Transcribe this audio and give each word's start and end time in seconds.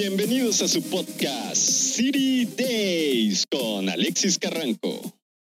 Bienvenidos 0.00 0.62
a 0.62 0.68
su 0.68 0.80
podcast 0.88 1.56
City 1.56 2.44
Days 2.44 3.44
con 3.50 3.88
Alexis 3.88 4.38
Carranco. 4.38 5.00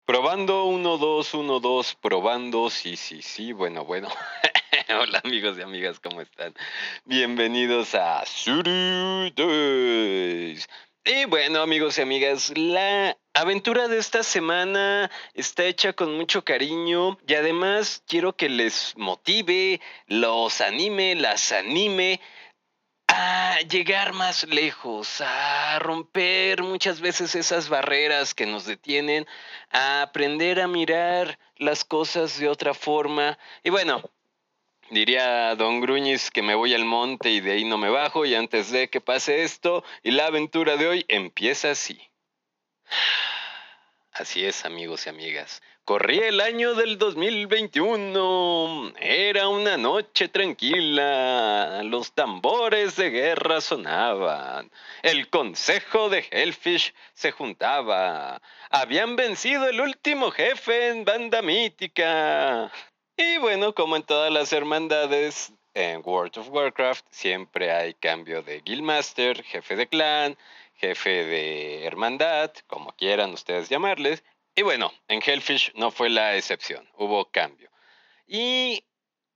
Probando 0.07 0.66
1, 0.66 0.96
2, 0.96 1.34
1, 1.34 1.59
2, 1.59 1.96
probando, 2.00 2.71
sí, 2.71 2.95
sí, 2.95 3.21
sí, 3.21 3.53
bueno, 3.53 3.85
bueno. 3.85 4.09
Hola 5.01 5.20
amigos 5.24 5.59
y 5.59 5.62
amigas, 5.62 5.98
¿cómo 5.98 6.20
están? 6.20 6.55
Bienvenidos 7.05 7.96
a 7.96 8.24
City 8.27 9.32
Days. 9.34 10.68
Y 11.05 11.25
bueno 11.25 11.61
amigos 11.61 11.98
y 11.98 12.02
amigas, 12.02 12.57
la 12.57 13.18
aventura 13.34 13.89
de 13.89 13.98
esta 13.98 14.23
semana 14.23 15.11
está 15.34 15.64
hecha 15.64 15.95
con 15.95 16.16
mucho 16.16 16.45
cariño 16.45 17.18
y 17.27 17.34
además 17.34 18.05
quiero 18.07 18.36
que 18.36 18.48
les 18.48 18.95
motive, 18.96 19.80
los 20.07 20.61
anime, 20.61 21.16
las 21.16 21.50
anime 21.50 22.20
a 23.09 23.59
llegar 23.69 24.12
más 24.12 24.45
lejos, 24.45 25.21
a 25.21 25.79
romper 25.79 26.62
muchas 26.62 27.01
veces 27.01 27.34
esas 27.34 27.69
barreras 27.69 28.34
que 28.34 28.47
nos 28.47 28.67
detienen, 28.67 29.27
a 29.71 30.03
aprender 30.03 30.61
a 30.61 30.69
mirar 30.69 31.39
las 31.57 31.84
cosas 31.84 32.39
de 32.39 32.48
otra 32.48 32.75
forma. 32.75 33.39
Y 33.65 33.71
bueno, 33.71 34.03
diría 34.91 35.55
don 35.57 35.81
Gruñis 35.81 36.31
que 36.31 36.43
me 36.43 36.55
voy 36.55 36.75
al 36.75 36.84
monte 36.84 37.31
y 37.31 37.41
de 37.41 37.53
ahí 37.53 37.65
no 37.65 37.79
me 37.79 37.89
bajo 37.89 38.27
y 38.27 38.34
antes 38.34 38.71
de 38.71 38.89
que 38.89 39.01
pase 39.01 39.43
esto 39.43 39.83
y 40.03 40.11
la 40.11 40.27
aventura 40.27 40.77
de 40.77 40.87
hoy 40.87 41.05
empieza 41.09 41.70
así. 41.70 42.01
Así 44.12 44.45
es, 44.45 44.65
amigos 44.65 45.06
y 45.06 45.11
amigas. 45.11 45.62
Corría 45.88 46.28
el 46.28 46.42
año 46.42 46.74
del 46.74 46.98
2021. 46.98 48.92
Era 49.01 49.48
una 49.48 49.78
noche 49.78 50.28
tranquila. 50.28 51.80
Los 51.83 52.12
tambores 52.12 52.97
de 52.97 53.08
guerra 53.08 53.62
sonaban. 53.62 54.70
El 55.00 55.31
consejo 55.31 56.11
de 56.11 56.27
Hellfish 56.31 56.92
se 57.14 57.33
juntaba. 57.33 58.42
Habían 58.69 59.16
vencido 59.16 59.66
el 59.66 59.81
último 59.81 60.31
jefe 60.31 60.89
en 60.89 61.06
banda 61.06 61.41
mítica. 61.41 62.70
Y 63.16 63.39
bueno, 63.39 63.75
como 63.75 63.97
en 63.97 64.03
todas 64.03 64.31
las 64.31 64.53
hermandades, 64.53 65.55
en 65.72 66.03
World 66.05 66.36
of 66.36 66.50
Warcraft 66.50 67.06
siempre 67.11 67.72
hay 67.72 67.94
cambio 67.94 68.42
de 68.42 68.61
Guildmaster, 68.61 69.42
jefe 69.42 69.75
de 69.75 69.86
clan, 69.86 70.36
jefe 70.75 71.25
de 71.25 71.86
hermandad, 71.86 72.53
como 72.66 72.92
quieran 72.92 73.33
ustedes 73.33 73.70
llamarles. 73.70 74.22
Y 74.59 74.62
bueno, 74.62 74.92
en 75.06 75.23
Hellfish 75.25 75.70
no 75.77 75.92
fue 75.92 76.11
la 76.11 76.34
excepción, 76.34 76.84
hubo 76.97 77.31
cambio. 77.31 77.70
Y 78.27 78.83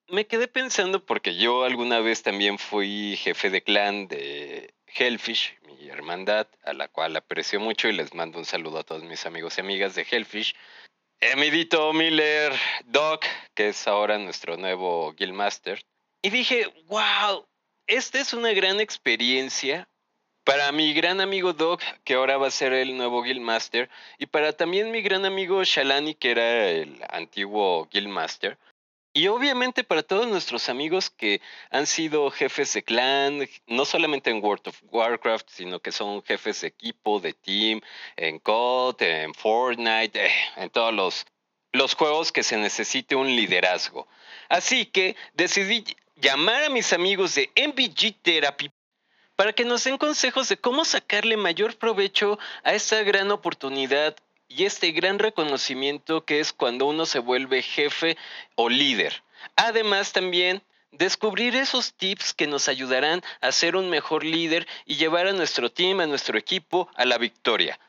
me 0.08 0.26
quedé 0.26 0.48
pensando 0.48 1.06
porque 1.06 1.36
yo 1.36 1.62
alguna 1.62 2.00
vez 2.00 2.24
también 2.24 2.58
fui 2.58 3.16
jefe 3.16 3.48
de 3.48 3.62
clan 3.62 4.08
de 4.08 4.74
Hellfish, 4.88 5.56
mi 5.62 5.88
hermandad, 5.88 6.48
a 6.64 6.72
la 6.72 6.88
cual 6.88 7.14
aprecio 7.14 7.60
mucho 7.60 7.86
y 7.86 7.92
les 7.92 8.12
mando 8.14 8.40
un 8.40 8.44
saludo 8.44 8.80
a 8.80 8.82
todos 8.82 9.04
mis 9.04 9.24
amigos 9.24 9.58
y 9.58 9.60
amigas 9.60 9.94
de 9.94 10.04
Hellfish. 10.10 10.56
Emidito 11.20 11.92
Miller 11.92 12.52
Doc, 12.86 13.24
que 13.54 13.68
es 13.68 13.86
ahora 13.86 14.18
nuestro 14.18 14.56
nuevo 14.56 15.12
Guildmaster. 15.12 15.84
Y 16.20 16.30
dije, 16.30 16.66
wow, 16.86 17.46
esta 17.86 18.18
es 18.18 18.34
una 18.34 18.50
gran 18.54 18.80
experiencia 18.80 19.88
para 20.44 20.72
mi 20.72 20.92
gran 20.92 21.20
amigo 21.20 21.52
Doc, 21.52 21.82
que 22.04 22.14
ahora 22.14 22.36
va 22.36 22.48
a 22.48 22.50
ser 22.50 22.72
el 22.72 22.96
nuevo 22.96 23.22
Guildmaster, 23.22 23.88
y 24.18 24.26
para 24.26 24.52
también 24.52 24.90
mi 24.90 25.02
gran 25.02 25.24
amigo 25.24 25.62
Shalani, 25.62 26.14
que 26.14 26.30
era 26.32 26.68
el 26.70 26.98
antiguo 27.10 27.88
Guildmaster. 27.90 28.58
Y 29.14 29.28
obviamente 29.28 29.84
para 29.84 30.02
todos 30.02 30.26
nuestros 30.26 30.70
amigos 30.70 31.10
que 31.10 31.42
han 31.70 31.86
sido 31.86 32.30
jefes 32.30 32.72
de 32.72 32.82
clan, 32.82 33.46
no 33.66 33.84
solamente 33.84 34.30
en 34.30 34.42
World 34.42 34.68
of 34.68 34.82
Warcraft, 34.90 35.50
sino 35.50 35.80
que 35.80 35.92
son 35.92 36.22
jefes 36.22 36.62
de 36.62 36.68
equipo, 36.68 37.20
de 37.20 37.34
team, 37.34 37.82
en 38.16 38.38
COD, 38.38 39.02
en 39.02 39.34
Fortnite, 39.34 40.26
eh, 40.26 40.32
en 40.56 40.70
todos 40.70 40.94
los, 40.94 41.26
los 41.72 41.94
juegos 41.94 42.32
que 42.32 42.42
se 42.42 42.56
necesite 42.56 43.14
un 43.14 43.26
liderazgo. 43.26 44.08
Así 44.48 44.86
que 44.86 45.14
decidí 45.34 45.84
llamar 46.16 46.64
a 46.64 46.70
mis 46.70 46.94
amigos 46.94 47.34
de 47.34 47.50
MVG 47.54 48.22
Therapy 48.22 48.70
para 49.42 49.54
que 49.54 49.64
nos 49.64 49.82
den 49.82 49.98
consejos 49.98 50.48
de 50.48 50.56
cómo 50.56 50.84
sacarle 50.84 51.36
mayor 51.36 51.74
provecho 51.74 52.38
a 52.62 52.74
esta 52.74 53.02
gran 53.02 53.32
oportunidad 53.32 54.14
y 54.46 54.66
este 54.66 54.92
gran 54.92 55.18
reconocimiento 55.18 56.24
que 56.24 56.38
es 56.38 56.52
cuando 56.52 56.86
uno 56.86 57.06
se 57.06 57.18
vuelve 57.18 57.60
jefe 57.60 58.16
o 58.54 58.68
líder. 58.68 59.24
Además 59.56 60.12
también 60.12 60.62
descubrir 60.92 61.56
esos 61.56 61.92
tips 61.94 62.34
que 62.34 62.46
nos 62.46 62.68
ayudarán 62.68 63.20
a 63.40 63.50
ser 63.50 63.74
un 63.74 63.90
mejor 63.90 64.22
líder 64.22 64.68
y 64.86 64.94
llevar 64.94 65.26
a 65.26 65.32
nuestro 65.32 65.72
team, 65.72 65.98
a 65.98 66.06
nuestro 66.06 66.38
equipo 66.38 66.88
a 66.94 67.04
la 67.04 67.18
victoria. 67.18 67.80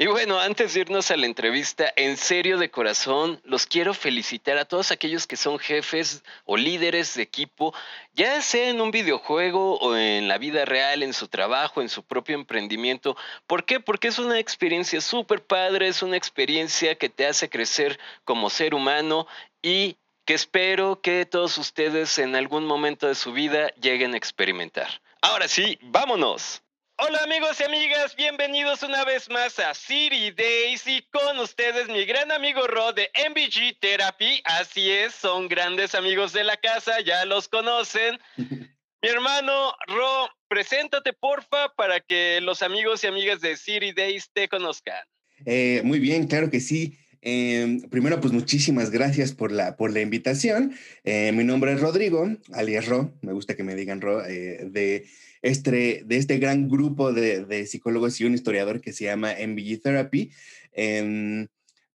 Y 0.00 0.06
bueno, 0.06 0.40
antes 0.40 0.72
de 0.72 0.80
irnos 0.80 1.10
a 1.10 1.16
la 1.18 1.26
entrevista, 1.26 1.92
en 1.94 2.16
serio 2.16 2.56
de 2.56 2.70
corazón, 2.70 3.38
los 3.44 3.66
quiero 3.66 3.92
felicitar 3.92 4.56
a 4.56 4.64
todos 4.64 4.92
aquellos 4.92 5.26
que 5.26 5.36
son 5.36 5.58
jefes 5.58 6.24
o 6.46 6.56
líderes 6.56 7.12
de 7.16 7.22
equipo, 7.22 7.74
ya 8.14 8.40
sea 8.40 8.70
en 8.70 8.80
un 8.80 8.92
videojuego 8.92 9.76
o 9.76 9.94
en 9.94 10.26
la 10.26 10.38
vida 10.38 10.64
real, 10.64 11.02
en 11.02 11.12
su 11.12 11.28
trabajo, 11.28 11.82
en 11.82 11.90
su 11.90 12.02
propio 12.02 12.34
emprendimiento. 12.34 13.14
¿Por 13.46 13.66
qué? 13.66 13.78
Porque 13.78 14.08
es 14.08 14.18
una 14.18 14.38
experiencia 14.38 15.02
súper 15.02 15.44
padre, 15.44 15.88
es 15.88 16.02
una 16.02 16.16
experiencia 16.16 16.94
que 16.94 17.10
te 17.10 17.26
hace 17.26 17.50
crecer 17.50 18.00
como 18.24 18.48
ser 18.48 18.74
humano 18.74 19.26
y 19.60 19.98
que 20.24 20.32
espero 20.32 21.02
que 21.02 21.26
todos 21.26 21.58
ustedes 21.58 22.18
en 22.18 22.36
algún 22.36 22.64
momento 22.64 23.06
de 23.06 23.14
su 23.14 23.34
vida 23.34 23.68
lleguen 23.74 24.14
a 24.14 24.16
experimentar. 24.16 25.02
Ahora 25.20 25.46
sí, 25.46 25.78
vámonos. 25.82 26.62
Hola 27.02 27.22
amigos 27.24 27.58
y 27.58 27.64
amigas, 27.64 28.14
bienvenidos 28.14 28.82
una 28.82 29.06
vez 29.06 29.30
más 29.30 29.58
a 29.58 29.72
City 29.72 30.32
Days 30.32 30.86
y 30.86 31.02
con 31.10 31.38
ustedes 31.38 31.88
mi 31.88 32.04
gran 32.04 32.30
amigo 32.30 32.66
Ro 32.66 32.92
de 32.92 33.08
MVG 33.30 33.80
Therapy. 33.80 34.42
Así 34.44 34.90
es, 34.90 35.14
son 35.14 35.48
grandes 35.48 35.94
amigos 35.94 36.34
de 36.34 36.44
la 36.44 36.58
casa, 36.58 37.00
ya 37.00 37.24
los 37.24 37.48
conocen. 37.48 38.18
mi 38.36 39.08
hermano 39.08 39.72
Ro, 39.86 40.28
preséntate 40.46 41.14
porfa 41.14 41.72
para 41.74 42.00
que 42.00 42.38
los 42.42 42.60
amigos 42.60 43.02
y 43.02 43.06
amigas 43.06 43.40
de 43.40 43.56
City 43.56 43.92
Days 43.92 44.28
te 44.34 44.46
conozcan. 44.46 45.02
Eh, 45.46 45.80
muy 45.82 46.00
bien, 46.00 46.26
claro 46.26 46.50
que 46.50 46.60
sí. 46.60 46.98
Em, 47.22 47.80
primero, 47.88 48.20
pues 48.20 48.34
muchísimas 48.34 48.90
gracias 48.90 49.32
por 49.32 49.52
la, 49.52 49.74
por 49.76 49.90
la 49.90 50.02
invitación. 50.02 50.74
Eh, 51.04 51.32
mi 51.32 51.44
nombre 51.44 51.72
es 51.72 51.80
Rodrigo, 51.80 52.28
alias 52.52 52.86
Ro, 52.86 53.14
me 53.22 53.32
gusta 53.32 53.56
que 53.56 53.62
me 53.62 53.74
digan 53.74 54.02
Ro, 54.02 54.22
eh, 54.26 54.60
de 54.64 55.06
este, 55.42 56.02
de 56.06 56.16
este 56.16 56.38
gran 56.38 56.68
grupo 56.68 57.12
de, 57.12 57.66
psicólogos 57.66 58.20
y 58.20 58.24
un 58.24 58.34
historiador 58.34 58.80
que 58.80 58.92
se 58.92 59.04
llama 59.04 59.34
MBG 59.34 59.80
Therapy. 59.82 60.30
Em, 60.72 61.48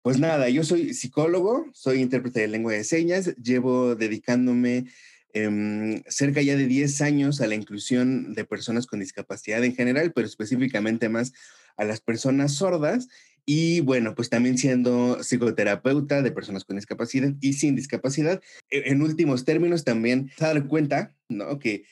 pues 0.02 0.18
nada, 0.18 0.48
yo 0.48 0.64
soy 0.64 0.94
psicólogo, 0.94 1.66
soy 1.72 2.00
intérprete 2.00 2.40
de 2.40 2.48
lengua 2.48 2.72
de 2.72 2.84
señas, 2.84 3.34
llevo 3.36 3.94
dedicándome 3.94 4.86
em, 5.32 6.02
cerca 6.06 6.42
ya 6.42 6.56
de 6.56 6.66
10 6.66 7.00
años 7.00 7.40
a 7.40 7.46
la 7.46 7.54
inclusión 7.54 8.34
de 8.34 8.44
personas 8.44 8.86
con 8.86 9.00
discapacidad 9.00 9.64
en 9.64 9.74
general, 9.74 10.12
pero 10.12 10.26
específicamente 10.26 11.08
más 11.08 11.32
a 11.76 11.84
las 11.84 12.00
personas 12.00 12.54
sordas. 12.54 13.08
Y 13.46 13.80
bueno, 13.80 14.14
pues 14.14 14.30
también 14.30 14.56
siendo 14.56 15.22
psicoterapeuta 15.22 16.22
de 16.22 16.32
personas 16.32 16.64
con 16.64 16.76
discapacidad 16.76 17.32
y 17.40 17.54
sin 17.54 17.76
discapacidad. 17.76 18.40
E, 18.70 18.90
en 18.90 19.02
últimos 19.02 19.44
términos, 19.44 19.84
también 19.84 20.30
dar 20.38 20.66
cuenta, 20.66 21.14
¿no? 21.28 21.58
Que 21.58 21.84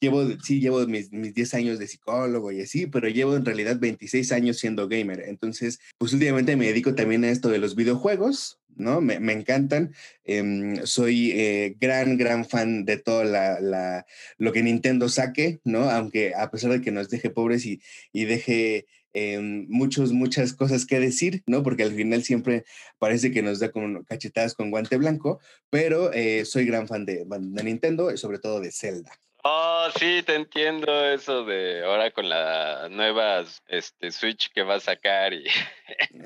llevo, 0.00 0.24
sí, 0.42 0.60
llevo 0.60 0.86
mis, 0.86 1.12
mis 1.12 1.34
10 1.34 1.54
años 1.54 1.78
de 1.78 1.86
psicólogo 1.86 2.52
y 2.52 2.60
así, 2.60 2.86
pero 2.86 3.08
llevo 3.08 3.36
en 3.36 3.44
realidad 3.44 3.78
26 3.78 4.32
años 4.32 4.58
siendo 4.58 4.88
gamer. 4.88 5.24
Entonces, 5.26 5.80
pues 5.98 6.12
últimamente 6.12 6.56
me 6.56 6.66
dedico 6.66 6.94
también 6.94 7.24
a 7.24 7.30
esto 7.30 7.48
de 7.48 7.58
los 7.58 7.74
videojuegos, 7.74 8.60
¿no? 8.76 9.00
Me, 9.00 9.20
me 9.20 9.32
encantan. 9.32 9.94
Em, 10.24 10.84
soy 10.84 11.32
eh, 11.32 11.76
gran, 11.80 12.16
gran 12.16 12.44
fan 12.44 12.84
de 12.84 12.98
todo 12.98 13.24
la, 13.24 13.60
la, 13.60 14.06
lo 14.38 14.52
que 14.52 14.62
Nintendo 14.62 15.08
saque, 15.08 15.60
¿no? 15.64 15.90
Aunque 15.90 16.34
a 16.34 16.50
pesar 16.50 16.72
de 16.72 16.80
que 16.80 16.92
nos 16.92 17.08
deje 17.10 17.30
pobres 17.30 17.66
y, 17.66 17.80
y 18.12 18.24
deje 18.24 18.86
em, 19.12 19.66
muchos, 19.68 20.12
muchas 20.12 20.54
cosas 20.54 20.86
que 20.86 21.00
decir, 21.00 21.42
¿no? 21.46 21.62
Porque 21.62 21.84
al 21.84 21.92
final 21.92 22.22
siempre 22.24 22.64
parece 22.98 23.30
que 23.30 23.42
nos 23.42 23.60
da 23.60 23.70
con 23.70 24.04
cachetadas 24.04 24.54
con 24.54 24.70
guante 24.70 24.96
blanco, 24.96 25.40
pero 25.70 26.12
eh, 26.12 26.44
soy 26.44 26.66
gran 26.66 26.88
fan 26.88 27.04
de, 27.06 27.24
de 27.26 27.64
Nintendo 27.64 28.16
sobre 28.16 28.38
todo 28.38 28.60
de 28.60 28.72
Zelda. 28.72 29.12
Oh, 29.46 29.88
sí, 29.98 30.22
te 30.22 30.36
entiendo 30.36 31.04
eso 31.10 31.44
de 31.44 31.84
ahora 31.84 32.10
con 32.10 32.30
la 32.30 32.88
nueva 32.90 33.44
este, 33.66 34.10
Switch 34.10 34.50
que 34.50 34.62
va 34.62 34.76
a 34.76 34.80
sacar 34.80 35.34
y... 35.34 35.44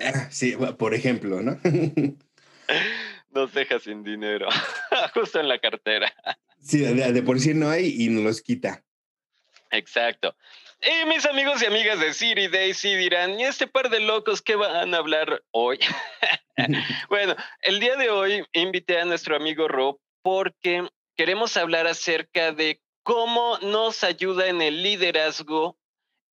Ah, 0.01 0.31
sí, 0.31 0.55
por 0.79 0.95
ejemplo, 0.95 1.43
¿no? 1.43 1.59
Nos 3.31 3.53
deja 3.53 3.81
sin 3.81 4.05
dinero, 4.05 4.49
justo 5.15 5.41
en 5.41 5.49
la 5.49 5.59
cartera. 5.59 6.15
Sí, 6.61 6.79
de, 6.79 7.23
por 7.23 7.41
sí 7.41 7.55
no 7.55 7.69
hay 7.69 7.93
y 8.05 8.09
nos 8.09 8.23
los 8.23 8.41
quita. 8.41 8.85
Exacto. 9.73 10.37
Y 10.81 11.09
mis 11.09 11.27
amigos 11.27 11.61
y 11.61 11.67
amigas 11.67 11.99
de 11.99 12.15
City 12.15 12.47
Daisy 12.47 12.95
dirán, 12.95 13.39
¿y 13.41 13.45
este 13.47 13.67
par 13.67 13.91
de 13.91 13.99
locos 13.99 14.43
qué 14.43 14.55
van 14.55 14.95
a 14.95 14.99
hablar 14.99 15.43
hoy? 15.51 15.81
bueno, 17.09 17.35
el 17.63 17.81
día 17.81 17.97
de 17.97 18.11
hoy 18.11 18.45
invité 18.53 19.01
a 19.01 19.05
nuestro 19.05 19.35
amigo 19.35 19.67
Rob 19.67 19.99
porque 20.23 20.89
queremos 21.17 21.57
hablar 21.57 21.89
acerca 21.89 22.53
de 22.53 22.81
cómo 23.09 23.57
nos 23.63 24.05
ayuda 24.05 24.49
en 24.49 24.61
el 24.61 24.83
liderazgo 24.83 25.79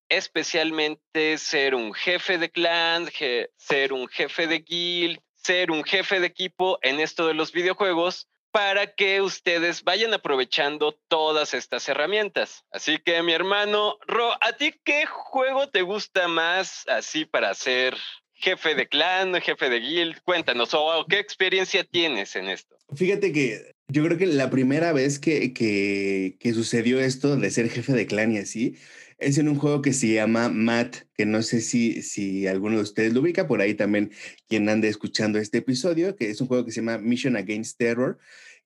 especialmente 0.09 1.39
ser 1.39 1.73
un 1.73 1.95
jefe 1.95 2.37
de 2.37 2.51
clan, 2.51 3.09
ser 3.57 3.93
un 3.93 4.09
jefe 4.09 4.49
de 4.49 4.59
guild, 4.59 5.21
ser 5.37 5.71
un 5.71 5.85
jefe 5.85 6.19
de 6.19 6.27
equipo 6.27 6.81
en 6.83 6.99
esto 6.99 7.29
de 7.29 7.35
los 7.35 7.53
videojuegos 7.53 8.29
para 8.51 8.93
que 8.93 9.21
ustedes 9.21 9.85
vayan 9.85 10.15
aprovechando 10.15 10.99
todas 11.07 11.55
estas 11.55 11.89
herramientas. 11.89 12.65
Así 12.73 12.99
que 12.99 13.23
mi 13.23 13.35
hermano 13.35 13.97
Ro, 14.09 14.33
¿a 14.41 14.55
ti 14.55 14.75
qué 14.83 15.07
juego 15.07 15.69
te 15.69 15.83
gusta 15.83 16.27
más 16.27 16.89
así 16.89 17.25
para 17.25 17.55
ser 17.55 17.97
jefe 18.33 18.75
de 18.75 18.89
clan, 18.89 19.41
jefe 19.41 19.71
de 19.71 19.79
guild? 19.79 20.21
Cuéntanos, 20.25 20.75
o 20.75 21.07
qué 21.09 21.21
experiencia 21.21 21.85
tienes 21.85 22.35
en 22.35 22.49
esto. 22.49 22.77
Fíjate 22.97 23.33
que 23.33 23.74
yo 23.89 24.05
creo 24.05 24.19
que 24.19 24.27
la 24.27 24.51
primera 24.51 24.93
vez 24.93 25.19
que, 25.19 25.53
que, 25.53 26.37
que 26.41 26.55
sucedió 26.55 27.01
esto 27.01 27.37
de 27.37 27.51
ser 27.51 27.69
jefe 27.69 27.93
de 27.93 28.07
clan 28.07 28.33
y 28.33 28.39
así, 28.39 28.77
es 29.19 29.39
en 29.39 29.49
un 29.49 29.57
juego 29.57 29.83
que 29.83 29.93
se 29.93 30.13
llama 30.13 30.49
Matt, 30.49 30.97
que 31.15 31.27
no 31.27 31.43
sé 31.43 31.61
si, 31.61 32.03
si 32.03 32.47
alguno 32.47 32.77
de 32.77 32.83
ustedes 32.83 33.13
lo 33.13 33.21
ubica, 33.21 33.47
por 33.47 33.61
ahí 33.61 33.75
también 33.75 34.11
quien 34.49 34.69
ande 34.69 34.89
escuchando 34.89 35.39
este 35.39 35.59
episodio, 35.59 36.17
que 36.17 36.31
es 36.31 36.41
un 36.41 36.49
juego 36.49 36.65
que 36.65 36.73
se 36.73 36.81
llama 36.81 36.99
Mission 36.99 37.37
Against 37.37 37.79
Terror, 37.79 38.19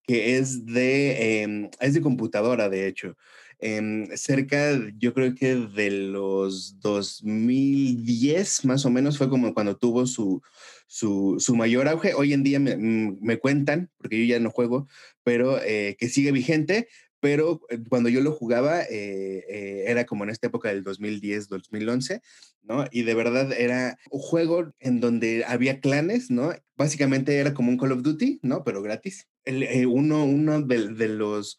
que 0.02 0.38
es 0.38 0.64
de, 0.66 1.42
em, 1.42 1.70
es 1.80 1.94
de 1.94 2.00
computadora, 2.00 2.68
de 2.68 2.86
hecho. 2.86 3.16
Em, 3.60 4.06
cerca, 4.16 4.78
yo 4.98 5.12
creo 5.14 5.34
que 5.34 5.54
de 5.56 5.90
los 5.90 6.78
2010 6.80 8.64
más 8.64 8.84
o 8.84 8.90
menos 8.90 9.18
fue 9.18 9.28
como 9.28 9.52
cuando 9.52 9.76
tuvo 9.76 10.06
su, 10.06 10.42
su, 10.86 11.36
su 11.38 11.56
mayor 11.56 11.88
auge. 11.88 12.14
Hoy 12.14 12.32
en 12.32 12.42
día 12.42 12.60
me, 12.60 12.76
mm, 12.76 13.18
me, 13.20 13.38
cuentan, 13.38 13.90
porque 13.96 14.18
yo 14.18 14.24
ya 14.24 14.40
no 14.40 14.50
juego, 14.50 14.86
pero 15.24 15.60
eh, 15.62 15.96
que 15.98 16.08
sigue 16.08 16.32
vigente, 16.32 16.88
pero 17.20 17.60
eh, 17.68 17.78
cuando 17.88 18.08
yo 18.08 18.20
lo 18.20 18.32
jugaba 18.32 18.82
eh, 18.82 19.44
eh, 19.48 19.84
era 19.88 20.04
como 20.06 20.24
en 20.24 20.30
esta 20.30 20.46
época 20.46 20.68
del 20.68 20.84
2010, 20.84 21.48
2011, 21.48 22.22
¿no? 22.62 22.84
Y 22.90 23.02
de 23.02 23.14
verdad 23.14 23.52
era 23.52 23.98
un 24.10 24.20
juego 24.20 24.72
en 24.78 25.00
donde 25.00 25.44
había 25.46 25.80
clanes, 25.80 26.30
¿no? 26.30 26.52
Básicamente 26.76 27.38
era 27.38 27.54
como 27.54 27.70
un 27.70 27.78
Call 27.78 27.92
of 27.92 28.02
Duty, 28.02 28.40
¿no? 28.42 28.62
Pero 28.64 28.82
gratis. 28.82 29.26
Uno 29.86 30.24
uno 30.24 30.60
de, 30.62 30.88
de, 30.88 31.08
los, 31.08 31.58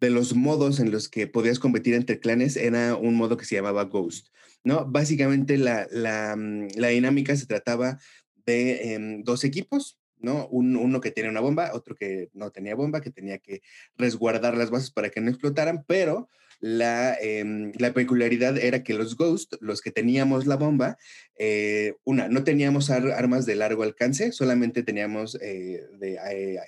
de 0.00 0.10
los 0.10 0.34
modos 0.34 0.80
en 0.80 0.90
los 0.90 1.08
que 1.08 1.26
podías 1.26 1.58
competir 1.58 1.94
entre 1.94 2.20
clanes 2.20 2.56
era 2.56 2.96
un 2.96 3.14
modo 3.14 3.36
que 3.36 3.44
se 3.44 3.56
llamaba 3.56 3.84
Ghost, 3.84 4.28
¿no? 4.64 4.86
Básicamente 4.86 5.58
la, 5.58 5.86
la, 5.90 6.34
mm, 6.36 6.68
la 6.76 6.88
dinámica 6.88 7.36
se 7.36 7.46
trataba 7.46 7.98
de 8.46 8.94
em, 8.94 9.22
dos 9.22 9.44
equipos, 9.44 9.98
¿no? 10.18 10.46
uno 10.48 11.00
que 11.00 11.10
tenía 11.10 11.30
una 11.30 11.40
bomba, 11.40 11.70
otro 11.72 11.94
que 11.94 12.28
no 12.34 12.50
tenía 12.50 12.74
bomba, 12.74 13.00
que 13.00 13.10
tenía 13.10 13.38
que 13.38 13.62
resguardar 13.96 14.56
las 14.56 14.70
bases 14.70 14.90
para 14.90 15.08
que 15.08 15.20
no 15.20 15.30
explotaran, 15.30 15.84
pero 15.86 16.28
la, 16.60 17.14
em, 17.20 17.72
la 17.78 17.94
peculiaridad 17.94 18.58
era 18.58 18.82
que 18.82 18.92
los 18.92 19.16
Ghost, 19.16 19.54
los 19.60 19.80
que 19.80 19.90
teníamos 19.90 20.46
la 20.46 20.56
bomba, 20.56 20.98
eh, 21.38 21.94
una, 22.04 22.28
no 22.28 22.44
teníamos 22.44 22.90
armas 22.90 23.46
de 23.46 23.54
largo 23.56 23.82
alcance, 23.82 24.32
solamente 24.32 24.82
teníamos 24.82 25.38
eh, 25.40 25.86
de... 25.98 26.62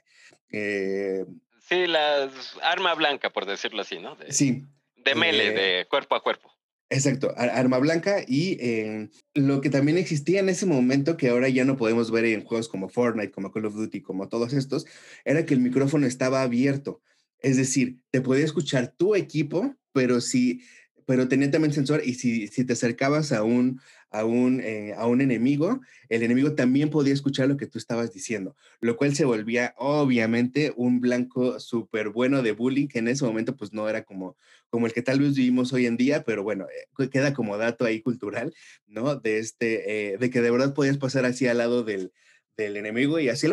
Eh, 1.70 1.84
sí, 1.84 1.86
las 1.86 2.56
arma 2.62 2.94
blanca, 2.94 3.30
por 3.30 3.46
decirlo 3.46 3.82
así, 3.82 3.98
¿no? 3.98 4.16
sí. 4.28 4.64
De 4.96 5.14
mele, 5.16 5.50
de 5.50 5.86
cuerpo 5.88 6.14
a 6.14 6.22
cuerpo. 6.22 6.52
Exacto, 6.92 7.32
arma 7.36 7.78
blanca 7.78 8.22
y 8.26 8.58
eh, 8.60 9.08
lo 9.34 9.62
que 9.62 9.70
también 9.70 9.96
existía 9.96 10.40
en 10.40 10.50
ese 10.50 10.66
momento 10.66 11.16
que 11.16 11.30
ahora 11.30 11.48
ya 11.48 11.64
no 11.64 11.78
podemos 11.78 12.10
ver 12.10 12.26
en 12.26 12.44
juegos 12.44 12.68
como 12.68 12.90
Fortnite, 12.90 13.32
como 13.32 13.50
Call 13.50 13.64
of 13.64 13.74
Duty, 13.74 14.02
como 14.02 14.28
todos 14.28 14.52
estos, 14.52 14.86
era 15.24 15.46
que 15.46 15.54
el 15.54 15.60
micrófono 15.60 16.06
estaba 16.06 16.42
abierto. 16.42 17.00
Es 17.38 17.56
decir, 17.56 17.98
te 18.10 18.20
podía 18.20 18.44
escuchar 18.44 18.92
tu 18.94 19.14
equipo, 19.14 19.74
pero 19.92 20.20
si 20.20 20.62
pero 21.06 21.28
tenía 21.28 21.50
también 21.50 21.72
sensor 21.72 22.02
y 22.04 22.14
si, 22.14 22.48
si 22.48 22.64
te 22.64 22.74
acercabas 22.74 23.32
a 23.32 23.42
un, 23.42 23.80
a, 24.10 24.24
un, 24.24 24.60
eh, 24.60 24.94
a 24.96 25.06
un 25.06 25.20
enemigo, 25.20 25.80
el 26.08 26.22
enemigo 26.22 26.54
también 26.54 26.90
podía 26.90 27.14
escuchar 27.14 27.48
lo 27.48 27.56
que 27.56 27.66
tú 27.66 27.78
estabas 27.78 28.12
diciendo, 28.12 28.56
lo 28.80 28.96
cual 28.96 29.14
se 29.14 29.24
volvía 29.24 29.74
obviamente 29.78 30.72
un 30.76 31.00
blanco 31.00 31.58
súper 31.60 32.10
bueno 32.10 32.42
de 32.42 32.52
bullying, 32.52 32.88
que 32.88 32.98
en 32.98 33.08
ese 33.08 33.24
momento 33.24 33.56
pues 33.56 33.72
no 33.72 33.88
era 33.88 34.04
como, 34.04 34.36
como 34.68 34.86
el 34.86 34.92
que 34.92 35.02
tal 35.02 35.20
vez 35.20 35.34
vivimos 35.34 35.72
hoy 35.72 35.86
en 35.86 35.96
día, 35.96 36.24
pero 36.24 36.42
bueno, 36.42 36.66
eh, 36.68 37.08
queda 37.08 37.32
como 37.32 37.56
dato 37.56 37.84
ahí 37.84 38.00
cultural, 38.00 38.54
¿no? 38.86 39.16
De, 39.16 39.38
este, 39.38 40.12
eh, 40.12 40.18
de 40.18 40.30
que 40.30 40.40
de 40.40 40.50
verdad 40.50 40.74
podías 40.74 40.98
pasar 40.98 41.24
así 41.24 41.46
al 41.46 41.58
lado 41.58 41.82
del, 41.82 42.12
del 42.56 42.76
enemigo 42.76 43.18
y 43.18 43.28
así, 43.28 43.48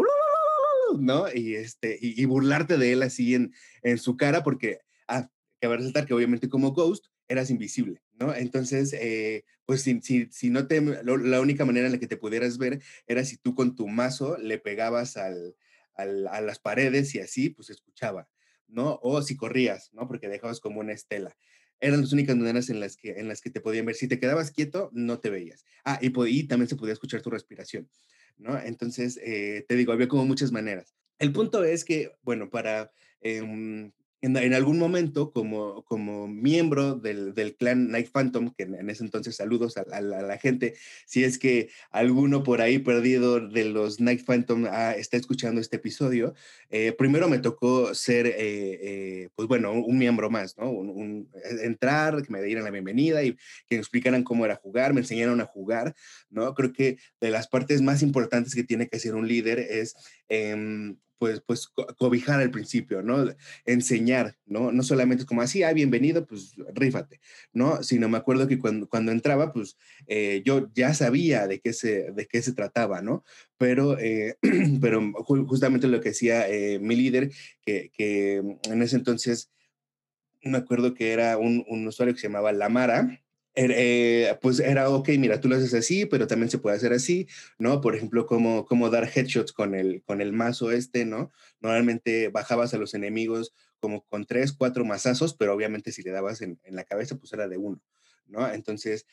¿no? 0.97 1.25
Y, 1.33 1.55
este, 1.55 1.97
y, 2.01 2.21
y 2.21 2.25
burlarte 2.25 2.77
de 2.77 2.93
él 2.93 3.03
así 3.03 3.35
en, 3.35 3.53
en 3.81 3.97
su 3.97 4.17
cara, 4.17 4.43
porque, 4.43 4.79
ah, 5.07 5.29
que 5.59 5.67
resaltar 5.67 6.05
que 6.05 6.13
obviamente 6.13 6.49
como 6.49 6.71
Ghost, 6.71 7.05
eras 7.29 7.49
invisible, 7.51 8.01
¿no? 8.19 8.33
Entonces, 8.33 8.91
eh, 8.93 9.45
pues 9.65 9.83
si, 9.83 10.49
no 10.49 10.67
te, 10.67 10.81
la 10.81 11.39
única 11.39 11.63
manera 11.63 11.85
en 11.85 11.93
la 11.93 11.99
que 11.99 12.07
te 12.07 12.17
pudieras 12.17 12.57
ver 12.57 12.81
era 13.07 13.23
si 13.23 13.37
tú 13.37 13.55
con 13.55 13.75
tu 13.75 13.87
mazo 13.87 14.37
le 14.37 14.57
pegabas 14.57 15.15
al, 15.15 15.55
al, 15.93 16.27
a 16.27 16.41
las 16.41 16.59
paredes 16.59 17.13
y 17.15 17.19
así, 17.19 17.49
pues 17.49 17.69
escuchaba, 17.69 18.27
¿no? 18.67 18.99
O 19.03 19.21
si 19.21 19.37
corrías, 19.37 19.93
¿no? 19.93 20.07
Porque 20.07 20.27
dejabas 20.27 20.59
como 20.59 20.79
una 20.79 20.91
estela. 20.91 21.37
Eran 21.79 22.01
las 22.01 22.11
únicas 22.11 22.35
maneras 22.35 22.69
en 22.69 22.79
las 22.79 22.97
que, 22.97 23.11
en 23.11 23.27
las 23.27 23.41
que 23.41 23.51
te 23.51 23.61
podían 23.61 23.85
ver. 23.85 23.95
Si 23.95 24.07
te 24.07 24.19
quedabas 24.19 24.51
quieto, 24.51 24.89
no 24.91 25.19
te 25.19 25.29
veías. 25.29 25.63
Ah, 25.85 25.99
y, 26.01 26.11
y 26.27 26.43
también 26.45 26.67
se 26.67 26.75
podía 26.75 26.93
escuchar 26.93 27.21
tu 27.21 27.29
respiración, 27.29 27.87
¿no? 28.37 28.59
Entonces, 28.59 29.19
eh, 29.23 29.65
te 29.67 29.75
digo, 29.75 29.93
había 29.93 30.07
como 30.07 30.25
muchas 30.25 30.51
maneras. 30.51 30.95
El 31.19 31.31
punto 31.31 31.63
es 31.63 31.85
que, 31.85 32.11
bueno, 32.23 32.49
para... 32.49 32.91
Eh, 33.21 33.91
en, 34.21 34.53
algún 34.53 34.77
momento, 34.77 35.31
como, 35.31 35.83
como 35.83 36.27
miembro 36.27 36.95
del, 36.95 37.33
del, 37.33 37.55
clan 37.55 37.89
Night 37.89 38.09
Phantom, 38.11 38.53
que 38.55 38.63
en, 38.63 38.89
ese 38.89 39.03
entonces 39.03 39.35
saludos 39.35 39.77
a, 39.77 40.01
la 40.01 40.37
gente, 40.37 40.75
si 41.05 41.23
es 41.23 41.39
que 41.39 41.69
alguno 41.89 42.43
por 42.43 42.61
ahí 42.61 42.79
perdido 42.79 43.39
de 43.39 43.65
los 43.65 43.99
Night 43.99 44.25
Phantom 44.25 44.65
ah, 44.69 44.93
está 44.95 45.15
escuchando 45.15 45.61
este 45.61 45.77
episodio, 45.77 46.33
eh, 46.69 46.93
primero 46.97 47.29
me 47.29 47.39
tocó 47.39 47.95
ser, 47.95 48.27
eh, 48.27 48.33
eh, 48.37 49.29
pues 49.35 49.47
bueno, 49.47 49.71
un, 49.71 49.97
miembro 49.97 50.29
más, 50.29 50.57
¿no? 50.57 50.69
Un, 50.69 51.29
entrar, 51.61 52.21
que 52.21 52.31
me 52.31 52.41
dieran 52.41 52.65
la 52.65 52.71
bienvenida 52.71 53.23
y 53.23 53.33
que 53.67 53.75
me 53.75 53.79
explicaran 53.79 54.23
cómo 54.23 54.45
era 54.45 54.55
jugar, 54.55 54.93
me 54.93 55.01
enseñaron 55.01 55.39
a 55.41 55.45
jugar, 55.45 55.95
¿no? 56.29 56.53
Creo 56.55 56.73
que 56.73 56.97
de 57.21 57.31
las 57.31 57.47
partes 57.47 57.81
más 57.81 58.01
importantes 58.01 58.53
que 58.53 58.63
tiene 58.63 58.87
que 58.87 58.99
ser 58.99 59.15
un 59.15 59.27
líder 59.27 59.59
es 59.59 59.95
em, 60.29 60.97
pues, 61.19 61.41
pues 61.45 61.67
cobijar 61.97 62.39
al 62.39 62.49
principio, 62.49 63.03
¿no? 63.03 63.25
Enseñar, 63.65 64.37
¿no? 64.45 64.71
No 64.71 64.83
solamente 64.83 65.25
como 65.25 65.41
así, 65.41 65.63
ah, 65.63 65.73
bienvenido, 65.73 66.25
pues 66.25 66.55
rífate, 66.73 67.19
¿no? 67.51 67.83
Sino 67.83 68.07
me 68.07 68.17
acuerdo 68.17 68.47
que 68.47 68.57
cuando, 68.57 68.87
cuando 68.87 69.11
entraba, 69.11 69.51
pues 69.51 69.77
eh, 70.07 70.41
yo 70.45 70.71
ya 70.73 70.93
sabía 70.93 71.45
de 71.47 71.59
qué 71.59 71.73
se, 71.73 72.11
de 72.13 72.25
qué 72.25 72.41
se 72.41 72.53
trataba, 72.53 73.01
¿no? 73.01 73.23
Pero, 73.57 73.99
eh, 73.99 74.37
pero 74.81 75.11
justamente 75.45 75.87
lo 75.87 75.99
que 75.99 76.09
decía 76.09 76.49
eh, 76.49 76.79
mi 76.79 76.95
líder, 76.95 77.31
que, 77.65 77.91
que, 77.93 78.37
en 78.37 78.81
ese 78.81 78.95
entonces 78.95 79.51
me 80.41 80.57
acuerdo 80.57 80.93
que 80.93 81.11
era 81.11 81.37
un, 81.37 81.65
un 81.67 81.85
usuario 81.85 82.13
que 82.13 82.21
se 82.21 82.27
llamaba 82.27 82.53
Lamara, 82.53 83.21
eh, 83.59 84.37
pues 84.41 84.59
era, 84.59 84.89
ok, 84.89 85.09
mira, 85.17 85.41
tú 85.41 85.49
lo 85.49 85.55
haces 85.55 85.73
así, 85.73 86.05
pero 86.05 86.27
también 86.27 86.49
se 86.49 86.59
puede 86.59 86.77
hacer 86.77 86.93
así, 86.93 87.27
¿no? 87.57 87.81
Por 87.81 87.95
ejemplo, 87.95 88.25
como, 88.25 88.65
como 88.65 88.89
dar 88.89 89.09
headshots 89.13 89.53
con 89.53 89.75
el, 89.75 90.01
con 90.03 90.21
el 90.21 90.33
mazo 90.33 90.71
este, 90.71 91.05
¿no? 91.05 91.31
Normalmente 91.59 92.29
bajabas 92.29 92.73
a 92.73 92.77
los 92.77 92.93
enemigos 92.93 93.53
como 93.79 94.05
con 94.05 94.25
tres, 94.25 94.53
cuatro 94.53 94.85
mazazos, 94.85 95.33
pero 95.33 95.53
obviamente 95.53 95.91
si 95.91 96.03
le 96.03 96.11
dabas 96.11 96.41
en, 96.41 96.59
en 96.63 96.75
la 96.75 96.83
cabeza, 96.83 97.17
pues 97.17 97.33
era 97.33 97.47
de 97.47 97.57
uno. 97.57 97.81
¿No? 98.29 98.51
Entonces, 98.51 99.05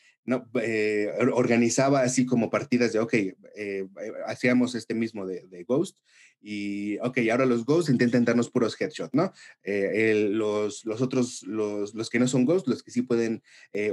eh, 0.61 1.09
organizaba 1.33 2.01
así 2.01 2.25
como 2.25 2.49
partidas 2.49 2.91
de, 2.91 2.99
ok, 2.99 3.13
eh, 3.13 3.87
hacíamos 4.25 4.75
este 4.75 4.93
mismo 4.93 5.25
de, 5.25 5.63
Ghost 5.63 5.99
y, 6.41 6.97
ok, 6.99 7.19
ahora 7.31 7.45
los 7.45 7.65
Ghosts 7.65 7.89
intentan 7.89 8.25
darnos 8.25 8.49
puros 8.49 8.75
headshots, 8.79 9.13
¿no? 9.13 9.31
Eh, 9.63 10.27
los, 10.29 10.85
otros, 10.85 11.43
los, 11.43 12.09
que 12.09 12.19
no 12.19 12.27
son 12.27 12.43
Ghosts, 12.45 12.67
los 12.67 12.83
que 12.83 12.91
sí 12.91 13.03
pueden 13.03 13.41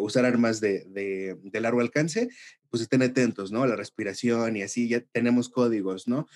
usar 0.01 0.25
armas 0.25 0.61
de, 0.61 0.85
de, 0.89 1.61
largo 1.61 1.81
alcance, 1.81 2.29
pues 2.69 2.83
estén 2.83 3.03
atentos, 3.03 3.53
¿no? 3.53 3.65
La 3.67 3.77
respiración 3.77 4.57
y 4.57 4.63
así, 4.63 4.89
ya 4.89 5.01
tenemos 5.01 5.49
códigos, 5.49 6.09
¿no? 6.09 6.27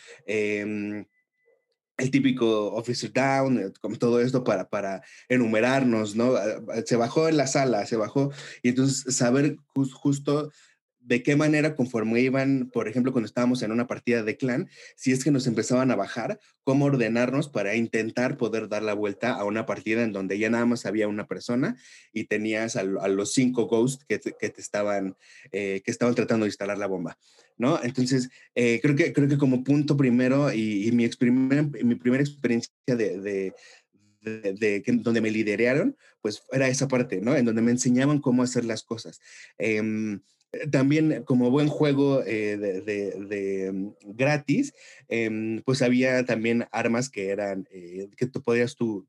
El 1.98 2.10
típico 2.10 2.72
officer 2.74 3.12
down, 3.12 3.58
eh, 3.58 3.72
como 3.80 3.96
todo 3.96 4.20
esto 4.20 4.44
para, 4.44 4.68
para 4.68 5.02
enumerarnos, 5.28 6.16
¿no? 6.16 6.36
Ah, 6.36 6.60
ah, 6.72 6.80
se 6.86 6.96
bajó 6.96 7.28
en 7.28 7.36
la 7.36 7.46
sala, 7.46 7.84
se 7.86 7.96
bajó, 7.96 8.32
y 8.62 8.70
entonces 8.70 9.14
saber 9.14 9.56
justo 9.74 10.50
de 11.08 11.22
qué 11.22 11.36
manera 11.36 11.74
conforme 11.74 12.20
iban, 12.20 12.70
por 12.70 12.86
ejemplo, 12.86 13.12
cuando 13.12 13.26
estábamos 13.26 13.62
en 13.62 13.72
una 13.72 13.86
partida 13.86 14.22
de 14.22 14.36
clan, 14.36 14.68
si 14.94 15.10
es 15.10 15.24
que 15.24 15.30
nos 15.30 15.46
empezaban 15.46 15.90
a 15.90 15.96
bajar, 15.96 16.38
cómo 16.64 16.84
ordenarnos 16.84 17.48
para 17.48 17.74
intentar 17.74 18.36
poder 18.36 18.68
dar 18.68 18.82
la 18.82 18.92
vuelta 18.92 19.32
a 19.32 19.44
una 19.44 19.64
partida 19.64 20.02
en 20.02 20.12
donde 20.12 20.38
ya 20.38 20.50
nada 20.50 20.66
más 20.66 20.84
había 20.84 21.08
una 21.08 21.26
persona 21.26 21.76
y 22.12 22.24
tenías 22.24 22.76
a, 22.76 22.82
los 22.84 23.32
cinco 23.32 23.66
ghosts 23.66 24.04
que 24.06 24.20
que 24.20 24.52
estaban, 24.58 25.16
eh, 25.50 25.80
que 25.82 25.90
estaban 25.90 26.14
tratando 26.14 26.44
de 26.44 26.50
instalar 26.50 26.76
la 26.76 26.86
bomba. 26.86 27.18
¿no? 27.56 27.82
Entonces, 27.82 28.28
eh, 28.54 28.78
creo, 28.82 28.94
que, 28.94 29.12
creo 29.12 29.28
que 29.28 29.38
como 29.38 29.64
punto 29.64 29.96
primero 29.96 30.52
y, 30.52 30.90
mi, 30.92 31.08
mi 31.08 31.94
primera 31.96 32.22
experiencia 32.22 32.70
de, 32.86 33.52
de, 34.20 34.82
donde 35.00 35.20
me 35.20 35.30
lideraron, 35.30 35.96
pues 36.20 36.42
era 36.52 36.68
esa 36.68 36.86
parte, 36.86 37.20
¿no? 37.20 37.34
En 37.34 37.44
donde 37.44 37.62
me 37.62 37.70
enseñaban 37.70 38.20
cómo 38.20 38.42
hacer 38.42 38.64
las 38.64 38.82
cosas. 38.82 39.20
Em, 39.56 40.20
también 40.70 41.24
como 41.24 41.50
buen 41.50 41.68
juego 41.68 42.22
eh, 42.24 42.56
de, 42.56 43.70
mm, 43.72 43.88
gratis, 44.16 44.72
em, 45.08 45.62
pues 45.62 45.82
había 45.82 46.24
también 46.24 46.66
armas 46.72 47.10
que 47.10 47.28
eran, 47.28 47.68
eh, 47.70 48.08
que 48.16 48.26
tú 48.26 48.42
podías 48.42 48.76
tú, 48.76 49.06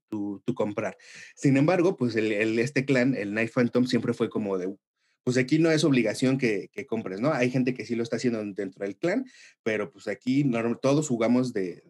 comprar. 0.55 0.98
Sin 1.36 1.55
embargo, 1.55 1.96
pues 1.96 2.15
el, 2.15 2.60
este 2.60 2.84
clan, 2.84 3.15
el 3.15 3.34
Night 3.34 3.51
Phantom, 3.53 3.86
siempre 3.86 4.13
fue 4.13 4.29
como 4.29 4.58
de, 4.58 4.75
pues 5.24 5.38
aquí 5.38 5.60
no 5.60 5.72
es 5.72 5.84
obligación 5.84 6.38
que, 6.38 6.69
compres, 6.88 7.22
¿no? 7.22 7.31
Hay 7.31 7.50
gente 7.50 7.74
que 7.74 7.86
sí 7.86 7.96
lo 7.96 8.03
está 8.03 8.17
haciendo 8.17 8.43
dentro 8.43 8.86
del 8.86 8.98
clan, 8.98 9.25
pero 9.63 9.91
pues 9.91 10.08
aquí 10.08 10.50
todos 10.81 11.08
jugamos 11.08 11.53
de, 11.53 11.84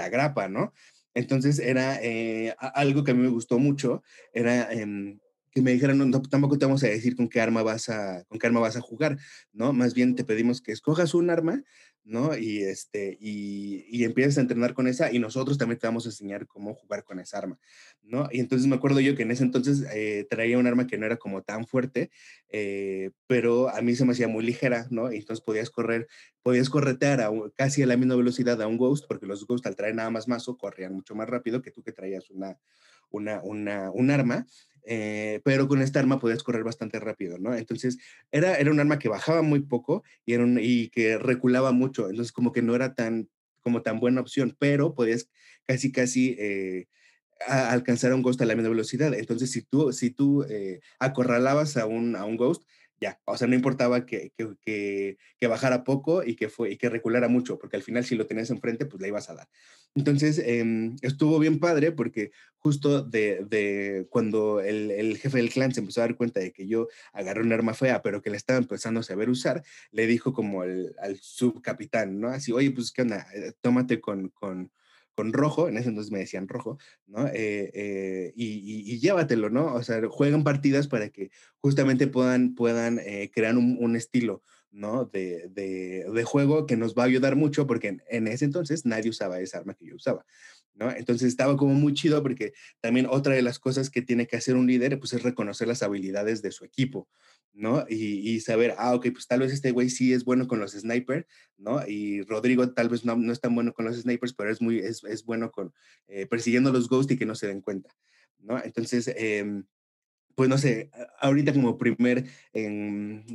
agrapa, 0.00 0.48
¿no? 0.48 0.72
Entonces 1.14 1.58
era 1.60 1.98
eh, 2.02 2.54
algo 2.58 3.04
que 3.04 3.12
a 3.12 3.14
mí 3.14 3.22
me 3.22 3.28
gustó 3.28 3.58
mucho, 3.58 4.02
era 4.32 4.72
em, 4.72 5.18
que 5.56 5.62
me 5.62 5.72
dijeran, 5.72 5.96
no, 5.96 6.20
tampoco 6.20 6.58
te 6.58 6.66
vamos 6.66 6.84
a 6.84 6.88
decir 6.88 7.16
con 7.16 7.30
qué 7.30 7.40
arma 7.40 7.62
vas 7.62 7.88
a, 7.88 8.22
con 8.24 8.38
qué 8.38 8.46
arma 8.46 8.60
vas 8.60 8.76
a 8.76 8.82
jugar, 8.82 9.16
¿no? 9.54 9.72
Más 9.72 9.94
bien 9.94 10.14
te 10.14 10.22
pedimos 10.22 10.60
que 10.60 10.70
escojas 10.70 11.14
un 11.14 11.30
arma, 11.30 11.64
¿no? 12.04 12.36
Y, 12.36 12.58
este, 12.58 13.16
y, 13.18 13.86
y 13.88 14.04
empieces 14.04 14.36
a 14.36 14.42
entrenar 14.42 14.74
con 14.74 14.86
esa 14.86 15.10
y 15.10 15.18
nosotros 15.18 15.56
también 15.56 15.78
te 15.78 15.86
vamos 15.86 16.04
a 16.04 16.10
enseñar 16.10 16.46
cómo 16.46 16.74
jugar 16.74 17.04
con 17.04 17.20
esa 17.20 17.38
arma, 17.38 17.58
¿no? 18.02 18.28
Y 18.30 18.40
entonces 18.40 18.68
me 18.68 18.76
acuerdo 18.76 19.00
yo 19.00 19.16
que 19.16 19.22
en 19.22 19.30
ese 19.30 19.44
entonces 19.44 19.86
eh, 19.94 20.26
traía 20.28 20.58
un 20.58 20.66
arma 20.66 20.86
que 20.86 20.98
no 20.98 21.06
era 21.06 21.16
como 21.16 21.42
tan 21.42 21.66
fuerte, 21.66 22.10
eh, 22.50 23.12
pero 23.26 23.70
a 23.70 23.80
mí 23.80 23.96
se 23.96 24.04
me 24.04 24.12
hacía 24.12 24.28
muy 24.28 24.44
ligera, 24.44 24.86
¿no? 24.90 25.10
Y 25.10 25.16
entonces 25.16 25.42
podías 25.42 25.70
correr, 25.70 26.06
podías 26.42 26.68
corretear 26.68 27.22
a 27.22 27.30
casi 27.54 27.82
a 27.82 27.86
la 27.86 27.96
misma 27.96 28.16
velocidad 28.16 28.60
a 28.60 28.66
un 28.66 28.76
Ghost, 28.76 29.06
porque 29.08 29.24
los 29.24 29.46
Ghost 29.46 29.66
al 29.66 29.74
traer 29.74 29.94
nada 29.94 30.10
más 30.10 30.28
mazo 30.28 30.58
corrían 30.58 30.92
mucho 30.92 31.14
más 31.14 31.30
rápido 31.30 31.62
que 31.62 31.70
tú 31.70 31.82
que 31.82 31.92
traías 31.92 32.28
una, 32.28 32.58
una, 33.10 33.40
una, 33.42 33.90
un 33.90 34.10
arma 34.10 34.46
eh, 34.86 35.40
pero 35.44 35.68
con 35.68 35.82
esta 35.82 36.00
arma 36.00 36.18
podías 36.18 36.42
correr 36.42 36.64
bastante 36.64 36.98
rápido, 37.00 37.38
¿no? 37.38 37.54
Entonces, 37.54 37.98
era, 38.30 38.56
era 38.56 38.70
un 38.70 38.80
arma 38.80 38.98
que 38.98 39.08
bajaba 39.08 39.42
muy 39.42 39.60
poco 39.60 40.02
y, 40.24 40.34
era 40.34 40.44
y 40.60 40.88
que 40.88 41.18
reculaba 41.18 41.72
mucho, 41.72 42.08
entonces 42.08 42.32
como 42.32 42.52
que 42.52 42.62
no 42.62 42.74
era 42.74 42.94
tan, 42.94 43.28
como 43.62 43.82
tan 43.82 44.00
buena 44.00 44.20
opción, 44.20 44.56
pero 44.58 44.94
podías 44.94 45.28
casi, 45.66 45.92
casi... 45.92 46.36
Eh, 46.38 46.86
alcanzar 47.46 48.12
a 48.12 48.14
un 48.14 48.22
ghost 48.22 48.40
a 48.40 48.46
la 48.46 48.54
misma 48.54 48.70
velocidad. 48.70 49.12
Entonces, 49.12 49.50
si 49.50 49.60
tú, 49.60 49.92
si 49.92 50.10
tú 50.10 50.44
eh, 50.48 50.80
acorralabas 50.98 51.76
a 51.76 51.84
un, 51.84 52.16
a 52.16 52.24
un 52.24 52.38
ghost, 52.38 52.62
ya, 53.00 53.20
o 53.26 53.36
sea, 53.36 53.46
no 53.46 53.54
importaba 53.54 54.06
que, 54.06 54.32
que, 54.36 55.16
que, 55.38 55.46
bajara 55.46 55.84
poco 55.84 56.24
y 56.24 56.34
que, 56.34 56.48
fue, 56.48 56.70
y 56.70 56.76
que 56.76 56.88
reculara 56.88 57.28
mucho, 57.28 57.58
porque 57.58 57.76
al 57.76 57.82
final 57.82 58.04
si 58.04 58.14
lo 58.14 58.26
tenías 58.26 58.50
enfrente, 58.50 58.86
pues 58.86 59.00
le 59.02 59.08
ibas 59.08 59.28
a 59.28 59.34
dar. 59.34 59.48
Entonces, 59.94 60.38
em, 60.38 60.96
estuvo 61.02 61.38
bien 61.38 61.60
padre 61.60 61.92
porque 61.92 62.30
justo 62.58 63.02
de, 63.02 63.44
de 63.48 64.06
cuando 64.10 64.60
el, 64.60 64.90
el, 64.90 65.18
jefe 65.18 65.38
del 65.38 65.50
clan 65.50 65.72
se 65.72 65.80
empezó 65.80 66.00
a 66.00 66.06
dar 66.06 66.16
cuenta 66.16 66.40
de 66.40 66.52
que 66.52 66.66
yo 66.66 66.88
agarré 67.12 67.42
un 67.42 67.52
arma 67.52 67.74
fea, 67.74 68.02
pero 68.02 68.22
que 68.22 68.30
la 68.30 68.36
estaba 68.36 68.58
empezando 68.58 69.00
a 69.00 69.04
saber 69.04 69.28
usar, 69.28 69.62
le 69.90 70.06
dijo 70.06 70.32
como 70.32 70.62
al, 70.62 70.94
subcapitán, 71.20 72.18
¿no? 72.18 72.28
Así, 72.28 72.52
oye, 72.52 72.70
pues, 72.70 72.92
¿qué 72.92 73.02
onda? 73.02 73.26
Eh, 73.34 73.52
tómate 73.60 74.00
con 74.00 74.32
con 75.16 75.32
rojo, 75.32 75.66
en 75.66 75.78
ese 75.78 75.88
entonces 75.88 76.12
me 76.12 76.20
decían 76.20 76.46
rojo, 76.46 76.78
¿no? 77.06 77.26
Eh, 77.26 77.70
eh, 77.74 78.32
y, 78.36 78.98
llévatelo, 78.98 79.48
¿no? 79.50 79.74
O 79.74 79.82
sea, 79.82 80.00
juegan 80.08 80.44
partidas 80.44 80.86
para 80.86 81.08
que 81.08 81.30
justamente 81.60 82.06
puedan, 82.06 82.54
puedan 82.54 83.00
eh, 83.00 83.30
crear 83.34 83.56
un, 83.56 83.96
estilo, 83.96 84.42
¿no? 84.76 85.06
De, 85.06 85.48
de, 85.48 86.24
juego 86.24 86.66
que 86.66 86.76
nos 86.76 86.94
va 86.94 87.04
a 87.04 87.06
ayudar 87.06 87.34
mucho 87.34 87.66
porque 87.66 87.88
en, 87.88 88.02
en, 88.10 88.28
ese 88.28 88.44
entonces 88.44 88.84
nadie 88.84 89.10
usaba 89.10 89.40
esa 89.40 89.58
arma 89.58 89.74
que 89.74 89.86
yo 89.86 89.96
usaba. 89.96 90.24
¿no? 90.74 90.90
Entonces 90.90 91.28
estaba 91.28 91.56
como 91.56 91.72
muy 91.72 91.94
chido 91.94 92.22
porque 92.22 92.52
también 92.80 93.06
otra 93.08 93.34
de 93.34 93.40
las 93.40 93.58
cosas 93.58 93.88
que 93.88 94.02
tiene 94.02 94.26
que 94.26 94.36
hacer 94.36 94.54
un 94.54 94.66
líder, 94.66 94.98
pues 94.98 95.14
es 95.14 95.22
reconocer 95.22 95.66
las 95.66 95.82
habilidades 95.82 96.42
de 96.42 96.52
su 96.52 96.66
equipo, 96.66 97.08
¿no? 97.54 97.86
Y, 97.88 98.38
saber, 98.40 98.74
ah, 98.76 98.94
ok, 98.94 99.08
pues 99.12 99.26
tal 99.26 99.40
vez 99.40 99.52
este 99.52 99.70
güey 99.70 99.88
sí 99.88 100.12
es 100.12 100.24
bueno 100.24 100.46
con 100.46 100.60
los 100.60 100.72
snipers, 100.72 101.24
¿no? 101.56 101.80
Y 101.88 102.20
Rodrigo 102.22 102.70
tal 102.72 102.90
vez 102.90 103.06
no, 103.06 103.16
no 103.16 103.32
es 103.32 103.40
tan 103.40 103.54
bueno 103.54 103.72
con 103.72 103.86
los 103.86 103.96
snipers, 103.96 104.34
pero 104.34 104.50
es, 104.50 104.60
muy, 104.60 104.80
es, 104.80 105.02
es 105.04 105.24
bueno 105.24 105.50
con 105.50 105.72
eh, 106.08 106.26
persiguiendo 106.26 106.70
los 106.70 106.88
ghosts 106.88 107.12
y 107.12 107.16
que 107.16 107.24
no 107.24 107.34
se 107.34 107.46
den 107.46 107.62
cuenta, 107.62 107.96
¿no? 108.40 108.62
Entonces, 108.62 109.08
eh, 109.08 109.62
pues 110.36 110.50
no 110.50 110.58
sé, 110.58 110.90
ahorita 111.18 111.54
como, 111.54 111.78
primer, 111.78 112.26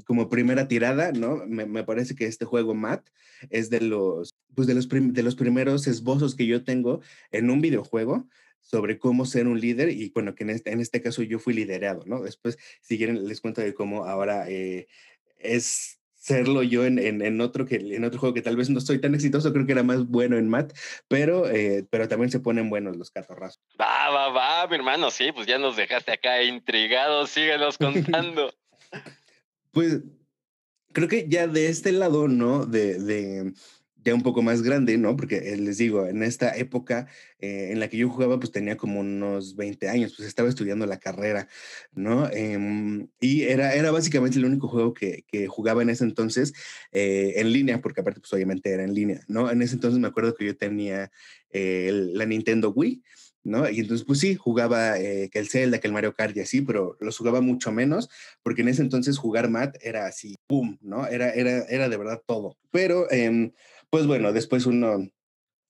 como 0.05 0.29
primera 0.29 0.67
tirada, 0.67 1.11
¿no? 1.11 1.45
Me, 1.47 1.83
parece 1.83 2.15
que 2.15 2.27
este 2.27 2.45
juego 2.45 2.75
Matt 2.75 3.09
es 3.49 3.71
de 3.71 3.81
los, 3.81 4.35
pues 4.55 4.67
de 4.67 4.75
los, 4.75 4.87
de 4.87 5.23
los 5.23 5.35
primeros 5.35 5.87
esbozos 5.87 6.35
que 6.35 6.45
yo 6.45 6.63
tengo 6.63 7.01
en 7.31 7.49
un 7.49 7.59
videojuego 7.59 8.29
sobre 8.59 8.99
cómo 8.99 9.25
ser 9.25 9.47
un 9.47 9.59
líder 9.59 9.89
y 9.89 10.11
bueno, 10.11 10.35
que 10.35 10.43
en 10.43 10.51
este, 10.51 10.71
en 10.71 10.79
este 10.79 11.01
caso 11.01 11.23
yo 11.23 11.39
fui 11.39 11.55
liderado, 11.55 12.03
¿no? 12.05 12.21
Después, 12.21 12.59
si 12.81 12.97
quieren, 12.99 13.27
les 13.27 13.41
cuento 13.41 13.61
de 13.61 13.73
cómo 13.73 14.05
ahora 14.05 14.47
eh, 14.47 14.87
es 15.39 16.00
serlo 16.21 16.61
yo 16.61 16.85
en, 16.85 16.99
en, 16.99 17.41
otro 17.41 17.65
que, 17.65 17.77
en 17.77 18.03
otro 18.03 18.19
juego 18.19 18.35
que 18.35 18.43
tal 18.43 18.55
vez 18.55 18.69
no 18.69 18.79
soy 18.79 19.01
tan 19.01 19.15
exitoso, 19.15 19.51
creo 19.51 19.65
que 19.65 19.71
era 19.71 19.81
más 19.81 20.05
bueno 20.05 20.37
en 20.37 20.47
Matt, 20.47 20.71
pero, 21.07 21.49
eh, 21.49 21.83
pero 21.89 22.07
también 22.07 22.29
se 22.29 22.39
ponen 22.39 22.69
buenos 22.69 22.95
los 22.95 23.09
catorrazos. 23.09 23.59
Va, 23.79 24.11
va, 24.11 24.29
va, 24.29 24.67
mi 24.67 24.75
hermano, 24.75 25.09
sí, 25.09 25.31
pues 25.31 25.47
ya 25.47 25.57
nos 25.57 25.75
dejaste 25.75 26.11
acá 26.11 26.43
intrigados, 26.43 27.31
síguenos 27.31 27.75
contando. 27.79 28.53
pues 29.71 30.01
creo 30.93 31.07
que 31.07 31.27
ya 31.27 31.47
de 31.47 31.69
este 31.69 31.91
lado, 31.91 32.27
¿no? 32.27 32.67
De, 32.67 32.99
de 32.99 33.53
ya 34.03 34.15
un 34.15 34.23
poco 34.23 34.41
más 34.41 34.61
grande, 34.61 34.97
¿no? 34.97 35.15
Porque 35.15 35.37
eh, 35.53 35.57
les 35.57 35.77
digo, 35.77 36.07
en 36.07 36.23
esta 36.23 36.55
época 36.57 37.07
eh, 37.39 37.69
en 37.71 37.79
la 37.79 37.87
que 37.87 37.97
yo 37.97 38.09
jugaba, 38.09 38.39
pues 38.39 38.51
tenía 38.51 38.77
como 38.77 38.99
unos 38.99 39.55
20 39.55 39.89
años, 39.89 40.13
pues 40.15 40.27
estaba 40.27 40.49
estudiando 40.49 40.85
la 40.85 40.99
carrera, 40.99 41.47
¿no? 41.93 42.29
Em, 42.31 43.07
y 43.19 43.43
era, 43.43 43.73
era 43.75 43.91
básicamente 43.91 44.39
el 44.39 44.45
único 44.45 44.67
juego 44.67 44.93
que, 44.93 45.23
que 45.27 45.47
jugaba 45.47 45.81
en 45.81 45.89
ese 45.89 46.03
entonces 46.03 46.53
eh, 46.91 47.33
en 47.37 47.53
línea, 47.53 47.81
porque 47.81 48.01
aparte, 48.01 48.19
pues 48.19 48.33
obviamente 48.33 48.71
era 48.71 48.83
en 48.83 48.93
línea, 48.93 49.21
¿no? 49.27 49.51
En 49.51 49.61
ese 49.61 49.75
entonces 49.75 49.99
me 49.99 50.07
acuerdo 50.07 50.35
que 50.35 50.45
yo 50.45 50.57
tenía 50.57 51.11
la 51.53 52.25
Nintendo 52.25 52.71
Wii. 52.71 53.03
¿no? 53.43 53.67
Y 53.67 53.79
entonces, 53.79 54.05
pues 54.05 54.19
sí, 54.19 54.35
jugaba 54.35 54.93
que 54.99 55.31
el 55.33 55.49
Zelda, 55.49 55.79
que 55.79 55.87
el 55.87 55.93
Mario 55.93 56.13
Kart 56.13 56.37
y 56.37 56.41
así, 56.41 56.61
pero 56.61 56.95
los 56.99 57.17
jugaba 57.17 57.41
mucho 57.41 57.71
menos, 57.71 58.07
porque 58.43 58.61
en 58.61 58.67
ese 58.67 58.83
entonces 58.83 59.17
jugar 59.17 59.49
Mat 59.49 59.75
era 59.81 60.05
así, 60.05 60.37
¡pum! 60.45 60.77
¿no? 60.79 61.07
Era, 61.07 61.31
era, 61.31 61.63
era 61.63 61.89
de 61.89 61.97
verdad 61.97 62.21
todo. 62.27 62.55
Pero, 62.69 63.11
eh, 63.11 63.51
pues 63.91 64.07
bueno, 64.07 64.33
después 64.33 64.65
uno 64.65 65.07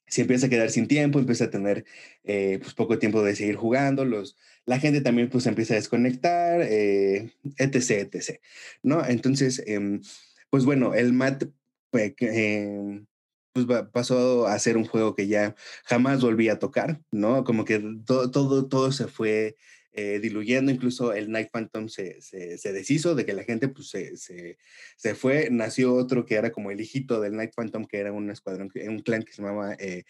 se 0.08 0.22
empieza 0.22 0.48
a 0.48 0.50
quedar 0.50 0.70
sin 0.70 0.88
tiempo, 0.88 1.20
empieza 1.20 1.46
a 1.46 1.50
tener 1.50 1.86
eh, 2.24 2.60
pues 2.62 2.74
poco 2.74 3.00
tiempo 3.00 3.24
de 3.24 3.36
seguir 3.36 3.56
jugando, 3.56 4.06
los, 4.06 4.38
la 4.66 4.80
gente 4.80 5.02
también 5.02 5.30
pues 5.30 5.48
empieza 5.48 5.74
a 5.74 5.78
desconectar, 5.78 6.62
eh, 6.62 7.32
etc, 7.58 8.14
etc, 8.14 8.42
¿no? 8.84 9.06
Entonces, 9.06 9.64
em, 9.66 10.02
pues 10.50 10.66
bueno, 10.66 10.94
el 10.94 11.14
MAT 11.14 11.46
em, 11.94 13.06
pues 13.54 13.66
pasó 13.92 14.48
a 14.48 14.60
ser 14.60 14.78
un 14.78 14.86
juego 14.86 15.16
que 15.16 15.28
ya 15.28 15.56
jamás 15.86 16.22
volví 16.22 16.50
a 16.50 16.60
tocar, 16.60 17.02
¿no? 17.12 17.44
Como 17.44 17.66
que 17.66 17.80
todo, 18.06 18.32
todo, 18.32 18.68
todo 18.68 18.92
se 18.92 19.08
fue 19.08 19.58
eh, 19.94 20.20
diluyendo, 20.22 20.72
incluso 20.72 21.14
el 21.14 21.32
Night 21.32 21.50
Phantom 21.52 21.90
se, 21.90 22.22
se, 22.22 22.74
deshizo 22.74 23.16
de 23.16 23.26
que 23.26 23.34
la 23.34 23.44
gente 23.44 23.68
pues, 23.68 23.90
se, 23.90 24.16
se, 24.16 25.16
fue, 25.16 25.50
nació 25.52 25.94
otro 25.94 26.26
que 26.26 26.36
era 26.36 26.52
como 26.52 26.72
el 26.72 26.80
hijito 26.80 27.20
del 27.20 27.36
Night 27.36 27.52
Phantom, 27.56 27.86
que 27.86 27.98
era 27.98 28.12
un 28.12 28.30
escuadrón, 28.30 28.72
un 28.88 29.00
clan 29.00 29.24
que 29.24 29.34
se 29.34 29.42
llamaba 29.42 29.74
eh, 29.80 30.04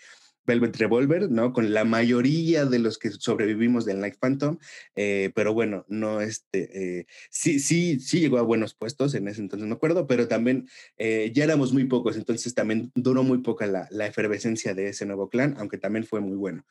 Velvet 0.45 0.75
Revolver, 0.77 1.29
¿no? 1.29 1.53
Con 1.53 1.73
la 1.73 1.83
mayoría 1.83 2.65
de 2.65 2.79
los 2.79 2.97
que 2.97 3.11
sobrevivimos 3.11 3.85
del 3.85 3.99
Night 3.99 4.15
Phantom, 4.19 4.57
eh, 4.95 5.31
pero 5.35 5.53
bueno, 5.53 5.85
no 5.87 6.21
este, 6.21 7.05
sí, 7.29 7.59
sí, 7.59 7.99
sí 7.99 8.19
llegó 8.19 8.37
a 8.39 8.43
buenos 8.43 8.73
puestos 8.73 9.13
en 9.13 9.27
ese 9.27 9.41
entonces, 9.41 9.67
no 9.67 9.75
acuerdo, 9.75 10.07
pero 10.07 10.27
también 10.27 10.67
ya 10.97 11.43
éramos 11.43 11.73
muy 11.73 11.85
pocos, 11.85 12.17
entonces 12.17 12.53
también 12.53 12.91
duró 12.95 13.23
muy 13.23 13.39
poca 13.39 13.67
la, 13.67 13.87
la 13.91 14.07
efervescencia 14.07 14.73
de 14.73 14.89
ese 14.89 15.05
nuevo 15.05 15.29
clan, 15.29 15.55
aunque 15.57 15.77
también 15.77 16.05
fue 16.05 16.21
muy 16.21 16.37
bueno. 16.37 16.65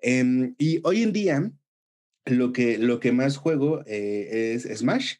Em, 0.00 0.54
y 0.58 0.80
hoy 0.84 1.02
en 1.02 1.12
día, 1.12 1.50
lo 2.26 2.52
que, 2.52 2.78
lo 2.78 3.00
que 3.00 3.12
más 3.12 3.36
juego 3.36 3.82
eh, 3.86 4.54
es 4.54 4.64
Smash 4.78 5.14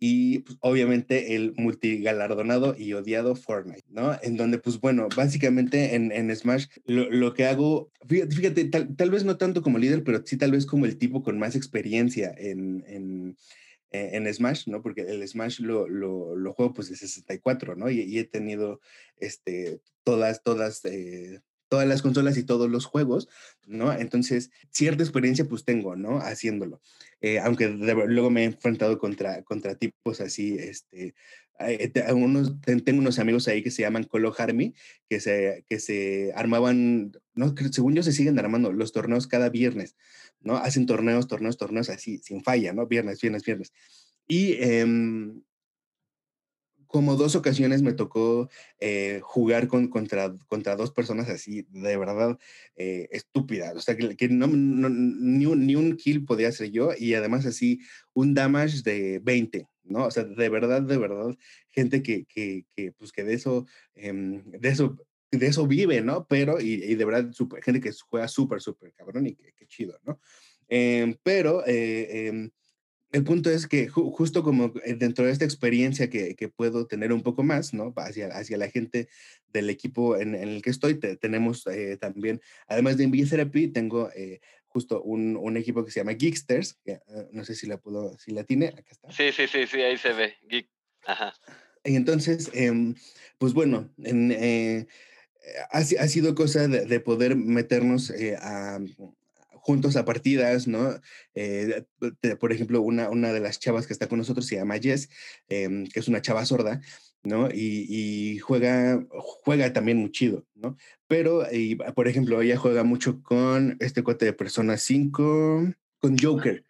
y 0.00 0.40
pues, 0.40 0.58
obviamente 0.60 1.34
el 1.34 1.54
multigalardonado 1.56 2.76
y 2.78 2.92
odiado 2.92 3.34
Fortnite, 3.34 3.84
¿no? 3.88 4.16
En 4.22 4.36
donde, 4.36 4.58
pues 4.58 4.80
bueno, 4.80 5.08
básicamente 5.14 5.94
en, 5.94 6.12
en 6.12 6.34
Smash 6.34 6.66
lo, 6.84 7.10
lo, 7.10 7.34
que 7.34 7.46
hago, 7.46 7.90
fíjate, 8.08 8.66
tal, 8.66 8.94
tal, 8.96 9.10
vez 9.10 9.24
no 9.24 9.36
tanto 9.36 9.62
como 9.62 9.78
líder, 9.78 10.04
pero 10.04 10.22
sí 10.24 10.36
tal 10.36 10.52
vez 10.52 10.66
como 10.66 10.86
el 10.86 10.98
tipo 10.98 11.22
con 11.22 11.38
más 11.38 11.56
experiencia 11.56 12.32
en, 12.36 12.84
en, 12.86 13.36
en 13.90 14.32
Smash, 14.32 14.68
¿no? 14.68 14.82
Porque 14.82 15.02
el 15.02 15.26
Smash 15.26 15.60
lo, 15.60 15.88
lo, 15.88 16.52
juego 16.52 16.72
pues 16.72 16.88
de 16.90 16.96
64, 16.96 17.74
¿no? 17.74 17.90
Y, 17.90 18.00
y, 18.02 18.18
he 18.18 18.24
tenido 18.24 18.80
este, 19.18 19.80
todas, 20.04 20.42
todas... 20.42 20.84
Eh, 20.84 21.40
todas 21.68 21.86
las 21.86 22.02
consolas 22.02 22.36
y 22.36 22.44
todos 22.44 22.70
los 22.70 22.84
juegos, 22.84 23.28
¿no? 23.66 23.92
Entonces, 23.92 24.50
cierta 24.70 25.02
experiencia 25.02 25.46
pues 25.46 25.64
tengo, 25.64 25.96
¿no? 25.96 26.18
Haciéndolo. 26.18 26.80
Eh, 27.20 27.38
aunque 27.38 27.68
luego 27.68 28.30
me 28.30 28.42
he 28.42 28.44
enfrentado 28.44 28.98
contra, 28.98 29.42
contra 29.42 29.74
tipos 29.74 30.20
así, 30.20 30.56
este, 30.58 31.14
eh, 31.60 31.92
unos, 32.12 32.60
tengo 32.60 33.00
unos 33.00 33.18
amigos 33.18 33.48
ahí 33.48 33.62
que 33.62 33.70
se 33.70 33.82
llaman 33.82 34.04
Colo 34.04 34.32
Harmy, 34.36 34.74
que 35.08 35.20
se, 35.20 35.64
que 35.68 35.80
se 35.80 36.32
armaban, 36.34 37.12
no, 37.34 37.54
según 37.72 37.94
yo 37.94 38.02
se 38.02 38.12
siguen 38.12 38.38
armando 38.38 38.72
los 38.72 38.92
torneos 38.92 39.26
cada 39.26 39.48
viernes, 39.48 39.96
¿no? 40.40 40.56
Hacen 40.56 40.86
torneos, 40.86 41.26
torneos, 41.26 41.56
torneos 41.56 41.90
así, 41.90 42.18
sin 42.18 42.44
falla, 42.44 42.72
¿no? 42.72 42.86
Viernes, 42.86 43.20
viernes, 43.20 43.44
viernes. 43.44 43.72
Y 44.28 44.54
em, 44.62 45.42
como 46.88 47.16
dos 47.16 47.36
ocasiones 47.36 47.82
me 47.82 47.92
tocó 47.92 48.48
eh, 48.80 49.20
jugar 49.22 49.68
con, 49.68 49.88
contra, 49.88 50.34
contra 50.48 50.74
dos 50.74 50.90
personas 50.90 51.28
así, 51.28 51.66
de 51.70 51.96
verdad, 51.96 52.38
eh, 52.76 53.08
estúpidas. 53.12 53.76
O 53.76 53.80
sea, 53.80 53.96
que, 53.96 54.28
no, 54.28 54.48
ni, 54.48 55.46
un, 55.46 55.66
ni, 55.66 55.76
un, 55.76 55.96
kill 55.96 56.24
podía 56.24 56.48
hacer 56.48 56.70
yo 56.70 56.90
y 56.98 57.14
además 57.14 57.46
así 57.46 57.80
un 58.14 58.34
damage 58.34 58.82
de 58.82 59.20
20, 59.22 59.68
¿no? 59.84 60.06
O 60.06 60.10
sea, 60.10 60.24
de 60.24 60.48
verdad, 60.48 60.82
de 60.82 60.96
verdad, 60.96 61.36
gente 61.68 62.02
que, 62.02 62.24
que, 62.24 62.64
que 62.74 62.92
pues 62.92 63.12
que 63.12 63.22
de 63.22 63.34
eso, 63.34 63.66
em, 63.94 64.42
de 64.50 64.68
eso 64.68 64.96
de 65.30 65.46
eso 65.46 65.66
vive, 65.66 66.00
¿no? 66.00 66.26
Pero, 66.26 66.60
y, 66.60 66.82
y 66.84 66.94
de 66.94 67.04
verdad, 67.04 67.32
super, 67.32 67.62
gente 67.62 67.80
que 67.80 67.92
juega 68.08 68.28
súper, 68.28 68.62
súper 68.62 68.94
cabrón 68.94 69.26
y 69.26 69.34
qué 69.34 69.66
chido, 69.66 69.98
¿no? 70.04 70.18
Em, 70.68 71.16
pero, 71.22 71.66
eh, 71.66 72.28
em, 72.28 72.50
el 73.10 73.24
punto 73.24 73.50
es 73.50 73.66
que 73.66 73.88
justo 73.88 74.42
como 74.42 74.72
eh, 74.84 74.94
dentro 74.94 75.24
de 75.24 75.32
esta 75.32 75.44
experiencia 75.44 76.10
que, 76.10 76.34
que, 76.34 76.48
puedo 76.48 76.86
tener 76.86 77.12
un 77.12 77.22
poco 77.22 77.42
más, 77.42 77.72
¿no? 77.72 77.92
Hacia, 77.96 78.28
hacia 78.28 78.58
la 78.58 78.68
gente 78.68 79.08
del 79.48 79.70
equipo 79.70 80.16
en, 80.16 80.34
el 80.34 80.60
que 80.60 80.70
estoy, 80.70 80.98
tenemos 80.98 81.66
eh, 81.66 81.96
también, 81.96 82.40
además 82.66 82.96
de 82.96 83.04
Envy 83.04 83.24
Therapy, 83.24 83.68
tengo 83.68 84.10
eh, 84.14 84.40
justo 84.66 85.02
un, 85.02 85.36
un, 85.36 85.56
equipo 85.56 85.84
que 85.84 85.90
se 85.90 86.00
llama 86.00 86.14
Geeksters, 86.14 86.78
que 86.84 87.00
no 87.32 87.44
sé 87.44 87.54
si 87.54 87.66
la 87.66 87.78
puedo, 87.78 88.18
si 88.18 88.32
la 88.32 88.44
tiene, 88.44 88.68
acá 88.68 88.90
está. 88.90 89.10
Sí, 89.10 89.32
sí, 89.32 89.46
sí, 89.46 89.66
sí, 89.66 89.80
ahí 89.80 89.96
se 89.96 90.12
ve, 90.12 90.34
Geek. 90.46 90.68
Ajá. 91.06 91.32
Y 91.84 91.96
entonces, 91.96 92.50
em, 92.52 92.94
pues 93.38 93.54
bueno, 93.54 93.90
en, 94.04 94.86
ha, 95.70 95.78
ha, 95.78 96.08
sido 96.08 96.34
cosa 96.34 96.68
de, 96.68 96.84
de 96.84 97.00
poder 97.00 97.36
meternos 97.36 98.12
a 98.40 98.78
juntos 99.68 99.96
a 99.96 100.06
partidas, 100.06 100.66
¿no? 100.66 100.98
Eh, 101.34 101.84
por 102.40 102.52
ejemplo, 102.52 102.80
una, 102.80 103.10
una 103.10 103.34
de 103.34 103.40
las 103.40 103.58
chavas 103.58 103.86
que 103.86 103.92
está 103.92 104.08
con 104.08 104.16
nosotros 104.16 104.46
se 104.46 104.56
llama 104.56 104.78
Jess, 104.78 105.10
em, 105.46 105.86
que 105.86 106.00
es 106.00 106.08
una 106.08 106.22
chava 106.22 106.46
sorda, 106.46 106.80
¿no? 107.22 107.50
Y, 107.52 108.38
juega, 108.38 109.06
juega 109.10 109.70
también 109.74 109.98
muy 109.98 110.10
chido, 110.10 110.46
¿no? 110.54 110.78
Pero, 111.06 111.44
y, 111.52 111.74
por 111.74 112.08
ejemplo, 112.08 112.40
ella 112.40 112.56
juega 112.56 112.82
mucho 112.82 113.22
con 113.22 113.76
este 113.80 114.02
cuate 114.02 114.24
de 114.24 114.32
Persona 114.32 114.78
5, 114.78 115.74
con 115.98 116.16
Joker. 116.16 116.64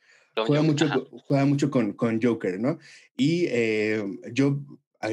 Juega 0.45 0.62
mucho, 0.62 0.88
juega 1.28 1.45
mucho 1.45 1.71
con, 1.71 1.93
con 1.93 2.21
Joker, 2.21 2.59
¿no? 2.59 2.81
Y 3.17 3.45
eh, 3.47 4.02
yo 4.33 4.59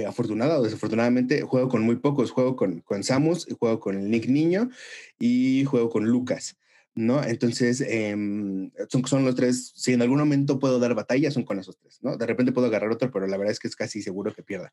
afortunada 0.07 0.57
o 0.57 0.63
desafortunadamente, 0.63 1.43
juego 1.43 1.69
con 1.69 1.83
muy 1.83 1.97
pocos. 1.97 2.31
Juego 2.31 2.55
con, 2.55 2.81
con 2.81 3.03
Samus, 3.03 3.45
juego 3.59 3.79
con 3.79 3.95
el 3.95 4.09
Nick 4.09 4.27
Niño 4.27 4.71
y 5.19 5.65
juego 5.65 5.91
con 5.91 6.05
Lucas. 6.05 6.57
¿No? 6.95 7.21
Entonces, 7.23 7.81
em, 7.81 8.71
son, 8.89 9.05
son 9.05 9.25
los 9.25 9.35
tres, 9.35 9.73
si 9.75 9.93
en 9.93 10.01
algún 10.01 10.17
momento 10.19 10.59
puedo 10.59 10.79
dar 10.79 10.95
batalla, 10.95 11.29
son 11.29 11.43
con 11.43 11.59
esos 11.59 11.77
tres, 11.77 11.99
¿no? 12.01 12.15
De 12.17 12.25
repente 12.25 12.53
puedo 12.53 12.67
agarrar 12.67 12.89
otro, 12.91 13.11
pero 13.11 13.27
la 13.27 13.37
verdad 13.37 13.51
es 13.51 13.59
que 13.59 13.67
es 13.67 13.75
casi 13.75 14.01
seguro 14.01 14.33
que 14.33 14.43
pierda. 14.43 14.71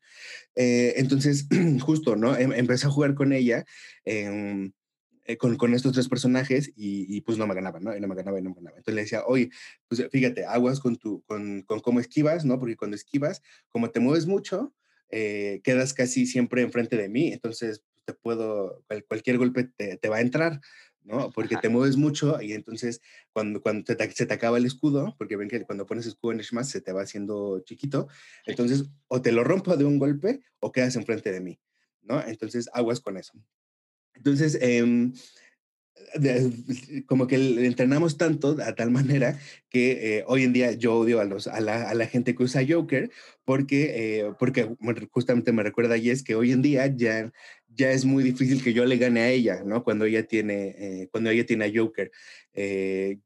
Eh, 0.55 0.93
entonces, 0.97 1.47
justo, 1.81 2.15
¿no? 2.15 2.35
Em, 2.37 2.53
empecé 2.53 2.87
a 2.87 2.91
jugar 2.91 3.13
con 3.13 3.33
ella, 3.33 3.65
em, 4.05 4.71
eh, 5.25 5.37
con, 5.37 5.57
con, 5.57 5.73
estos 5.73 5.93
tres 5.93 6.07
personajes 6.07 6.71
y, 6.75 7.13
y, 7.13 7.21
pues 7.21 7.37
no 7.37 7.45
me 7.45 7.55
ganaba, 7.55 7.79
¿no? 7.81 7.95
Y 7.95 7.99
no 7.99 8.07
me 8.07 8.15
ganaba 8.15 8.39
y 8.39 8.41
no 8.41 8.49
me 8.51 8.55
ganaba. 8.55 8.77
Entonces 8.77 8.95
le 8.95 9.01
decía, 9.01 9.23
oye, 9.25 9.49
pues 9.89 10.05
fíjate, 10.09 10.45
aguas 10.45 10.79
con, 10.79 10.95
tu, 10.95 11.23
con, 11.23 11.61
con 11.63 11.81
cómo 11.81 11.99
esquivas, 11.99 12.45
¿no? 12.45 12.57
Porque 12.57 12.77
cuando 12.77 12.95
esquivas, 12.95 13.41
como 13.69 13.91
te 13.91 13.99
mueves 13.99 14.27
mucho, 14.27 14.73
eh, 15.09 15.61
quedas 15.63 15.93
casi 15.93 16.25
siempre 16.25 16.61
enfrente 16.61 16.97
de 16.97 17.09
mí, 17.09 17.33
entonces 17.33 17.83
te 18.05 18.13
puedo, 18.13 18.83
cualquier 19.07 19.37
golpe 19.37 19.65
te, 19.65 19.97
te 19.97 20.09
va 20.09 20.17
a 20.17 20.21
entrar, 20.21 20.59
¿no? 21.03 21.29
Porque 21.31 21.57
te 21.57 21.69
mueves 21.69 21.97
mucho 21.97 22.41
y 22.41 22.53
entonces 22.53 23.01
cuando, 23.31 23.61
cuando 23.61 23.85
se 23.85 24.25
te 24.25 24.33
acaba 24.33 24.57
el 24.57 24.65
escudo, 24.65 25.15
porque 25.17 25.35
ven 25.35 25.49
que 25.49 25.63
cuando 25.65 25.85
pones 25.85 26.05
escudo 26.05 26.33
en 26.33 26.43
Smash 26.43 26.65
se 26.65 26.81
te 26.81 26.93
va 26.93 27.01
haciendo 27.01 27.59
chiquito, 27.65 28.07
entonces 28.45 28.85
o 29.07 29.21
te 29.21 29.31
lo 29.31 29.43
rompo 29.43 29.75
de 29.75 29.85
un 29.85 29.99
golpe 29.99 30.41
o 30.59 30.71
quedas 30.71 30.95
enfrente 30.95 31.31
de 31.31 31.41
mí, 31.41 31.59
¿no? 32.01 32.25
Entonces 32.25 32.69
aguas 32.73 32.99
con 32.99 33.17
eso. 33.17 33.33
Entonces, 34.15 34.57
eh, 34.61 35.11
como 37.05 37.27
que 37.27 37.35
entrenamos 37.65 38.17
tanto 38.17 38.57
a 38.63 38.75
tal 38.75 38.91
manera 38.91 39.39
que 39.69 40.17
eh, 40.17 40.23
hoy 40.27 40.43
en 40.43 40.53
día 40.53 40.71
yo 40.73 40.95
odio 40.95 41.19
a, 41.19 41.25
los, 41.25 41.47
a, 41.47 41.59
la, 41.59 41.89
a 41.89 41.93
la 41.93 42.07
gente 42.07 42.35
que 42.35 42.43
usa 42.43 42.65
Joker 42.67 43.09
porque, 43.45 44.19
eh, 44.19 44.31
porque 44.39 44.69
justamente 45.11 45.51
me 45.51 45.63
recuerda 45.63 45.95
a 45.95 45.99
Jess 45.99 46.23
que 46.23 46.35
hoy 46.35 46.51
en 46.51 46.61
día 46.61 46.87
ya, 46.87 47.31
ya 47.67 47.91
es 47.91 48.05
muy 48.05 48.23
difícil 48.23 48.63
que 48.63 48.73
yo 48.73 48.85
le 48.85 48.97
gane 48.97 49.21
a 49.21 49.29
ella, 49.29 49.63
¿no? 49.65 49.83
Cuando 49.83 50.05
ella 50.05 50.25
tiene, 50.27 50.75
eh, 50.77 51.07
cuando 51.11 51.29
ella 51.29 51.45
tiene 51.45 51.65
a 51.65 51.71
Joker. 51.73 52.11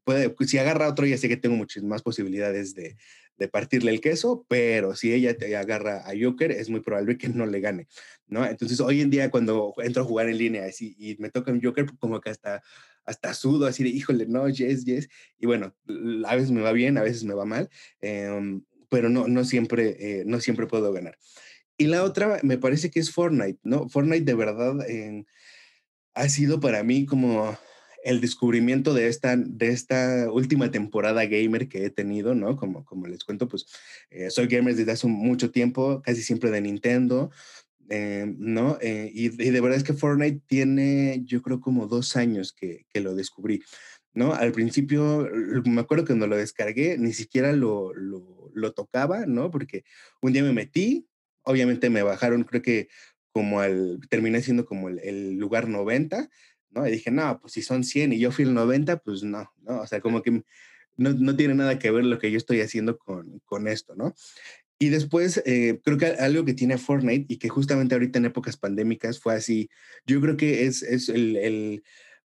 puede, 0.04 0.34
si 0.46 0.58
agarra 0.58 0.88
otro, 0.88 1.06
ya 1.06 1.18
sé 1.18 1.28
que 1.28 1.36
tengo 1.36 1.56
muchas 1.56 1.82
más 1.82 2.02
posibilidades 2.02 2.74
de, 2.74 2.96
de 3.38 3.48
partirle 3.48 3.92
el 3.92 4.00
queso, 4.00 4.44
pero 4.48 4.94
si 4.96 5.12
ella 5.12 5.36
te 5.36 5.56
agarra 5.56 5.98
a 6.08 6.12
Joker, 6.20 6.50
es 6.50 6.68
muy 6.68 6.80
probable 6.80 7.16
que 7.16 7.28
no 7.28 7.46
le 7.46 7.60
gane, 7.60 7.86
¿no? 8.26 8.44
Entonces, 8.44 8.80
hoy 8.80 9.00
en 9.00 9.10
día, 9.10 9.30
cuando 9.30 9.74
entro 9.78 10.02
a 10.02 10.06
jugar 10.06 10.28
en 10.28 10.38
línea 10.38 10.64
así, 10.66 10.94
y 10.98 11.16
me 11.18 11.30
toca 11.30 11.52
un 11.52 11.62
Joker, 11.62 11.86
como 11.98 12.20
que 12.20 12.30
hasta, 12.30 12.62
hasta 13.04 13.34
sudo, 13.34 13.66
así 13.66 13.84
de, 13.84 13.90
híjole, 13.90 14.26
no, 14.26 14.48
yes, 14.48 14.84
yes. 14.84 15.08
Y 15.38 15.46
bueno, 15.46 15.74
a 16.26 16.34
veces 16.34 16.50
me 16.50 16.60
va 16.60 16.72
bien, 16.72 16.98
a 16.98 17.02
veces 17.02 17.24
me 17.24 17.34
va 17.34 17.44
mal, 17.44 17.70
em, 18.00 18.62
pero 18.90 19.08
no, 19.08 19.28
no, 19.28 19.44
siempre, 19.44 19.96
eh, 19.98 20.24
no 20.26 20.40
siempre 20.40 20.66
puedo 20.66 20.92
ganar. 20.92 21.16
Y 21.76 21.86
la 21.86 22.02
otra, 22.02 22.40
me 22.42 22.58
parece 22.58 22.90
que 22.90 22.98
es 22.98 23.12
Fortnite, 23.12 23.60
¿no? 23.62 23.88
Fortnite 23.88 24.24
de 24.24 24.34
verdad 24.34 24.74
ha 26.14 26.28
sido 26.28 26.58
para 26.58 26.82
mí 26.82 27.06
como 27.06 27.56
el 28.04 28.20
descubrimiento 28.20 28.94
de 28.94 29.08
esta, 29.08 29.36
de 29.36 29.68
esta 29.68 30.30
última 30.30 30.70
temporada 30.70 31.24
gamer 31.26 31.68
que 31.68 31.84
he 31.84 31.90
tenido, 31.90 32.34
¿no? 32.34 32.56
Como, 32.56 32.84
como 32.84 33.06
les 33.06 33.24
cuento, 33.24 33.48
pues 33.48 33.66
eh, 34.10 34.30
soy 34.30 34.46
gamer 34.46 34.74
desde 34.74 34.92
hace 34.92 35.06
mucho 35.06 35.50
tiempo, 35.50 36.02
casi 36.02 36.22
siempre 36.22 36.50
de 36.50 36.60
Nintendo, 36.60 37.30
eh, 37.90 38.32
¿no? 38.38 38.78
Eh, 38.80 39.10
y, 39.12 39.28
de 39.28 39.60
verdad 39.60 39.78
es 39.78 39.84
que 39.84 39.94
Fortnite 39.94 40.42
tiene, 40.46 41.22
yo 41.24 41.42
creo, 41.42 41.60
como 41.60 41.86
dos 41.86 42.16
años 42.16 42.52
que, 42.52 42.86
que 42.90 43.00
lo 43.00 43.14
descubrí, 43.14 43.62
¿no? 44.12 44.34
Al 44.34 44.52
principio, 44.52 45.28
me 45.64 45.80
acuerdo 45.80 46.04
que 46.04 46.12
cuando 46.12 46.26
lo 46.26 46.36
descargué, 46.36 46.98
ni 46.98 47.12
siquiera 47.12 47.52
lo, 47.52 47.92
lo, 47.94 48.72
tocaba, 48.72 49.26
¿no? 49.26 49.50
Porque 49.50 49.84
un 50.20 50.32
día 50.32 50.42
me 50.42 50.52
metí, 50.52 51.06
obviamente 51.42 51.90
me 51.90 52.02
bajaron, 52.02 52.44
creo 52.44 52.62
que 52.62 52.88
como 53.32 53.60
al, 53.60 54.00
terminé 54.10 54.42
siendo 54.42 54.66
como 54.66 54.88
el, 54.88 54.98
el 55.00 55.34
lugar 55.34 55.68
90, 55.68 56.28
¿no? 56.70 56.86
Y 56.86 56.92
dije, 56.92 57.10
no, 57.10 57.40
pues 57.40 57.52
si 57.54 57.62
son 57.62 57.84
100 57.84 58.12
y 58.12 58.18
yo 58.18 58.30
fui 58.30 58.44
el 58.44 58.54
90, 58.54 58.98
pues 58.98 59.22
no, 59.22 59.52
¿no? 59.62 59.80
O 59.80 59.86
sea, 59.86 60.00
como 60.00 60.22
que 60.22 60.42
no, 60.96 61.12
no 61.12 61.36
tiene 61.36 61.54
nada 61.54 61.78
que 61.78 61.90
ver 61.90 62.04
lo 62.04 62.18
que 62.18 62.30
yo 62.30 62.36
estoy 62.36 62.60
haciendo 62.60 62.98
con, 62.98 63.40
con 63.44 63.68
esto, 63.68 63.94
¿no? 63.94 64.14
Y 64.80 64.90
después, 64.90 65.42
eh, 65.44 65.80
creo 65.82 65.98
que 65.98 66.06
algo 66.06 66.44
que 66.44 66.54
tiene 66.54 66.78
Fortnite 66.78 67.32
y 67.32 67.38
que 67.38 67.48
justamente 67.48 67.94
ahorita 67.94 68.18
en 68.18 68.26
épocas 68.26 68.56
pandémicas 68.56 69.18
fue 69.18 69.34
así, 69.34 69.68
yo 70.06 70.20
creo 70.20 70.36
que 70.36 70.66
es, 70.66 70.82
es 70.82 71.08
el, 71.08 71.36
el 71.36 71.82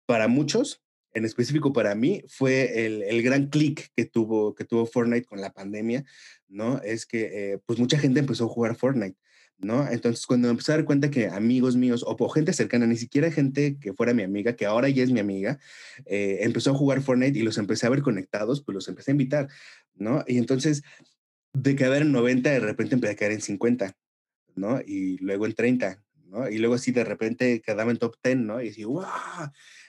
para 0.05 0.27
muchos, 0.27 0.83
en 1.15 1.25
específico 1.25 1.73
para 1.73 1.95
mí, 1.95 2.23
fue 2.29 2.87
el, 2.87 3.03
el 3.05 3.23
gran 3.23 3.49
clic 3.49 3.91
que 3.95 4.05
tuvo, 4.05 4.55
que 4.57 4.65
tuvo 4.65 4.87
Fortnite 4.87 5.27
con 5.27 5.41
la 5.41 5.53
pandemia, 5.53 6.05
¿no? 6.49 6.81
Es 6.83 7.07
que, 7.07 7.53
eh, 7.53 7.59
pues 7.67 7.79
mucha 7.79 7.99
gente 7.99 8.21
empezó 8.21 8.47
a 8.47 8.49
jugar 8.49 8.75
Fortnite. 8.75 9.17
¿No? 9.61 9.87
Entonces, 9.89 10.27
cuando 10.27 10.49
me 10.49 10.53
empecé 10.53 10.73
a 10.73 10.77
dar 10.77 10.85
cuenta 10.85 11.11
que 11.11 11.29
amigos 11.29 11.77
míos 11.77 12.05
o, 12.07 12.29
gente 12.29 12.53
cercana, 12.53 12.87
ni 12.87 12.97
siquiera 12.97 13.31
gente 13.31 13.79
que 13.79 13.93
fuera 13.93 14.15
mi 14.15 14.23
amiga, 14.23 14.57
que 14.57 14.67
ahora 14.67 14.89
ya 14.89 15.03
es 15.03 15.13
mi 15.13 15.21
amiga, 15.21 15.59
eh, 16.07 16.39
empezó 16.41 16.71
a 16.71 16.75
jugar 16.75 17.03
Fortnite 17.03 17.39
y 17.39 17.43
los 17.43 17.59
empecé 17.59 17.87
a 17.87 17.91
ver 17.91 18.03
conectados, 18.03 18.63
pues 18.63 18.75
los 18.75 18.89
empecé 18.89 19.11
a 19.11 19.13
invitar, 19.13 19.49
¿no? 19.95 20.25
Y 20.27 20.39
entonces, 20.39 20.83
de 21.53 21.77
quedar 21.77 22.03
en 22.03 22.13
90, 22.13 22.51
de 22.51 22.61
repente 22.61 22.95
empecé 22.95 23.13
a 23.13 23.17
caer 23.17 23.33
en 23.33 23.43
50, 23.43 23.97
¿no? 24.55 24.81
Y 24.81 25.19
luego 25.19 25.47
en 25.47 25.55
30, 25.55 26.03
¿no? 26.27 26.49
Y 26.49 26.59
luego 26.59 26.75
así 26.75 26.93
de 26.93 27.05
repente 27.05 27.61
quedaba 27.61 27.91
en 27.91 27.99
top 27.99 28.17
10, 28.23 28.39
¿no? 28.39 28.63
Y 28.63 28.69
decía, 28.69 28.87
¡wow! 28.87 29.05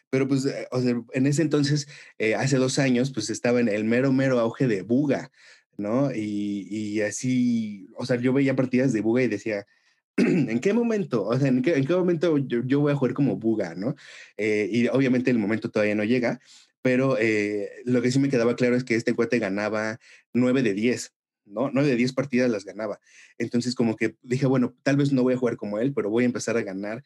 Pero 0.10 0.27
pues, 0.27 0.45
eh, 0.45 0.67
o 0.71 0.81
sea, 0.81 1.01
en 1.13 1.25
ese 1.25 1.41
entonces, 1.41 1.88
eh, 2.17 2.36
hace 2.36 2.57
dos 2.57 2.79
años, 2.79 3.12
pues 3.13 3.29
estaba 3.29 3.62
en 3.62 3.69
el 3.69 3.86
mero, 3.86 4.12
mero 4.12 4.39
auge 4.39 4.67
de 4.67 4.81
Buga, 4.81 5.31
¿no? 5.77 6.12
Y, 6.13 6.67
y, 6.69 7.01
así, 7.01 7.88
o 7.95 8.05
sea, 8.05 8.17
yo 8.17 8.34
veía 8.34 8.55
partidas 8.55 8.93
de 8.93 9.01
Buga 9.01 9.23
y 9.23 9.27
decía, 9.27 9.65
¿en 10.17 10.60
qué 10.60 10.73
momento? 10.73 11.25
O 11.25 11.38
sea, 11.38 11.47
¿en 11.47 11.62
qué, 11.62 11.75
en 11.75 11.86
qué 11.86 11.93
momento 11.93 12.38
yo, 12.38 12.62
yo, 12.65 12.79
voy 12.79 12.91
a 12.91 12.95
jugar 12.95 13.13
como 13.13 13.38
Buga, 13.38 13.75
¿no? 13.75 13.95
Eh, 14.38 14.69
y 14.71 14.88
obviamente 14.88 15.31
el 15.31 15.39
momento 15.39 15.69
todavía 15.69 15.95
no 15.95 16.03
llega, 16.03 16.39
pero 16.81 17.17
eh, 17.19 17.69
lo 17.86 18.01
que 18.01 18.12
sí 18.12 18.19
me 18.19 18.29
quedaba 18.29 18.55
claro 18.55 18.75
es 18.75 18.84
que 18.84 18.95
este 18.95 19.13
cuate 19.13 19.39
ganaba 19.39 19.99
9 20.34 20.63
de 20.63 20.73
10, 20.73 21.13
¿no? 21.45 21.69
9 21.71 21.89
de 21.89 21.95
10 21.95 22.13
partidas 22.13 22.49
las 22.49 22.65
ganaba. 22.65 22.99
Entonces 23.38 23.75
como 23.75 23.95
que 23.95 24.15
dije, 24.21 24.45
bueno, 24.45 24.75
tal 24.84 24.97
vez 24.97 25.12
no 25.12 25.23
voy 25.23 25.36
a 25.36 25.38
jugar 25.38 25.57
como 25.57 25.79
él, 25.79 25.93
pero 25.93 26.10
voy 26.10 26.23
a 26.23 26.27
empezar 26.27 26.57
a 26.57 26.63
ganar 26.63 27.03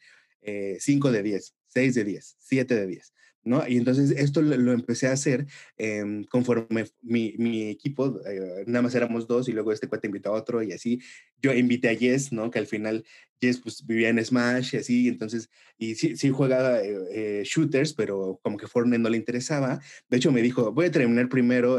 5 0.78 1.10
de 1.10 1.22
10, 1.24 1.54
6 1.68 1.94
de 1.96 2.04
10, 2.04 2.36
7 2.38 2.74
de 2.76 2.86
10. 2.86 3.12
¿No? 3.46 3.66
Y 3.66 3.76
entonces 3.76 4.10
esto 4.10 4.42
lo, 4.42 4.72
empecé 4.72 5.06
a 5.06 5.12
hacer 5.12 5.46
em, 5.78 6.24
conforme 6.24 6.86
mi, 7.00 7.34
mi 7.38 7.68
equipo, 7.68 8.20
eh, 8.26 8.64
nada 8.66 8.82
más 8.82 8.94
éramos 8.94 9.26
dos 9.26 9.48
y 9.48 9.52
luego 9.52 9.72
este 9.72 9.88
cuate 9.88 10.08
invitó 10.08 10.30
a 10.30 10.38
otro 10.38 10.62
y 10.62 10.72
así. 10.72 11.00
Yo 11.40 11.54
invité 11.54 11.88
a 11.88 11.96
Jess, 11.96 12.32
¿no? 12.32 12.50
Que 12.50 12.58
al 12.58 12.66
final 12.66 13.04
Jess 13.40 13.58
pues 13.58 13.86
vivía 13.86 14.08
en 14.08 14.22
Smash 14.24 14.74
y 14.74 14.78
así, 14.78 15.08
entonces, 15.08 15.48
y 15.78 15.94
sí, 15.94 16.16
sí 16.16 16.30
juega 16.30 16.82
eh, 16.82 16.96
eh, 17.12 17.42
shooters, 17.44 17.94
pero 17.94 18.40
como 18.42 18.56
que 18.56 18.66
Fortnite 18.66 18.98
no 18.98 19.08
le 19.08 19.16
interesaba. 19.16 19.80
De 20.10 20.16
hecho 20.16 20.32
me 20.32 20.42
dijo, 20.42 20.72
voy 20.72 20.86
a 20.86 20.90
terminar 20.90 21.28
primero 21.28 21.78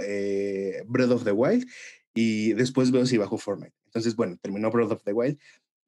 Breath 0.88 1.12
of 1.12 1.26
the 1.26 1.32
Wild 1.32 1.68
y 2.16 2.54
después 2.54 2.92
veo 2.92 3.06
si 3.06 3.18
bajo 3.18 3.38
Fortnite. 3.38 3.76
Entonces, 3.88 4.16
bueno, 4.16 4.38
terminó 4.42 4.72
Breath 4.72 4.92
of 4.92 5.04
the 5.04 5.14
Wild, 5.14 5.38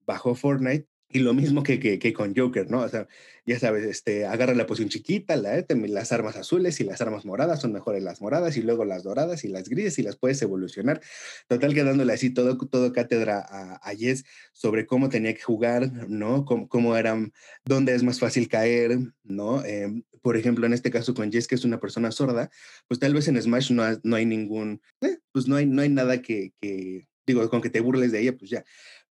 bajó 0.05 0.35
Fortnite 0.35 0.87
y 1.11 1.19
lo 1.19 1.33
mismo 1.33 1.63
que, 1.63 1.79
que, 1.79 2.13
con 2.13 2.35
Joker, 2.35 2.69
¿no? 2.69 2.81
O 2.81 2.89
sea, 2.89 3.07
ya 3.43 3.57
sabes, 3.57 3.83
este, 3.83 4.27
agarra 4.27 4.53
la 4.53 4.67
poción 4.67 4.89
chiquita, 4.89 5.35
la, 5.37 5.65
las 5.67 6.11
armas 6.11 6.35
azules 6.35 6.79
y 6.79 6.83
las 6.83 7.01
armas 7.01 7.25
moradas 7.25 7.61
son 7.61 7.73
mejores 7.73 8.03
las 8.03 8.21
moradas 8.21 8.57
y 8.57 8.61
luego 8.61 8.85
las 8.85 9.03
doradas 9.03 9.43
y 9.43 9.47
las 9.47 9.69
grises 9.69 9.97
y 9.97 10.03
las 10.03 10.17
puedes 10.17 10.39
evolucionar. 10.43 11.01
Total 11.47 11.73
que 11.73 11.83
dándole 11.83 12.13
así 12.13 12.29
todo, 12.29 12.57
todo 12.57 12.93
cátedra 12.93 13.39
a, 13.39 13.75
a 13.77 13.95
Jess 13.95 14.23
sobre 14.53 14.85
cómo 14.85 15.09
tenía 15.09 15.33
que 15.33 15.41
jugar, 15.41 15.91
¿no? 16.07 16.45
Cómo, 16.45 16.69
cómo 16.69 16.95
eran, 16.95 17.33
dónde 17.65 17.95
es 17.95 18.03
más 18.03 18.19
fácil 18.19 18.47
caer, 18.47 18.99
¿no? 19.23 19.65
Em, 19.65 20.03
por 20.21 20.37
ejemplo, 20.37 20.67
en 20.67 20.73
este 20.73 20.91
caso 20.91 21.15
con 21.15 21.31
Jess, 21.31 21.47
que 21.47 21.55
es 21.55 21.65
una 21.65 21.79
persona 21.79 22.11
sorda, 22.11 22.51
pues 22.87 22.99
tal 22.99 23.15
vez 23.15 23.27
en 23.27 23.41
Smash 23.41 23.71
no, 23.71 23.83
no 24.03 24.15
hay 24.15 24.27
ningún, 24.27 24.81
eh, 25.01 25.17
pues 25.31 25.47
no 25.47 25.55
hay, 25.55 25.65
no 25.65 25.81
hay 25.81 25.89
nada 25.89 26.21
que, 26.21 26.53
que, 26.61 27.07
digo, 27.25 27.49
con 27.49 27.61
que 27.61 27.69
te 27.69 27.79
burles 27.79 28.11
de 28.11 28.21
ella, 28.21 28.37
pues 28.37 28.51
ya 28.51 28.63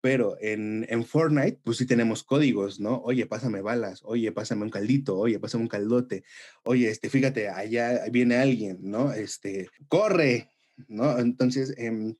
pero 0.05 0.37
en, 0.39 0.85
en, 0.87 1.03
Fortnite, 1.03 1.61
pues 1.63 1.77
sí 1.77 1.87
tenemos 1.87 2.23
códigos, 2.23 2.79
¿no? 2.79 3.01
Oye, 3.05 3.25
pásame 3.25 3.61
balas, 3.61 4.01
oye, 4.03 4.31
pásame 4.31 4.61
un 4.61 4.69
caldito, 4.69 5.17
oye, 5.17 5.39
pásame 5.39 5.63
un 5.63 5.67
caldote, 5.67 6.23
oye, 6.63 6.91
este, 6.91 7.09
fíjate, 7.09 7.49
allá 7.49 8.03
viene 8.11 8.35
alguien, 8.35 8.77
¿no? 8.81 9.13
Este, 9.13 9.67
corre, 9.87 10.51
¿no? 10.87 11.17
Entonces, 11.17 11.73
em, 11.79 12.13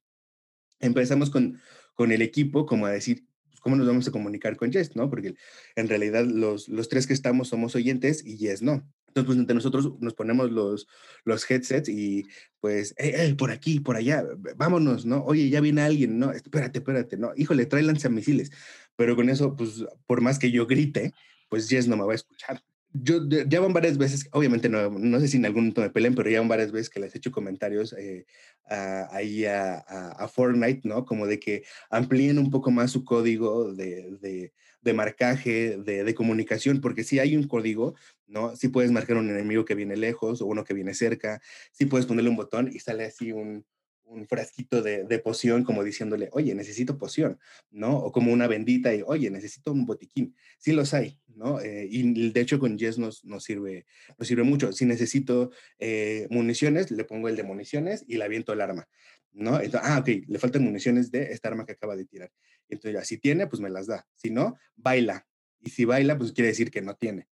empezamos 0.79 1.29
con, 1.29 1.61
con 1.93 2.11
el 2.11 2.23
equipo 2.23 2.65
como 2.65 2.87
a 2.87 2.91
decir, 2.91 3.27
pues, 3.51 3.59
¿cómo 3.59 3.75
nos 3.75 3.85
vamos 3.85 4.07
a 4.07 4.11
comunicar 4.11 4.57
con 4.57 4.71
Jess, 4.71 4.95
no? 4.95 5.07
Porque 5.11 5.35
en 5.75 5.87
realidad 5.87 6.25
los, 6.25 6.67
los 6.67 6.89
tres 6.89 7.05
que 7.05 7.13
estamos 7.13 7.49
somos 7.49 7.75
oyentes 7.75 8.25
y 8.25 8.37
Jess 8.37 8.63
no. 8.63 8.83
Entonces, 9.15 9.27
pues 9.27 9.39
entre 9.39 9.55
nosotros 9.55 9.93
nos 10.01 10.13
ponemos 10.13 10.51
los, 10.51 10.87
los 11.23 11.49
headsets 11.49 11.87
y 11.87 12.27
pues, 12.59 12.93
por 13.37 13.49
aquí, 13.49 13.79
por 13.79 13.95
allá, 13.95 14.25
vámonos, 14.57 15.05
¿no? 15.05 15.23
Oye, 15.23 15.49
ya 15.49 15.61
viene 15.61 15.83
alguien, 15.83 16.19
¿no? 16.19 16.33
Espérate, 16.33 16.79
espérate, 16.79 17.15
¿no? 17.15 17.31
Híjole, 17.37 17.65
trae 17.65 17.81
lanzamisiles. 17.83 18.51
Pero 18.97 19.15
con 19.15 19.29
eso, 19.29 19.55
pues, 19.55 19.85
por 20.05 20.19
más 20.19 20.37
que 20.37 20.51
yo 20.51 20.67
grite, 20.67 21.13
pues 21.47 21.69
Jess 21.69 21.87
no 21.87 21.95
me 21.95 22.03
va 22.03 22.11
a 22.11 22.15
escuchar. 22.15 22.61
Yo 22.91 23.21
ya 23.27 23.61
van 23.61 23.71
varias 23.71 23.97
veces, 23.97 24.27
obviamente 24.33 24.67
no, 24.67 24.89
no 24.89 25.19
sé 25.21 25.29
si 25.29 25.37
en 25.37 25.45
algún 25.45 25.63
momento 25.63 25.81
me 25.81 25.89
peleen, 25.89 26.15
pero 26.15 26.29
ya 26.29 26.39
van 26.39 26.49
varias 26.49 26.73
veces 26.73 26.89
que 26.89 26.99
les 26.99 27.15
he 27.15 27.17
hecho 27.17 27.31
comentarios 27.31 27.93
eh, 27.93 28.25
ahí 28.69 29.45
a, 29.45 29.77
a, 29.77 30.27
Fortnite, 30.27 30.81
¿no? 30.83 31.05
Como 31.05 31.25
de 31.25 31.39
que 31.39 31.63
amplíen 31.89 32.37
un 32.37 32.49
poco 32.49 32.71
más 32.71 32.91
su 32.91 33.05
código 33.05 33.73
de, 33.73 34.17
de, 34.21 34.53
de 34.81 34.93
marcaje, 34.93 35.77
de, 35.77 36.03
de, 36.03 36.15
comunicación, 36.15 36.79
porque 36.79 37.03
si 37.03 37.19
hay 37.19 37.35
un 37.35 37.47
código, 37.47 37.95
¿no? 38.27 38.55
Si 38.55 38.69
puedes 38.69 38.91
marcar 38.91 39.17
un 39.17 39.29
enemigo 39.29 39.65
que 39.65 39.75
viene 39.75 39.95
lejos 39.95 40.41
o 40.41 40.45
uno 40.45 40.63
que 40.63 40.73
viene 40.73 40.93
cerca, 40.93 41.41
si 41.71 41.85
puedes 41.85 42.05
ponerle 42.05 42.29
un 42.29 42.35
botón 42.35 42.69
y 42.71 42.79
sale 42.79 43.05
así 43.05 43.31
un, 43.31 43.65
un 44.05 44.27
frasquito 44.27 44.81
de, 44.81 45.03
de, 45.03 45.19
poción 45.19 45.63
como 45.63 45.83
diciéndole, 45.83 46.29
oye, 46.31 46.53
necesito 46.55 46.97
poción, 46.97 47.39
¿no? 47.71 47.97
O 47.97 48.11
como 48.11 48.31
una 48.31 48.47
bendita 48.47 48.93
y, 48.93 49.03
oye, 49.05 49.29
necesito 49.29 49.71
un 49.71 49.85
botiquín. 49.85 50.35
Sí 50.57 50.73
los 50.73 50.93
hay, 50.93 51.19
¿no? 51.27 51.59
Eh, 51.59 51.87
y 51.89 52.31
de 52.31 52.41
hecho 52.41 52.59
con 52.59 52.77
Jess 52.77 52.97
nos, 52.97 53.25
nos, 53.25 53.43
sirve, 53.43 53.85
nos 54.17 54.27
sirve 54.27 54.43
mucho. 54.43 54.71
Si 54.71 54.85
necesito 54.85 55.51
eh, 55.79 56.27
municiones, 56.29 56.91
le 56.91 57.03
pongo 57.03 57.29
el 57.29 57.35
de 57.35 57.43
municiones 57.43 58.05
y 58.07 58.17
le 58.17 58.23
aviento 58.23 58.53
el 58.53 58.61
arma, 58.61 58.87
¿no? 59.31 59.59
Ah, 59.81 59.99
ok, 59.99 60.27
le 60.27 60.39
faltan 60.39 60.63
municiones 60.63 61.11
de 61.11 61.31
esta 61.31 61.49
arma 61.49 61.65
que 61.65 61.73
acaba 61.73 61.95
de 61.95 62.05
tirar. 62.05 62.31
Entonces 62.69 62.93
ya, 62.93 63.03
si 63.03 63.17
tiene, 63.17 63.47
pues 63.47 63.61
me 63.61 63.69
las 63.69 63.87
da. 63.87 64.07
Si 64.15 64.29
no, 64.29 64.55
baila. 64.75 65.27
Y 65.59 65.71
si 65.71 65.85
baila, 65.85 66.17
pues 66.17 66.31
quiere 66.31 66.49
decir 66.49 66.69
que 66.69 66.81
no 66.81 66.95
tiene. 66.95 67.27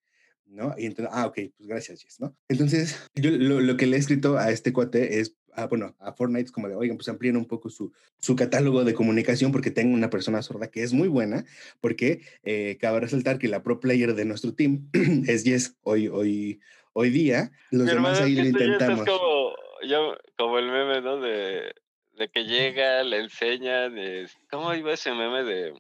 ¿No? 0.54 0.74
Y 0.78 0.86
entonces, 0.86 1.13
ah, 1.16 1.26
ok, 1.28 1.36
pues 1.58 1.68
gracias, 1.68 2.02
Jess, 2.02 2.20
¿no? 2.20 2.36
Entonces, 2.48 3.10
yo 3.16 3.32
lo, 3.32 3.60
lo, 3.60 3.78
que 3.78 3.86
le 3.86 3.98
he 3.98 4.00
escrito 4.00 4.38
a 4.38 4.52
este 4.52 4.72
cuate 4.72 5.20
es, 5.20 5.36
ah, 5.54 5.68
bueno, 5.68 5.96
a 6.00 6.13
Fortnite 6.13 6.46
es 6.46 6.52
como 6.52 6.70
de, 6.70 6.76
oigan, 6.76 6.98
pues 6.98 7.10
amplíen 7.10 7.38
un 7.38 7.46
poco 7.46 7.70
su, 7.70 7.92
su 8.20 8.36
catálogo 8.36 8.84
de 8.84 8.94
comunicación 8.94 9.52
porque 9.52 9.72
tengo 9.72 9.94
una 9.94 10.10
persona 10.10 10.42
sorda 10.42 10.70
que 10.70 10.84
es 10.84 10.94
muy 10.94 11.08
buena, 11.08 11.46
porque 11.82 12.22
eh, 12.44 12.78
cabe 12.80 13.02
resaltar 13.02 13.39
que 13.39 13.48
la 13.48 13.63
pro 13.63 13.80
player 13.80 14.13
de 14.13 14.26
nuestro 14.26 14.54
team 14.54 14.89
es 15.28 15.44
Jess 15.44 15.76
hoy, 15.82 16.08
hoy, 16.08 16.60
hoy 16.94 17.10
día. 17.10 17.52
Los 17.72 17.88
demás 17.88 18.22
ahí 18.22 18.36
lo 18.36 18.46
intentamos. 18.46 19.02
Es 19.02 19.06
como, 19.06 20.16
como 20.38 20.60
el 20.60 20.72
meme, 20.72 21.02
¿no? 21.02 21.20
De, 21.20 21.74
de 22.18 22.30
que 22.30 22.44
llega, 22.46 23.04
le 23.04 23.20
enseñan, 23.20 23.98
es, 23.98 24.38
¿cómo 24.50 24.74
iba 24.74 24.94
ese 24.94 25.12
meme 25.12 25.44
de 25.44 25.74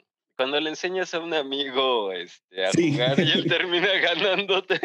cuando 0.43 0.59
le 0.59 0.71
enseñas 0.71 1.13
a 1.13 1.21
un 1.21 1.33
amigo 1.33 2.11
este, 2.11 2.65
a 2.65 2.71
jugar 2.71 3.17
y 3.17 3.31
él 3.31 3.45
termina 3.47 3.87
ganándote. 4.01 4.77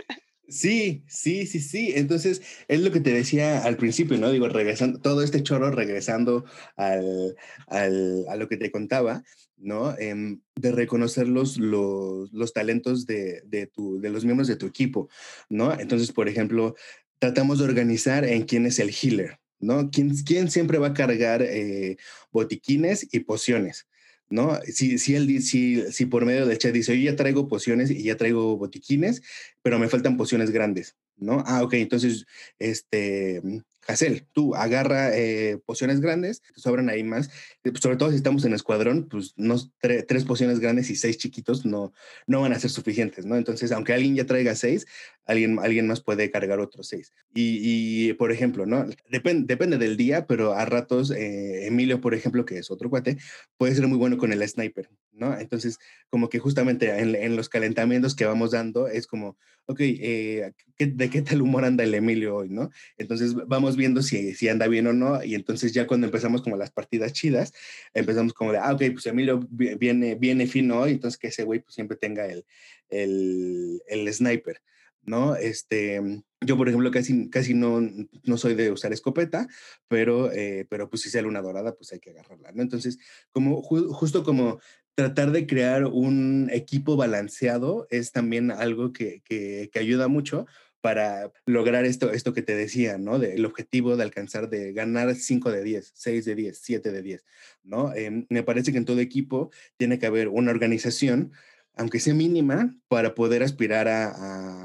Sí, 0.47 1.03
sí, 1.09 1.49
sí, 1.49 1.59
sí. 1.59 1.95
Entonces, 1.97 2.43
es 2.69 2.81
lo 2.81 2.93
que 2.93 3.01
te 3.01 3.13
decía 3.13 3.65
al 3.65 3.77
principio, 3.77 4.17
¿no? 4.19 4.31
Digo, 4.31 4.49
regresando, 4.49 5.01
todo 5.01 5.21
este 5.21 5.43
chorro 5.43 5.73
regresando 5.73 6.45
al, 6.77 7.35
al, 7.67 8.25
a 8.29 8.37
lo 8.37 8.49
que 8.49 8.57
te 8.57 8.71
contaba, 8.71 9.25
¿no? 9.57 9.99
Em, 9.99 10.43
de 10.55 10.71
reconocer 10.71 11.27
los, 11.27 11.59
los, 11.59 12.33
los 12.33 12.53
talentos 12.53 13.05
de, 13.05 13.43
de, 13.45 13.67
tu, 13.67 14.01
de 14.01 14.11
los 14.11 14.25
miembros 14.25 14.47
de 14.47 14.55
tu 14.55 14.67
equipo, 14.67 15.09
¿no? 15.49 15.73
Entonces, 15.73 16.13
por 16.13 16.29
ejemplo, 16.29 16.77
tratamos 17.19 17.59
de 17.59 17.65
organizar 17.65 18.25
en 18.25 18.45
quién 18.45 18.65
es 18.65 18.79
el 18.79 18.95
healer, 18.95 19.41
¿no? 19.59 19.91
¿Quién, 19.91 20.15
quién 20.19 20.53
siempre 20.53 20.79
va 20.79 20.87
a 20.87 20.95
cargar 20.95 21.43
eh, 21.43 21.97
botiquines 22.31 23.09
y 23.11 23.19
pociones? 23.19 23.88
¿No? 24.31 24.59
Si, 24.67 24.99
si, 24.99 25.15
él, 25.15 25.43
si, 25.43 25.91
si 25.93 26.07
por 26.07 26.25
medio 26.25 26.47
del 26.47 26.59
chat 26.59 26.73
dice, 26.73 26.99
yo 26.99 27.11
ya 27.11 27.17
traigo 27.17 27.49
pociones 27.49 27.91
y 27.91 28.03
ya 28.03 28.17
traigo 28.17 28.57
botiquines, 28.57 29.23
pero 29.63 29.79
me 29.79 29.89
faltan 29.89 30.17
pociones 30.17 30.51
grandes, 30.51 30.97
¿no? 31.17 31.43
Ah, 31.47 31.63
ok, 31.63 31.75
entonces, 31.75 32.27
este, 32.59 33.43
Hazel, 33.89 34.27
tú 34.33 34.55
agarra 34.55 35.17
eh, 35.17 35.59
pociones 35.65 36.01
grandes, 36.01 36.43
te 36.43 36.61
sobran 36.61 36.91
ahí 36.91 37.03
más, 37.03 37.31
eh, 37.65 37.73
sobre 37.81 37.97
todo 37.97 38.11
si 38.11 38.17
estamos 38.17 38.45
en 38.45 38.53
escuadrón, 38.53 39.09
pues 39.09 39.33
no, 39.37 39.57
tres 39.81 40.25
pociones 40.25 40.61
grandes 40.61 40.91
y 40.91 40.97
seis 40.97 41.17
chiquitos 41.17 41.65
no, 41.65 41.95
no 42.27 42.43
van 42.43 42.53
a 42.53 42.61
ser 42.61 42.71
suficientes, 42.71 43.25
¿no? 43.25 43.37
Entonces, 43.37 43.73
aunque 43.73 43.95
alguien 43.95 44.15
ya 44.15 44.27
traiga 44.27 44.55
seis, 44.55 44.87
alguien, 45.25 45.59
alguien 45.59 45.87
más 45.87 46.03
puede 46.03 46.31
cargar 46.31 46.61
otros 46.61 46.89
seis. 46.89 47.15
Y, 47.35 48.13
por 48.15 48.31
ejemplo, 48.31 48.67
¿no? 48.67 48.87
Depende, 49.11 49.47
depende 49.47 49.79
del 49.79 49.97
día, 49.97 50.27
pero 50.27 50.53
a 50.53 50.67
ratos, 50.67 51.11
eh, 51.11 51.67
Emilio, 51.67 52.01
por 52.03 52.15
ejemplo, 52.15 52.45
que 52.45 52.59
es 52.59 52.71
otro 52.71 52.91
cuate, 52.91 53.17
puede 53.57 53.75
ser 53.75 53.87
muy 53.87 53.97
bueno 53.97 54.19
con 54.19 54.33
el 54.33 54.47
sniper, 54.47 54.91
¿no? 55.19 55.39
Entonces, 55.39 55.79
como 56.11 56.29
que 56.29 56.39
justamente 56.39 56.91
en, 56.99 57.15
en 57.15 57.37
los 57.37 57.49
calentamientos 57.49 58.15
que 58.15 58.25
vamos 58.25 58.53
dando, 58.53 58.89
es 58.89 59.07
como, 59.07 59.37
ok, 59.67 59.79
¿de 59.79 61.11
qué 61.11 61.23
tal 61.23 61.43
humor 61.43 61.65
anda 61.65 61.85
el 61.85 61.95
Emilio 61.95 62.37
hoy, 62.37 62.49
no? 62.49 62.71
Entonces, 62.97 63.35
vamos 63.35 63.77
viendo 63.77 64.03
si, 64.03 64.35
si 64.35 64.49
anda 64.49 64.67
bien 64.67 64.87
o 64.87 64.93
no, 64.93 65.23
y 65.23 65.35
entonces 65.35 65.73
ya 65.73 65.87
cuando 65.87 66.07
empezamos 66.07 66.43
como 66.43 66.57
las 66.57 66.71
partidas 66.71 67.13
chidas, 67.13 67.53
empezamos 67.93 68.33
como 68.33 68.53
de, 68.53 68.59
ah, 68.59 68.73
ok, 68.73 68.83
pues 68.93 69.07
Emilio 69.07 69.47
viene, 69.51 70.15
viene 70.15 70.47
fino 70.47 70.81
hoy, 70.81 70.93
entonces 70.93 71.19
que 71.19 71.29
ese 71.29 71.45
güey 71.45 71.61
pues 71.61 71.75
siempre 71.75 71.97
tenga 71.97 72.27
el, 72.27 72.47
el, 72.89 73.83
el 73.87 74.13
sniper. 74.13 74.63
¿no? 75.09 75.37
Este, 75.37 76.01
yo, 76.41 76.57
por 76.57 76.69
ejemplo, 76.69 76.91
casi, 76.91 77.29
casi 77.31 77.55
no, 77.55 77.81
no 78.25 78.37
soy 78.37 78.55
de 78.55 78.71
usar 78.71 78.93
escopeta, 78.93 79.49
pero, 79.89 80.31
eh, 80.33 80.67
pero 80.69 80.89
pues 80.89 81.03
si 81.03 81.11
sale 81.11 81.27
una 81.27 81.43
dorada, 81.43 81.75
pues 81.75 81.93
hay 81.93 81.99
que 81.99 82.11
agarrarla, 82.11 82.53
¿no? 82.53 82.63
Entonces, 82.63 82.99
como, 83.33 83.63
justo 83.63 84.23
como 84.23 84.61
tratar 84.99 85.31
de 85.31 85.47
crear 85.47 85.85
un 85.85 86.51
equipo 86.53 86.97
balanceado 86.97 87.87
es 87.89 88.11
también 88.11 88.51
algo 88.51 88.93
que, 88.93 89.23
que, 89.25 89.71
ayuda 89.79 90.09
mucho, 90.09 90.49
para 90.81 91.31
lograr 91.47 91.85
esto, 91.85 92.11
esto 92.11 92.33
que 92.33 92.43
te 92.43 92.57
decía, 92.57 92.99
¿no? 92.99 93.21
De, 93.21 93.35
el 93.35 93.45
objetivo 93.45 93.97
de 93.97 94.03
alcanzar, 94.03 94.51
de 94.51 94.73
ganar 94.73 95.15
5 95.15 95.53
de 95.53 95.63
10, 95.63 95.93
6 95.95 96.25
de 96.25 96.35
10, 96.35 96.59
7 96.61 96.91
de 96.91 97.03
10, 97.03 97.25
¿no? 97.63 97.95
Eh, 97.95 98.27
me 98.29 98.43
parece 98.43 98.73
que 98.73 98.79
en 98.79 98.87
todo 98.87 98.99
equipo 98.99 99.53
tiene 99.77 100.01
que 100.01 100.07
haber 100.07 100.27
una 100.27 100.51
organización, 100.51 101.31
aunque 101.77 102.01
sea 102.01 102.15
mínima, 102.15 102.75
para 102.89 103.15
poder 103.15 103.45
aspirar 103.45 103.87
a, 103.87 104.09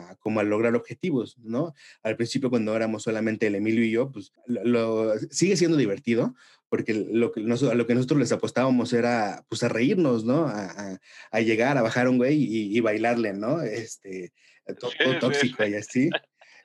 a, 0.10 0.16
como 0.16 0.40
a 0.40 0.44
lograr 0.44 0.74
objetivos, 0.76 1.38
¿no? 1.44 1.76
Al 2.02 2.16
principio 2.16 2.50
cuando 2.50 2.76
éramos 2.76 3.04
solamente 3.04 3.46
el 3.46 3.54
Emilio 3.54 3.84
y 3.84 3.92
yo, 3.92 4.12
pues 4.12 4.34
lo, 4.48 5.14
sigue 5.30 5.58
siendo 5.58 5.78
divertido, 5.78 6.34
porque 6.74 6.96
lo 6.96 7.32
que, 7.32 7.42
a 7.42 7.76
lo 7.76 7.86
que 7.86 7.94
nosotros 7.94 8.20
les 8.20 8.32
apostábamos 8.32 8.94
era 8.94 9.46
pues 9.48 9.62
a 9.62 9.70
reírnos, 9.70 10.26
¿no? 10.26 10.48
A, 10.48 10.72
a, 10.72 11.00
a 11.30 11.42
llegar, 11.42 11.78
a 11.78 11.84
bajar 11.84 12.08
un 12.08 12.18
güey 12.18 12.42
y, 12.42 12.76
y 12.76 12.80
bailarle, 12.80 13.34
¿no? 13.34 13.62
Este, 13.62 14.34
todo, 14.80 15.20
tóxico 15.20 15.64
y 15.68 15.76
así. 15.76 16.10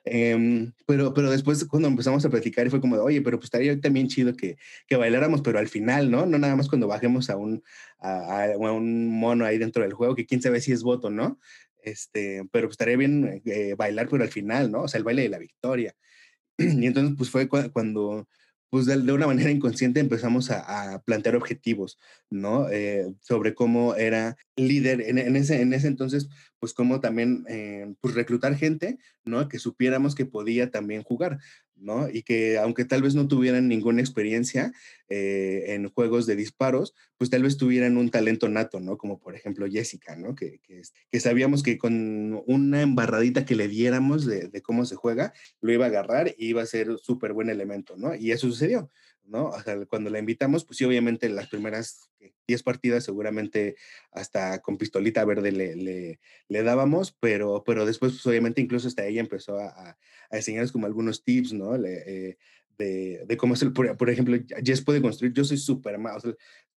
Eh, 0.05 0.71
pero, 0.87 1.13
pero 1.13 1.29
después 1.29 1.63
cuando 1.65 1.89
empezamos 1.89 2.25
a 2.25 2.29
platicar 2.29 2.67
fue 2.71 2.81
como, 2.81 2.95
oye, 2.95 3.21
pero 3.21 3.37
pues 3.37 3.47
estaría 3.47 3.79
también 3.79 4.07
chido 4.07 4.33
que, 4.33 4.57
que 4.87 4.95
bailáramos, 4.95 5.41
pero 5.41 5.59
al 5.59 5.67
final, 5.67 6.09
¿no? 6.09 6.25
No 6.25 6.39
nada 6.39 6.55
más 6.55 6.69
cuando 6.69 6.87
bajemos 6.87 7.29
a 7.29 7.35
un, 7.35 7.61
a, 7.99 8.45
a, 8.45 8.57
un 8.57 9.19
mono 9.19 9.45
ahí 9.45 9.59
dentro 9.59 9.83
del 9.83 9.93
juego, 9.93 10.15
que 10.15 10.25
quién 10.25 10.41
sabe 10.41 10.61
si 10.61 10.71
es 10.71 10.81
voto, 10.81 11.11
¿no? 11.11 11.37
este, 11.83 12.47
pero 12.51 12.67
pues, 12.67 12.73
estaría 12.73 12.97
bien 12.97 13.41
eh, 13.45 13.75
bailar, 13.77 14.07
pero 14.09 14.23
al 14.23 14.29
final, 14.29 14.71
¿no? 14.71 14.83
O 14.83 14.87
sea, 14.87 14.97
el 14.97 15.03
baile 15.03 15.23
de 15.23 15.29
la 15.29 15.37
victoria. 15.37 15.95
Y 16.57 16.85
entonces, 16.87 17.15
pues 17.17 17.29
fue 17.29 17.47
cuando, 17.47 18.27
pues 18.69 18.85
de, 18.85 19.11
una 19.11 19.27
manera 19.27 19.49
inconsciente 19.51 19.99
empezamos 19.99 20.51
a, 20.51 21.01
plantear 21.05 21.35
objetivos, 21.35 21.97
¿no? 22.29 22.69
Eh, 22.69 23.13
sobre 23.21 23.55
cómo 23.55 23.95
era 23.95 24.37
líder 24.55 25.01
en, 25.01 25.35
ese, 25.35 25.61
en 25.61 25.73
ese 25.73 25.87
entonces, 25.87 26.29
pues 26.59 26.73
cómo 26.73 26.99
también, 26.99 27.45
eh, 27.49 27.93
pues 28.01 28.13
reclutar 28.13 28.55
gente, 28.55 28.99
¿no? 29.25 29.47
Que 29.47 29.59
supiéramos 29.59 30.13
que 30.15 30.25
podía 30.25 30.69
también 30.69 31.03
jugar, 31.03 31.39
¿no? 31.81 32.09
Y 32.09 32.23
que 32.23 32.57
aunque 32.57 32.85
tal 32.85 33.01
vez 33.01 33.15
no 33.15 33.27
tuvieran 33.27 33.67
ninguna 33.67 34.01
experiencia 34.01 34.71
eh, 35.09 35.65
en 35.69 35.89
juegos 35.89 36.25
de 36.25 36.35
disparos, 36.35 36.93
pues 37.17 37.29
tal 37.29 37.43
vez 37.43 37.57
tuvieran 37.57 37.97
un 37.97 38.09
talento 38.09 38.49
nato, 38.49 38.79
¿no? 38.79 38.97
Como 38.97 39.19
por 39.19 39.35
ejemplo 39.35 39.67
Jessica, 39.69 40.15
¿no? 40.15 40.35
Que, 40.35 40.59
que, 40.59 41.19
sabíamos 41.19 41.63
que 41.63 41.77
con 41.77 42.41
una 42.47 42.81
embarradita 42.81 43.45
que 43.45 43.55
le 43.55 43.67
diéramos 43.67 44.25
de, 44.25 44.47
de, 44.47 44.61
cómo 44.61 44.85
se 44.85 44.95
juega, 44.95 45.33
lo 45.61 45.71
iba 45.71 45.85
a 45.85 45.89
agarrar 45.89 46.33
y 46.37 46.47
iba 46.47 46.61
a 46.61 46.65
ser 46.65 46.97
súper 47.01 47.33
buen 47.33 47.49
elemento, 47.49 47.97
¿no? 47.97 48.15
Y 48.15 48.31
eso 48.31 48.47
sucedió. 48.47 48.89
¿No? 49.29 49.51
Cuando 49.87 50.09
la 50.09 50.19
invitamos, 50.19 50.65
pues 50.65 50.77
sí, 50.77 50.85
obviamente 50.85 51.29
las 51.29 51.47
primeras 51.47 52.09
10 52.47 52.63
partidas 52.63 53.03
seguramente 53.03 53.75
hasta 54.11 54.61
con 54.61 54.77
pistolita 54.77 55.23
verde 55.23 55.51
le, 55.51 55.75
le, 55.75 56.19
le, 56.47 56.63
dábamos, 56.63 57.15
pero, 57.19 57.63
pero 57.65 57.85
después, 57.85 58.13
pues 58.13 58.25
obviamente 58.25 58.61
incluso 58.61 58.87
hasta 58.87 59.05
ella 59.05 59.21
empezó 59.21 59.59
a, 59.59 59.67
a, 59.67 59.97
enseñarnos 60.31 60.71
como 60.71 60.87
algunos 60.87 61.23
tips, 61.23 61.53
¿no? 61.53 61.75
Eh, 61.75 62.37
de, 62.77 63.37
cómo 63.37 63.53
hacer, 63.53 63.73
por, 63.73 63.95
por, 63.97 64.09
ejemplo, 64.09 64.37
Jess 64.63 64.81
puede 64.81 65.01
construir, 65.01 65.33
yo 65.33 65.43
soy 65.43 65.57
súper 65.57 65.97
mal, 65.97 66.17
o 66.17 66.19
sea, 66.19 66.33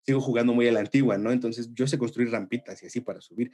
sigo 0.04 0.20
jugando 0.20 0.54
muy 0.54 0.66
a 0.66 0.72
la 0.72 0.80
antigua, 0.80 1.18
¿no? 1.18 1.30
Entonces 1.30 1.70
yo 1.74 1.86
sé 1.86 1.98
construir 1.98 2.30
rampitas 2.30 2.82
y 2.82 2.86
así 2.86 3.00
para 3.00 3.20
subir, 3.20 3.52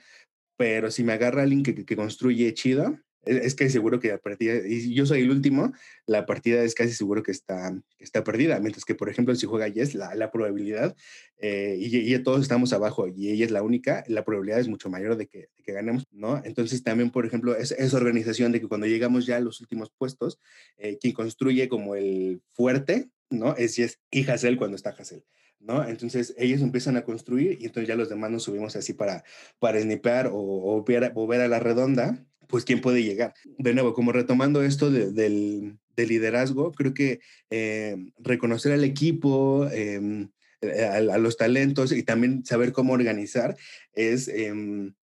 pero 0.57 0.91
si 0.91 1.03
me 1.03 1.13
agarra 1.13 1.43
alguien 1.43 1.63
que, 1.63 1.85
que 1.85 1.97
construye 1.97 2.55
chido, 2.55 2.99
es 3.27 3.55
que 3.55 3.69
seguro 3.69 4.01
que 4.01 4.09
la 4.09 4.19
partida, 4.19 4.55
y 4.67 4.95
yo 4.95 5.05
soy 5.05 5.23
el 5.23 5.31
último, 5.31 5.73
la 6.07 6.27
partida 6.27 6.63
es 6.63 6.75
casi 6.75 6.93
seguro 6.93 7.23
que 7.23 7.33
está, 7.33 7.77
está 7.99 8.25
perdida, 8.25 8.61
mientras 8.61 8.85
que, 8.85 8.95
por 8.95 9.09
ejemplo, 9.09 9.35
si 9.35 9.47
juega 9.47 9.71
Jess, 9.71 9.95
la, 9.95 10.15
la 10.15 10.31
probabilidad, 10.31 10.97
eh, 11.39 11.77
y, 11.79 12.19
todos 12.21 12.43
estamos 12.43 12.73
abajo 12.73 13.09
y 13.09 13.31
ella 13.31 13.45
es 13.45 13.51
la 13.51 13.63
única, 13.63 14.05
la 14.09 14.25
probabilidad 14.25 14.61
es 14.61 14.69
mucho 14.69 14.89
mayor 14.89 15.17
de 15.17 15.27
que, 15.27 15.49
que 15.63 15.73
ganemos, 15.73 16.05
¿no? 16.11 16.41
Entonces 16.45 16.83
también, 16.83 17.11
por 17.11 17.27
ejemplo, 17.27 17.55
es, 17.57 17.73
esa 17.73 17.97
organización 17.97 18.53
de 18.53 18.61
que 18.61 18.69
cuando 18.69 18.87
llegamos 18.87 19.27
ya 19.27 19.37
a 19.37 19.41
los 19.41 19.61
últimos 19.61 19.91
puestos, 19.91 20.39
eh, 20.79 20.97
quien 20.99 21.13
construye 21.13 21.69
como 21.69 21.95
el 21.95 22.41
fuerte, 22.53 23.11
¿no? 23.29 23.55
Es 23.57 23.77
Jess 23.77 24.01
y 24.11 24.29
Hassel 24.29 24.57
cuando 24.57 24.77
está 24.77 24.91
Hassel. 24.91 25.25
¿no? 25.59 25.87
Entonces 25.87 26.35
ellos 26.39 26.61
empiezan 26.61 26.97
a 26.97 27.03
construir 27.03 27.59
y 27.61 27.67
entonces 27.67 27.89
ya 27.89 27.97
los 27.97 28.09
demás 28.09 28.31
nos 28.31 28.45
subimos 28.45 28.77
así 28.77 28.93
para, 28.93 29.25
para 29.59 29.81
snipear 29.81 30.29
o, 30.29 30.35
o, 30.35 30.85
ver, 30.85 31.13
o 31.15 31.27
ver 31.27 31.41
a 31.41 31.49
la 31.49 31.59
redonda 31.59 32.25
pues 32.47 32.65
quién 32.65 32.81
puede 32.81 33.03
llegar. 33.03 33.35
De 33.59 33.75
nuevo, 33.75 33.95
como 33.95 34.13
retomando 34.13 34.63
esto 34.63 34.91
del, 34.91 35.79
liderazgo, 35.97 36.73
creo 36.73 36.93
que 36.93 37.21
eh, 37.51 37.97
reconocer 38.19 38.73
al 38.73 38.85
equipo, 38.85 39.67
em, 39.73 40.29
eh, 40.61 40.85
a, 40.85 41.19
los 41.19 41.37
talentos 41.37 41.93
y 41.93 42.03
también 42.03 42.45
saber 42.45 42.73
cómo 42.73 42.93
organizar 42.93 43.57
es 43.95 44.29
em, 44.29 44.95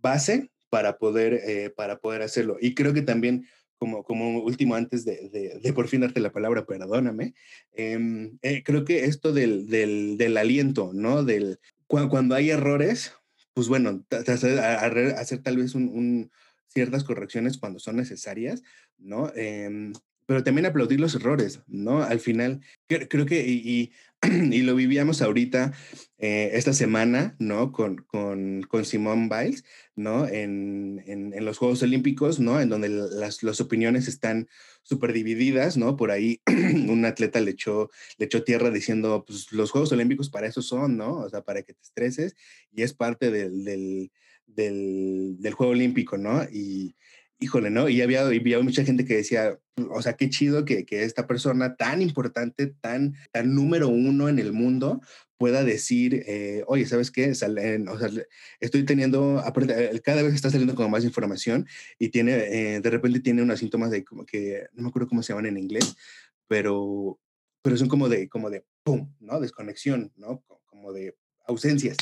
base 0.00 0.50
para 0.68 0.98
poder, 0.98 1.34
eh, 1.34 1.70
para 1.70 1.98
poder 1.98 2.22
hacerlo. 2.22 2.56
Y 2.60 2.74
creo 2.74 2.92
que 2.92 3.02
también, 3.02 3.46
como, 3.78 4.02
como 4.02 4.40
último, 4.40 4.74
antes 4.74 5.04
de, 5.04 5.60
de, 5.62 5.72
por 5.72 5.88
fin 5.88 6.00
darte 6.00 6.20
la 6.20 6.32
palabra, 6.32 6.66
perdóname, 6.66 7.34
em, 7.72 8.38
creo 8.64 8.84
que 8.84 9.04
esto 9.04 9.32
del, 9.32 9.68
del, 9.68 10.16
del 10.16 10.36
aliento, 10.36 10.90
¿no? 10.92 11.24
Del, 11.24 11.58
cuando, 11.86 12.34
hay 12.34 12.50
errores, 12.50 13.12
pues 13.54 13.68
bueno, 13.68 14.04
hacer, 14.10 14.58
hacer 14.58 15.42
tal 15.42 15.58
vez 15.58 15.74
un 15.74 16.30
ciertas 16.72 17.04
correcciones 17.04 17.58
cuando 17.58 17.78
son 17.78 17.96
necesarias, 17.96 18.62
¿no? 18.98 19.32
Em, 19.34 19.92
pero 20.26 20.44
también 20.44 20.66
aplaudir 20.66 21.00
los 21.00 21.14
errores, 21.14 21.60
¿no? 21.66 22.02
Al 22.02 22.20
final, 22.20 22.60
creo, 22.86 23.26
que, 23.26 23.46
y, 23.46 24.62
lo 24.62 24.74
vivíamos 24.74 25.20
ahorita, 25.20 25.72
eh, 26.18 26.50
esta 26.54 26.72
semana, 26.72 27.34
¿no? 27.38 27.72
Con, 27.72 27.96
con, 27.96 28.62
con 28.62 28.84
Simone 28.84 29.28
Biles, 29.28 29.64
¿no? 29.96 30.26
En, 30.26 31.02
en, 31.06 31.34
en, 31.34 31.44
los 31.44 31.58
Juegos 31.58 31.82
Olímpicos, 31.82 32.38
¿no? 32.38 32.60
En 32.60 32.68
donde 32.68 32.88
las, 32.88 33.42
las 33.42 33.60
opiniones 33.60 34.06
están 34.06 34.48
súper 34.84 35.12
divididas, 35.12 35.76
¿no? 35.76 35.96
Por 35.96 36.10
ahí 36.10 36.40
un 36.46 37.04
atleta 37.04 37.40
le 37.40 37.50
echó, 37.50 37.90
le 38.18 38.26
echó 38.26 38.44
tierra 38.44 38.70
diciendo, 38.70 39.24
pues 39.26 39.52
los 39.52 39.70
Juegos 39.70 39.92
Olímpicos 39.92 40.30
para 40.30 40.46
eso 40.46 40.62
son, 40.62 40.96
¿no? 40.96 41.18
O 41.18 41.28
sea, 41.28 41.42
para 41.42 41.62
que 41.62 41.74
te 41.74 41.82
estreses 41.82 42.36
y 42.70 42.82
es 42.82 42.94
parte 42.94 43.30
del, 43.30 43.64
del 43.64 44.12
del, 44.46 45.36
del 45.38 45.54
Juego 45.54 45.72
Olímpico, 45.72 46.18
¿no? 46.18 46.44
Y 46.44 46.94
híjole, 47.42 47.70
¿no? 47.70 47.88
Y 47.88 48.00
había, 48.00 48.22
había 48.22 48.60
mucha 48.60 48.84
gente 48.84 49.04
que 49.04 49.16
decía, 49.16 49.58
o 49.90 50.00
sea, 50.00 50.14
qué 50.14 50.30
chido 50.30 50.64
que, 50.64 50.84
que, 50.86 51.02
esta 51.02 51.26
persona 51.26 51.76
tan 51.76 52.00
importante, 52.00 52.68
tan, 52.80 53.14
número 53.44 53.88
uno 53.88 54.28
en 54.28 54.38
el 54.38 54.52
mundo, 54.52 55.00
pueda 55.38 55.64
decir, 55.64 56.22
eh, 56.26 56.62
oye, 56.68 56.86
¿sabes 56.86 57.10
qué? 57.10 57.34
Salen, 57.34 57.88
o 57.88 57.98
sea, 57.98 58.08
estoy 58.60 58.84
teniendo, 58.84 59.42
cada 60.04 60.22
vez 60.22 60.34
está 60.34 60.50
saliendo 60.50 60.76
como 60.76 60.88
más 60.88 61.04
información 61.04 61.66
y 61.98 62.10
tiene, 62.10 62.32
eh, 62.76 62.80
de 62.80 62.90
repente 62.90 63.20
tiene 63.20 63.42
unos 63.42 63.58
síntomas 63.58 63.90
de 63.90 64.04
como 64.04 64.24
que, 64.24 64.66
no 64.72 64.84
me 64.84 64.88
acuerdo 64.88 65.08
cómo 65.08 65.22
se 65.22 65.32
llaman 65.32 65.46
en 65.46 65.58
inglés, 65.58 65.96
pero, 66.46 67.18
pero 67.60 67.76
son 67.76 67.88
como 67.88 68.08
de, 68.08 68.28
como 68.28 68.50
de, 68.50 68.64
¡pum!, 68.84 69.12
¿no? 69.18 69.40
Desconexión, 69.40 70.12
¿no? 70.16 70.44
Como 70.66 70.92
de 70.92 71.16
ausencias. 71.46 71.96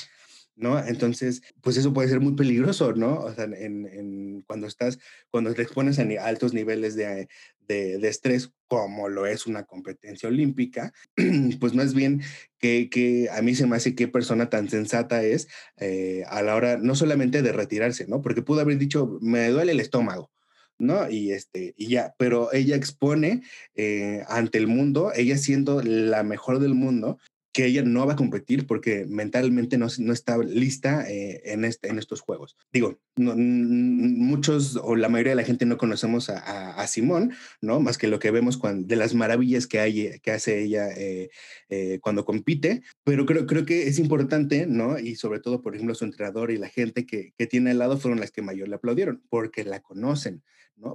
¿No? 0.60 0.78
Entonces, 0.78 1.42
pues 1.60 1.76
eso 1.76 1.92
puede 1.92 2.08
ser 2.08 2.20
muy 2.20 2.34
peligroso, 2.34 2.92
¿no? 2.92 3.20
O 3.20 3.34
sea, 3.34 3.44
en, 3.44 3.86
en 3.86 4.42
cuando 4.46 4.66
estás, 4.66 4.98
cuando 5.30 5.54
te 5.54 5.62
expones 5.62 5.98
a, 5.98 6.04
altos 6.24 6.52
niveles 6.54 6.94
de, 6.94 7.28
de, 7.66 8.08
estrés, 8.08 8.52
como 8.68 9.08
lo 9.08 9.26
es 9.26 9.46
una 9.46 9.64
competencia 9.64 10.28
olímpica, 10.28 10.92
pues 11.60 11.74
más 11.74 11.94
bien 11.94 12.22
que, 12.58 12.88
que, 12.90 13.28
a 13.30 13.42
mí 13.42 13.54
se 13.54 13.66
me 13.66 13.76
hace 13.76 13.94
qué 13.94 14.08
persona 14.08 14.50
tan 14.50 14.68
sensata 14.68 15.22
es 15.22 15.48
eh, 15.78 16.24
a 16.28 16.42
la 16.42 16.56
hora, 16.56 16.76
no 16.76 16.94
solamente 16.94 17.42
de 17.42 17.52
retirarse, 17.52 18.06
¿no? 18.06 18.22
Porque 18.22 18.42
pudo 18.42 18.60
haber 18.60 18.78
dicho, 18.78 19.18
me 19.20 19.48
duele 19.48 19.72
el 19.72 19.80
estómago, 19.80 20.30
¿no? 20.78 21.08
Y, 21.08 21.32
este, 21.32 21.74
y 21.76 21.88
ya, 21.88 22.14
pero 22.18 22.52
ella 22.52 22.76
expone 22.76 23.42
eh, 23.74 24.24
ante 24.28 24.58
el 24.58 24.66
mundo, 24.66 25.12
ella 25.14 25.38
siendo 25.38 25.82
la 25.82 26.22
mejor 26.22 26.58
del 26.58 26.74
mundo, 26.74 27.18
que 27.52 27.66
ella 27.66 27.82
no 27.82 28.06
va 28.06 28.12
a 28.12 28.16
competir 28.16 28.66
porque 28.66 29.06
mentalmente 29.08 29.76
no, 29.76 29.88
no 29.98 30.12
está 30.12 30.38
lista 30.38 31.10
eh, 31.10 31.42
en, 31.46 31.64
este, 31.64 31.88
en 31.88 31.98
estos 31.98 32.20
juegos. 32.20 32.56
Digo, 32.72 33.00
muchos 33.16 34.76
o 34.76 34.94
la 34.94 35.08
mayoría 35.08 35.32
de 35.32 35.36
la 35.36 35.44
gente 35.44 35.66
no 35.66 35.76
conocemos 35.76 36.30
a, 36.30 36.72
a, 36.80 36.86
Simón, 36.86 37.32
¿no? 37.60 37.80
Más 37.80 37.98
que 37.98 38.06
lo 38.06 38.18
que 38.18 38.30
vemos 38.30 38.56
cuando, 38.56 38.86
de 38.86 38.96
las 38.96 39.14
maravillas 39.14 39.66
que, 39.66 39.80
hay, 39.80 40.20
que 40.20 40.30
hace 40.30 40.62
ella 40.62 40.88
eh, 40.96 41.30
eh, 41.68 41.98
cuando 42.00 42.24
compite, 42.24 42.82
pero 43.04 43.26
creo, 43.26 43.46
creo 43.46 43.66
que 43.66 43.88
es 43.88 43.98
importante, 43.98 44.66
¿no? 44.66 44.98
Y 44.98 45.16
sobre 45.16 45.40
todo, 45.40 45.60
por 45.60 45.74
ejemplo, 45.74 45.94
su 45.94 46.04
entrenador 46.04 46.52
y 46.52 46.58
la 46.58 46.68
gente 46.68 47.04
que, 47.04 47.32
que 47.36 47.46
tiene 47.46 47.72
al 47.72 47.78
lado 47.78 47.98
fueron 47.98 48.20
las 48.20 48.30
que 48.30 48.42
mayor 48.42 48.68
le 48.68 48.76
aplaudieron, 48.76 49.22
porque 49.28 49.64
la 49.64 49.80
conocen, 49.80 50.42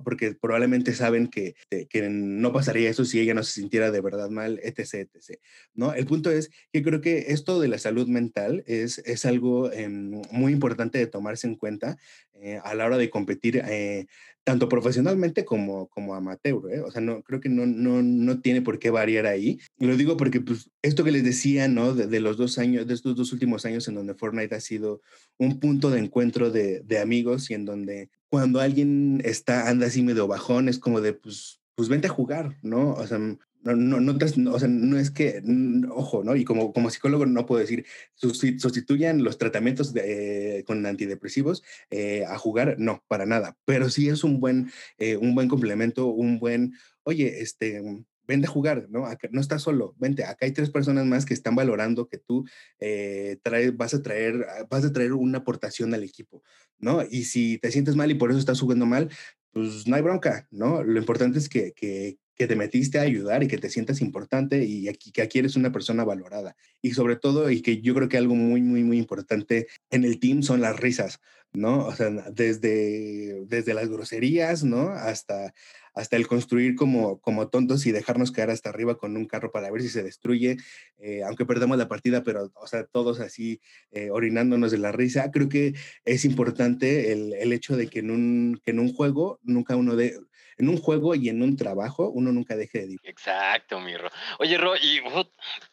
Porque 0.03 0.33
probablemente 0.33 0.93
saben 0.93 1.27
que, 1.27 1.55
que 1.89 2.09
no 2.09 2.51
pasaría 2.53 2.89
eso 2.89 3.05
si 3.05 3.19
ella 3.19 3.33
no 3.33 3.43
se 3.43 3.53
sintiera 3.53 3.91
de 3.91 4.01
verdad 4.01 4.29
mal, 4.29 4.59
etc., 4.63 5.07
etc., 5.13 5.39
¿no? 5.73 5.93
El 5.93 6.05
punto 6.05 6.31
es 6.31 6.49
que 6.71 6.83
creo 6.83 7.01
que 7.01 7.25
esto 7.29 7.59
de 7.59 7.67
la 7.67 7.77
salud 7.77 8.07
mental 8.07 8.63
es, 8.67 8.99
es 8.99 9.25
algo 9.25 9.71
em, 9.71 10.21
muy 10.31 10.53
importante 10.53 10.97
de 10.97 11.07
tomarse 11.07 11.47
en 11.47 11.55
cuenta 11.55 11.97
eh, 12.41 12.59
a 12.63 12.75
la 12.75 12.85
hora 12.85 12.97
de 12.97 13.09
competir 13.09 13.61
eh, 13.65 14.07
tanto 14.43 14.69
profesionalmente 14.69 15.45
como, 15.45 15.87
como 15.87 16.13
amateur, 16.13 16.71
¿eh? 16.71 16.81
O 16.81 16.91
sea, 16.91 17.01
no, 17.01 17.23
creo 17.23 17.39
que 17.39 17.49
no, 17.49 17.65
no, 17.65 18.03
no 18.03 18.41
tiene 18.41 18.61
por 18.61 18.77
qué 18.77 18.91
variar 18.91 19.25
ahí. 19.25 19.59
Lo 19.79 19.97
digo 19.97 20.17
porque, 20.17 20.41
pues, 20.41 20.69
esto 20.81 21.03
que 21.03 21.11
les 21.11 21.23
decía, 21.23 21.67
¿no? 21.67 21.95
De, 21.95 22.07
de, 22.07 22.19
los 22.19 22.37
dos 22.37 22.59
años, 22.59 22.85
de 22.85 22.93
estos 22.93 23.15
dos 23.15 23.33
últimos 23.33 23.65
años 23.65 23.87
en 23.87 23.95
donde 23.95 24.13
Fortnite 24.13 24.53
ha 24.53 24.59
sido 24.59 25.01
un 25.37 25.59
punto 25.59 25.89
de 25.89 25.99
encuentro 25.99 26.51
de, 26.51 26.81
de 26.81 26.99
amigos 26.99 27.49
y 27.49 27.55
en 27.55 27.65
donde 27.65 28.09
cuando 28.35 28.59
alguien 28.59 29.21
está, 29.23 29.69
anda 29.69 29.87
así 29.87 30.03
medio 30.03 30.27
bajón, 30.27 30.67
es 30.67 30.77
como 30.77 30.99
de, 30.99 31.13
pues, 31.13 31.61
pues 31.73 31.87
vente 31.87 32.07
a 32.07 32.09
jugar, 32.09 32.57
¿no? 32.61 32.91
O 32.91 33.07
sea, 33.07 33.17
no, 33.17 33.37
no, 33.63 34.01
no, 34.01 34.17
o 34.51 34.59
sea, 34.59 34.67
no 34.67 34.99
es 34.99 35.09
que, 35.09 35.41
ojo, 35.89 36.21
¿no? 36.25 36.35
Y 36.35 36.43
como, 36.43 36.73
como 36.73 36.89
psicólogo 36.89 37.25
no 37.25 37.45
puedo 37.45 37.61
decir, 37.61 37.85
sustituyan 38.17 39.23
los 39.23 39.37
tratamientos 39.37 39.93
de, 39.93 40.65
con 40.67 40.85
antidepresivos 40.85 41.63
eh, 41.91 42.25
a 42.27 42.37
jugar, 42.37 42.75
no, 42.77 43.05
para 43.07 43.25
nada, 43.25 43.55
pero 43.63 43.89
sí 43.89 44.09
es 44.09 44.25
un 44.25 44.41
buen, 44.41 44.69
eh, 44.97 45.15
un 45.15 45.33
buen 45.33 45.47
complemento, 45.47 46.07
un 46.07 46.37
buen, 46.37 46.73
oye, 47.03 47.39
este, 47.39 47.81
vente 48.27 48.47
a 48.47 48.49
jugar, 48.49 48.87
¿no? 48.89 49.05
Acá, 49.05 49.27
no 49.31 49.41
estás 49.41 49.61
solo, 49.61 49.95
vente, 49.97 50.23
acá 50.23 50.45
hay 50.45 50.51
tres 50.51 50.69
personas 50.69 51.05
más 51.05 51.25
que 51.25 51.33
están 51.33 51.55
valorando 51.55 52.07
que 52.07 52.17
tú 52.17 52.45
eh, 52.79 53.37
traes, 53.43 53.75
vas 53.75 53.93
a 53.93 54.01
traer, 54.01 54.45
vas 54.69 54.85
a 54.85 54.93
traer 54.93 55.13
una 55.13 55.39
aportación 55.39 55.93
al 55.93 56.03
equipo, 56.03 56.43
¿no? 56.79 57.03
Y 57.09 57.25
si 57.25 57.57
te 57.57 57.71
sientes 57.71 57.95
mal 57.95 58.11
y 58.11 58.15
por 58.15 58.29
eso 58.29 58.39
estás 58.39 58.59
jugando 58.59 58.85
mal, 58.85 59.09
pues 59.51 59.87
no 59.87 59.95
hay 59.95 60.01
bronca, 60.01 60.47
¿no? 60.51 60.83
Lo 60.83 60.99
importante 60.99 61.39
es 61.39 61.47
que, 61.49 61.73
que, 61.73 62.17
que 62.35 62.47
te 62.47 62.55
metiste 62.55 62.99
a 62.99 63.03
ayudar 63.03 63.43
y 63.43 63.47
que 63.47 63.57
te 63.57 63.69
sientas 63.69 64.01
importante 64.01 64.65
y 64.65 64.89
aquí, 64.89 65.11
que 65.11 65.21
aquí 65.21 65.39
eres 65.39 65.55
una 65.55 65.71
persona 65.71 66.03
valorada. 66.03 66.55
Y 66.81 66.91
sobre 66.91 67.15
todo, 67.15 67.49
y 67.49 67.61
que 67.61 67.81
yo 67.81 67.93
creo 67.95 68.09
que 68.09 68.17
algo 68.17 68.35
muy, 68.35 68.61
muy, 68.61 68.83
muy 68.83 68.97
importante 68.97 69.67
en 69.89 70.03
el 70.03 70.19
team 70.19 70.43
son 70.43 70.61
las 70.61 70.77
risas, 70.77 71.21
¿no? 71.53 71.85
O 71.87 71.95
sea, 71.95 72.09
desde, 72.33 73.45
desde 73.45 73.73
las 73.73 73.87
groserías, 73.87 74.63
¿no? 74.63 74.89
Hasta, 74.89 75.53
hasta 75.95 76.17
el 76.17 76.27
construir 76.27 76.75
como, 76.75 77.19
como 77.19 77.47
tontos 77.47 77.85
y 77.85 77.91
dejarnos 77.91 78.31
caer 78.31 78.49
hasta 78.49 78.69
arriba 78.69 78.97
con 78.97 79.15
un 79.17 79.25
carro 79.25 79.51
para 79.51 79.71
ver 79.71 79.81
si 79.81 79.89
se 79.89 80.03
destruye, 80.03 80.57
eh, 80.99 81.23
aunque 81.23 81.45
perdamos 81.45 81.77
la 81.77 81.87
partida, 81.87 82.23
pero, 82.23 82.51
o 82.55 82.67
sea, 82.67 82.85
todos 82.85 83.19
así 83.19 83.61
eh, 83.91 84.09
orinándonos 84.11 84.71
de 84.71 84.77
la 84.77 84.91
risa. 84.91 85.31
Creo 85.31 85.49
que 85.49 85.73
es 86.03 86.25
importante 86.25 87.11
el, 87.11 87.33
el 87.33 87.53
hecho 87.53 87.77
de 87.77 87.87
que 87.87 87.99
en, 87.99 88.11
un, 88.11 88.61
que 88.63 88.71
en 88.71 88.79
un 88.79 88.93
juego 88.93 89.39
nunca 89.43 89.75
uno 89.75 89.95
de 89.95 90.19
en 90.57 90.69
un 90.69 90.77
juego 90.77 91.15
y 91.15 91.29
en 91.29 91.41
un 91.41 91.57
trabajo 91.57 92.09
uno 92.09 92.31
nunca 92.31 92.55
deje 92.55 92.79
de 92.79 92.87
divertirse. 92.87 93.29
Exacto, 93.29 93.79
mi 93.79 93.95
Ro. 93.97 94.09
Oye, 94.39 94.57
Ro, 94.57 94.75
y 94.75 95.01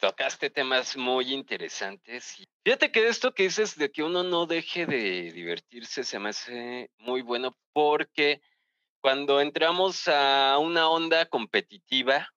tocaste 0.00 0.50
temas 0.50 0.96
muy 0.96 1.32
interesantes. 1.32 2.36
Fíjate 2.64 2.90
que 2.90 3.08
esto 3.08 3.32
que 3.32 3.44
dices 3.44 3.76
de 3.76 3.90
que 3.90 4.02
uno 4.02 4.22
no 4.22 4.46
deje 4.46 4.86
de 4.86 5.32
divertirse 5.32 6.04
se 6.04 6.18
me 6.18 6.30
hace 6.30 6.90
muy 6.98 7.22
bueno 7.22 7.56
porque 7.72 8.40
cuando 9.02 9.40
entramos 9.40 10.06
a 10.06 10.56
una 10.58 10.88
onda 10.88 11.26
competitiva, 11.26 12.32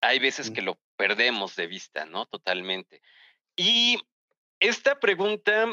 hay 0.00 0.20
veces 0.20 0.50
que 0.50 0.62
lo 0.62 0.78
perdemos 0.96 1.56
de 1.56 1.66
vista, 1.66 2.06
¿no? 2.06 2.24
Totalmente. 2.26 3.02
Y 3.56 3.98
esta 4.60 5.00
pregunta 5.00 5.66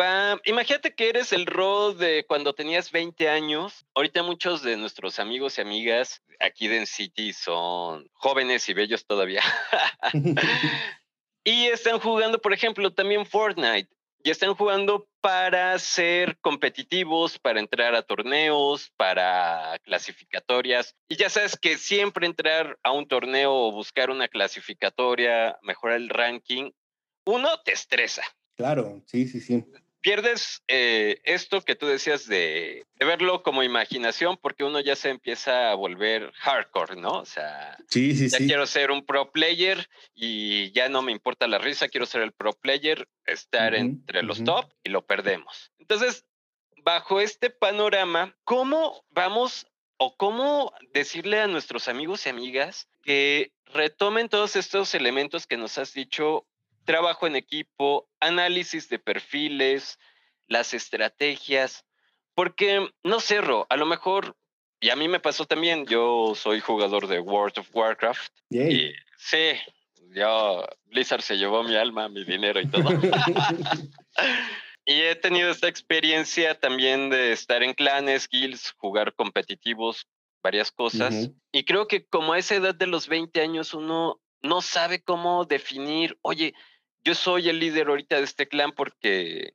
va, 0.00 0.40
imagínate 0.44 0.94
que 0.94 1.08
eres 1.08 1.32
el 1.32 1.46
Ro 1.46 1.92
de 1.92 2.24
cuando 2.26 2.54
tenías 2.54 2.92
20 2.92 3.28
años. 3.28 3.84
Ahorita 3.94 4.22
muchos 4.22 4.62
de 4.62 4.76
nuestros 4.76 5.18
amigos 5.18 5.58
y 5.58 5.62
amigas 5.62 6.22
aquí 6.38 6.68
de 6.68 6.86
City 6.86 7.32
son 7.32 8.08
jóvenes 8.14 8.68
y 8.68 8.74
bellos 8.74 9.04
todavía. 9.04 9.42
y 11.44 11.66
están 11.66 11.98
jugando, 11.98 12.40
por 12.40 12.52
ejemplo, 12.52 12.92
también 12.92 13.26
Fortnite. 13.26 13.95
Y 14.26 14.30
están 14.30 14.56
jugando 14.56 15.08
para 15.20 15.78
ser 15.78 16.36
competitivos, 16.38 17.38
para 17.38 17.60
entrar 17.60 17.94
a 17.94 18.02
torneos, 18.02 18.90
para 18.96 19.78
clasificatorias. 19.84 20.96
Y 21.08 21.14
ya 21.14 21.30
sabes 21.30 21.56
que 21.56 21.78
siempre 21.78 22.26
entrar 22.26 22.76
a 22.82 22.90
un 22.90 23.06
torneo 23.06 23.54
o 23.54 23.70
buscar 23.70 24.10
una 24.10 24.26
clasificatoria, 24.26 25.56
mejorar 25.62 25.98
el 25.98 26.08
ranking, 26.08 26.72
uno 27.24 27.50
te 27.64 27.70
estresa. 27.70 28.24
Claro, 28.56 29.00
sí, 29.06 29.28
sí, 29.28 29.40
sí 29.40 29.64
pierdes 30.06 30.62
eh, 30.68 31.20
esto 31.24 31.62
que 31.62 31.74
tú 31.74 31.86
decías 31.86 32.28
de, 32.28 32.86
verlo 33.00 33.42
como 33.42 33.64
imaginación, 33.64 34.38
porque 34.40 34.62
uno 34.62 34.78
ya 34.78 34.94
se 34.94 35.08
empieza 35.08 35.72
a 35.72 35.74
volver 35.74 36.30
hardcore, 36.36 36.94
¿no? 36.94 37.18
O 37.18 37.24
sea, 37.24 37.76
sí, 37.88 38.14
sí, 38.14 38.28
ya 38.28 38.38
quiero 38.38 38.68
ser 38.68 38.92
un 38.92 39.04
pro 39.04 39.32
player 39.32 39.88
y 40.14 40.70
ya 40.70 40.88
no 40.88 41.02
me 41.02 41.10
importa 41.10 41.48
la 41.48 41.58
risa, 41.58 41.88
quiero 41.88 42.06
ser 42.06 42.22
el 42.22 42.30
pro 42.30 42.52
player, 42.52 43.08
estar 43.24 43.74
entre 43.74 44.22
los 44.22 44.44
top 44.44 44.70
y 44.84 44.90
lo 44.90 45.04
perdemos. 45.04 45.72
Entonces, 45.80 46.24
bajo 46.84 47.20
este 47.20 47.50
panorama, 47.50 48.36
¿cómo 48.44 49.04
vamos 49.10 49.66
o 49.96 50.16
cómo 50.16 50.72
decirle 50.94 51.40
a 51.40 51.48
nuestros 51.48 51.88
amigos 51.88 52.26
y 52.26 52.28
amigas 52.28 52.86
que 53.02 53.50
retomen 53.64 54.28
todos 54.28 54.54
estos 54.54 54.94
elementos 54.94 55.48
que 55.48 55.56
nos 55.56 55.78
has 55.78 55.92
dicho 55.94 56.46
trabajo 56.86 57.26
en 57.26 57.36
equipo, 57.36 58.08
análisis 58.20 58.88
de 58.88 58.98
perfiles, 58.98 59.98
las 60.46 60.72
estrategias, 60.72 61.84
porque 62.34 62.88
no 63.02 63.20
cerro, 63.20 63.66
a 63.68 63.76
lo 63.76 63.84
mejor, 63.84 64.36
y 64.80 64.90
a 64.90 64.96
mí 64.96 65.08
me 65.08 65.20
pasó 65.20 65.44
también, 65.44 65.86
yo 65.86 66.34
soy 66.34 66.60
jugador 66.60 67.06
de 67.06 67.20
World 67.20 67.58
of 67.58 67.68
Warcraft. 67.74 68.32
Y 68.50 68.92
sí, 69.18 69.58
yo, 70.14 70.64
Blizzard 70.84 71.22
se 71.22 71.36
llevó 71.36 71.62
mi 71.62 71.76
alma, 71.76 72.08
mi 72.08 72.24
dinero 72.24 72.60
y 72.60 72.68
todo. 72.68 72.88
y 74.86 75.00
he 75.00 75.14
tenido 75.16 75.50
esta 75.50 75.68
experiencia 75.68 76.58
también 76.58 77.10
de 77.10 77.32
estar 77.32 77.62
en 77.62 77.74
clanes, 77.74 78.28
guilds, 78.28 78.74
jugar 78.78 79.14
competitivos, 79.14 80.06
varias 80.42 80.70
cosas. 80.70 81.30
Y 81.50 81.64
creo 81.64 81.88
que 81.88 82.06
como 82.06 82.34
a 82.34 82.38
esa 82.38 82.54
edad 82.54 82.74
de 82.74 82.86
los 82.86 83.08
20 83.08 83.40
años 83.40 83.74
uno 83.74 84.20
no 84.42 84.62
sabe 84.62 85.02
cómo 85.02 85.44
definir, 85.44 86.18
oye, 86.22 86.54
yo 87.06 87.14
soy 87.14 87.48
el 87.48 87.60
líder 87.60 87.86
ahorita 87.86 88.16
de 88.16 88.24
este 88.24 88.48
clan 88.48 88.72
porque 88.72 89.54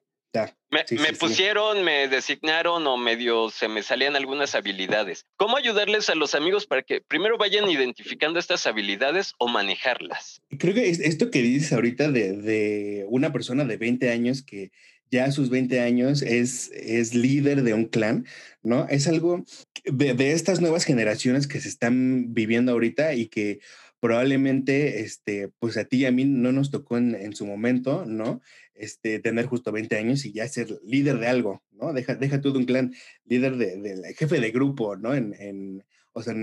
me, 0.70 1.14
pusieron, 1.20 1.84
me 1.84 2.08
designaron 2.08 2.88
o 2.88 2.96
medio 2.96 3.50
se 3.50 3.68
me 3.68 3.84
salían 3.84 4.16
algunas 4.16 4.56
habilidades. 4.56 5.26
¿Cómo 5.36 5.58
ayudarles 5.58 6.10
a 6.10 6.16
los 6.16 6.34
amigos 6.34 6.66
para 6.66 6.82
que 6.82 7.02
primero 7.02 7.38
vayan 7.38 7.70
identificando 7.70 8.40
estas 8.40 8.66
habilidades 8.68 9.34
o 9.38 9.50
manejarlas? 9.50 10.42
Creo 10.58 10.74
que 10.74 10.90
esto 10.90 11.30
que 11.30 11.42
dices 11.42 11.74
ahorita 11.74 12.10
de, 12.10 13.06
una 13.10 13.34
persona 13.34 13.66
de 13.66 13.76
20 13.76 14.10
años 14.12 14.44
que 14.44 14.72
ya 15.12 15.26
a 15.26 15.32
sus 15.32 15.50
20 15.50 15.82
años 15.82 16.22
es, 16.22 16.72
es 16.72 17.14
líder 17.14 17.64
de 17.64 17.74
un 17.74 17.84
clan, 17.84 18.26
¿no? 18.64 18.88
Es 18.88 19.10
algo 19.10 19.44
de, 19.84 20.14
de 20.14 20.32
estas 20.32 20.62
nuevas 20.62 20.86
generaciones 20.86 21.48
que 21.48 21.60
se 21.60 21.68
están 21.68 22.34
viviendo 22.34 22.72
ahorita 22.72 23.14
y 23.14 23.28
que 23.28 23.60
probablemente, 24.02 25.02
este, 25.02 25.50
pues 25.60 25.78
a 25.78 25.86
ti 25.86 25.98
y 25.98 26.06
a 26.06 26.12
mí 26.12 26.26
no 26.26 26.52
nos 26.52 26.72
tocó 26.72 26.98
en, 26.98 27.34
su 27.36 27.46
momento, 27.46 28.04
¿no? 28.06 28.42
Este, 28.74 29.20
tener 29.20 29.46
justo 29.46 29.72
20 29.72 29.96
años 29.96 30.26
y 30.26 30.34
ya 30.34 30.48
ser 30.48 30.80
líder 30.84 31.20
de 31.20 31.28
algo, 31.28 31.64
¿no? 31.72 31.94
Deja, 31.94 32.16
deja 32.16 32.42
tú 32.42 32.52
de 32.52 32.60
un 32.60 32.66
clan, 32.66 32.94
líder 33.26 33.58
de, 33.58 34.14
jefe 34.18 34.42
de 34.42 34.52
grupo, 34.52 34.98
¿no? 34.98 35.14
En, 35.14 35.36
en 35.40 35.86
o 36.14 36.24
sea, 36.24 36.34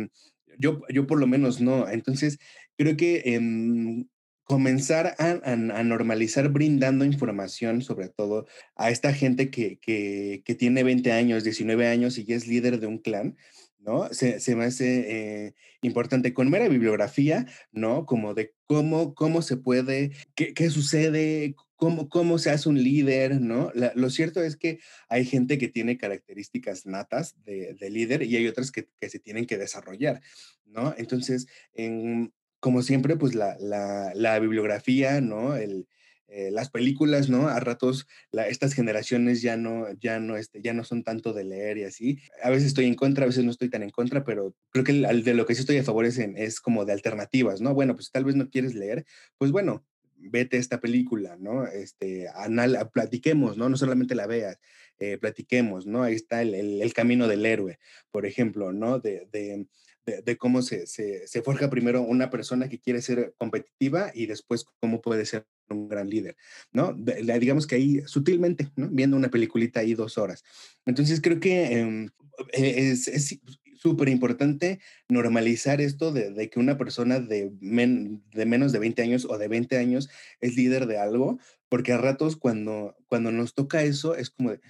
yo, 0.57 0.83
yo 0.89 1.07
por 1.07 1.19
lo 1.19 1.27
menos 1.27 1.61
no. 1.61 1.89
Entonces, 1.89 2.39
creo 2.77 2.97
que 2.97 3.23
en 3.27 4.09
comenzar 4.45 5.15
a, 5.19 5.57
normalizar 5.57 6.49
brindando 6.49 7.05
información, 7.05 7.83
sobre 7.83 8.09
todo 8.09 8.47
a 8.77 8.91
esta 8.91 9.13
gente 9.13 9.51
que, 9.51 9.79
que, 9.79 10.43
que 10.45 10.55
tiene 10.55 10.85
20 10.85 11.13
años, 11.13 11.45
19 11.45 11.87
años 11.87 12.17
y 12.17 12.25
ya 12.25 12.35
es 12.35 12.47
líder 12.47 12.81
de 12.81 12.87
un 12.87 12.99
clan, 12.99 13.37
¿no? 13.79 14.13
Se, 14.13 14.41
se 14.41 14.57
me 14.57 14.65
hace 14.65 15.47
eh, 15.47 15.55
importante 15.83 16.35
con 16.35 16.51
mera 16.51 16.69
bibliografía, 16.69 17.47
¿no? 17.73 18.07
Como 18.07 18.35
de 18.35 18.55
cómo, 18.67 19.15
cómo 19.15 19.43
se 19.43 19.57
puede, 19.57 20.13
qué, 20.35 20.55
qué 20.55 20.71
sucede, 20.71 21.55
cómo, 21.79 22.09
cómo 22.09 22.39
se 22.39 22.51
hace 22.51 22.69
un 22.69 22.83
líder, 22.83 23.41
¿no? 23.41 23.71
lo 23.75 24.11
cierto 24.11 24.43
es 24.43 24.57
que 24.57 24.81
hay 25.09 25.25
gente 25.25 25.59
que 25.59 25.69
tiene 25.69 25.97
características 25.97 26.87
natas 26.87 27.37
de, 27.45 27.75
de 27.75 27.91
líder 27.91 28.25
y 28.25 28.37
hay 28.37 28.49
otras 28.49 28.73
que, 28.73 28.89
que, 29.01 29.09
se 29.09 29.21
tienen 29.21 29.47
que 29.47 29.59
desarrollar, 29.59 30.21
¿no? 30.67 30.93
Entonces, 30.99 31.47
en, 31.75 32.33
como 32.59 32.83
siempre, 32.83 33.17
pues 33.17 33.37
la, 33.37 33.57
la, 33.61 34.13
la 34.15 34.41
bibliografía, 34.41 35.21
¿no? 35.21 35.55
El, 35.55 35.87
eh, 36.29 36.51
las 36.51 36.71
películas, 36.71 37.31
¿no? 37.31 37.49
A 37.49 37.59
ratos 37.59 38.07
estas 38.33 38.75
generaciones 38.75 39.41
ya 39.41 39.57
no, 39.57 39.87
ya, 39.99 40.21
no, 40.21 40.37
este, 40.37 40.61
ya 40.61 40.75
no 40.75 40.85
son 40.85 41.03
tanto 41.03 41.33
de 41.33 41.45
leer 41.45 41.79
y 41.79 41.85
así. 41.85 42.19
A 42.43 42.51
veces 42.51 42.69
estoy 42.69 42.85
en 42.85 42.95
contra, 42.95 43.25
a 43.25 43.27
veces 43.27 43.45
no 43.45 43.51
estoy 43.51 43.71
tan 43.71 43.83
en 43.83 43.91
contra, 43.91 44.25
pero 44.25 44.55
creo 44.71 44.85
que 44.85 44.93
de 44.93 45.35
lo 45.35 45.47
que 45.47 45.55
sí 45.55 45.61
estoy 45.61 45.79
a 45.79 45.85
favor 45.85 46.05
es, 46.05 46.19
es 46.19 46.61
como 46.61 46.85
de 46.85 46.93
alternativas, 46.93 47.61
¿no? 47.61 47.73
Bueno, 47.75 47.95
pues 47.95 48.11
tal 48.11 48.25
vez 48.25 48.37
no 48.37 48.51
quieres 48.51 48.75
leer, 48.75 49.07
pues 49.39 49.53
bueno, 49.53 49.85
vete 50.19 50.59
esta 50.59 50.81
película, 50.81 51.37
¿no? 51.39 51.67
Este, 51.67 52.29
anal, 52.35 52.91
platiquemos, 52.93 53.57
¿no? 53.57 53.69
No 53.69 53.77
solamente 53.77 54.15
la 54.15 54.27
veas, 54.27 54.59
eh, 54.99 55.19
platiquemos, 55.19 55.87
¿no? 55.87 56.03
Ahí 56.03 56.15
está 56.15 56.43
el, 56.43 56.55
el, 56.55 56.93
camino 56.93 57.29
del 57.29 57.47
héroe, 57.47 57.79
por 58.11 58.27
ejemplo, 58.27 58.73
¿no? 58.73 58.99
De, 58.99 59.67
de, 60.25 60.37
cómo 60.37 60.63
se, 60.63 60.87
se, 60.87 61.43
forja 61.43 61.71
primero 61.71 62.03
una 62.03 62.31
persona 62.31 62.69
que 62.69 62.79
quiere 62.79 63.03
ser 63.03 63.35
competitiva 63.39 64.11
y 64.15 64.27
después 64.27 64.65
cómo 64.81 65.01
puede 65.01 65.27
ser 65.27 65.47
un 65.69 65.89
gran 65.89 66.09
líder, 66.09 66.37
¿no? 66.73 66.95
digamos 66.95 67.67
que 67.67 67.75
ahí 67.75 68.01
sutilmente. 68.07 68.69
Viendo 68.77 69.17
una 69.17 69.29
peliculita 69.29 69.81
ahí 69.81 69.95
dos 69.95 70.17
horas. 70.17 70.43
Entonces 70.87 71.21
creo 71.21 71.41
que 71.41 71.79
em, 71.79 72.09
e, 72.53 72.91
es 72.91 73.41
súper 73.79 74.09
importante 74.09 74.81
normalizar 75.09 75.81
esto 75.81 76.13
de, 76.13 76.51
que 76.51 76.59
una 76.59 76.77
persona 76.77 77.21
de, 77.21 77.51
de 77.53 78.47
menos 78.47 78.73
de 78.73 78.79
20 78.79 79.03
años 79.03 79.27
o 79.29 79.39
de 79.39 79.49
20 79.49 79.77
años 79.79 80.09
es 80.41 80.57
líder 80.57 80.87
de 80.87 80.99
algo, 80.99 81.39
porque 81.69 81.93
a 81.93 81.99
ratos 81.99 82.37
cuando, 82.37 82.97
cuando 83.07 83.31
nos 83.31 83.55
toca 83.55 83.83
eso 83.83 84.15
es 84.15 84.31
como 84.31 84.51
de, 84.51 84.61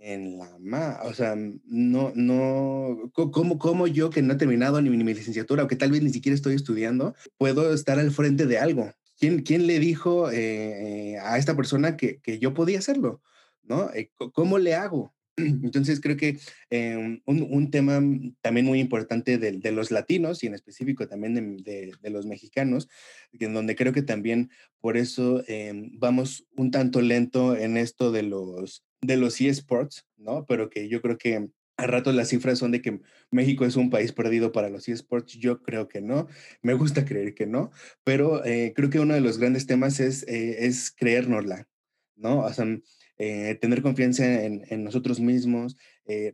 en 0.00 0.38
la 0.38 0.58
ma, 0.58 0.98
o 1.04 1.14
sea, 1.14 1.36
no, 1.36 2.12
no, 2.14 3.12
¿cómo, 3.12 3.58
cómo 3.58 3.86
yo 3.86 4.10
que 4.10 4.22
no 4.22 4.32
he 4.32 4.36
terminado 4.36 4.80
ni 4.80 4.90
mi 4.90 5.14
licenciatura 5.14 5.64
o 5.64 5.68
que 5.68 5.76
tal 5.76 5.90
vez 5.90 6.02
ni 6.02 6.10
siquiera 6.10 6.34
estoy 6.34 6.54
estudiando, 6.54 7.14
puedo 7.36 7.72
estar 7.72 7.98
al 7.98 8.10
frente 8.10 8.46
de 8.46 8.58
algo? 8.58 8.92
¿Quién, 9.18 9.42
quién 9.42 9.66
le 9.66 9.78
dijo 9.78 10.30
eh, 10.32 11.18
a 11.22 11.36
esta 11.36 11.54
persona 11.54 11.96
que, 11.96 12.20
que, 12.20 12.38
yo 12.38 12.54
podía 12.54 12.78
hacerlo? 12.78 13.22
¿No? 13.62 13.90
Eh, 13.92 14.10
¿Cómo 14.32 14.58
le 14.58 14.74
hago? 14.74 15.14
Entonces 15.36 16.00
creo 16.00 16.16
que 16.16 16.38
em, 16.70 17.20
un, 17.26 17.46
un, 17.50 17.70
tema 17.70 18.00
también 18.40 18.64
muy 18.64 18.80
importante 18.80 19.36
de, 19.36 19.72
los 19.72 19.90
latinos 19.90 20.42
y 20.42 20.46
en 20.46 20.54
específico 20.54 21.06
también 21.06 21.34
de, 21.34 21.92
de, 22.00 22.10
los 22.10 22.24
mexicanos, 22.24 22.88
en 23.38 23.52
donde 23.52 23.76
creo 23.76 23.92
que 23.92 24.02
también 24.02 24.50
por 24.80 24.96
eso 24.96 25.44
em, 25.46 25.90
vamos 25.98 26.46
un 26.56 26.70
tanto 26.70 27.02
lento 27.02 27.54
en 27.56 27.76
esto 27.76 28.12
de 28.12 28.22
los, 28.22 28.82
de 29.00 29.16
los 29.16 29.40
eSports, 29.40 30.06
¿no? 30.16 30.44
Pero 30.46 30.70
que 30.70 30.88
yo 30.88 31.00
creo 31.00 31.18
que 31.18 31.50
a 31.80 31.86
ratos 31.86 32.14
las 32.14 32.28
cifras 32.28 32.58
son 32.58 32.72
de 32.72 32.82
que 32.82 33.00
México 33.30 33.64
es 33.64 33.76
un 33.76 33.90
país 33.90 34.12
perdido 34.12 34.52
para 34.52 34.68
los 34.68 34.88
esports. 34.88 35.32
Yo 35.34 35.62
creo 35.62 35.88
que 35.88 36.00
no. 36.00 36.28
Me 36.62 36.74
gusta 36.74 37.04
creer 37.04 37.34
que 37.34 37.46
no. 37.46 37.70
Pero 38.04 38.44
eh, 38.44 38.72
creo 38.76 38.90
que 38.90 39.00
uno 39.00 39.14
de 39.14 39.20
los 39.20 39.38
grandes 39.38 39.66
temas 39.66 39.98
es, 40.00 40.22
eh, 40.28 40.66
es 40.66 40.90
creérnosla, 40.90 41.66
¿no? 42.16 42.40
O 42.40 42.52
sea, 42.52 42.66
eh, 43.16 43.58
tener 43.60 43.82
confianza 43.82 44.44
en, 44.44 44.84
nosotros 44.84 45.20
mismos. 45.20 45.76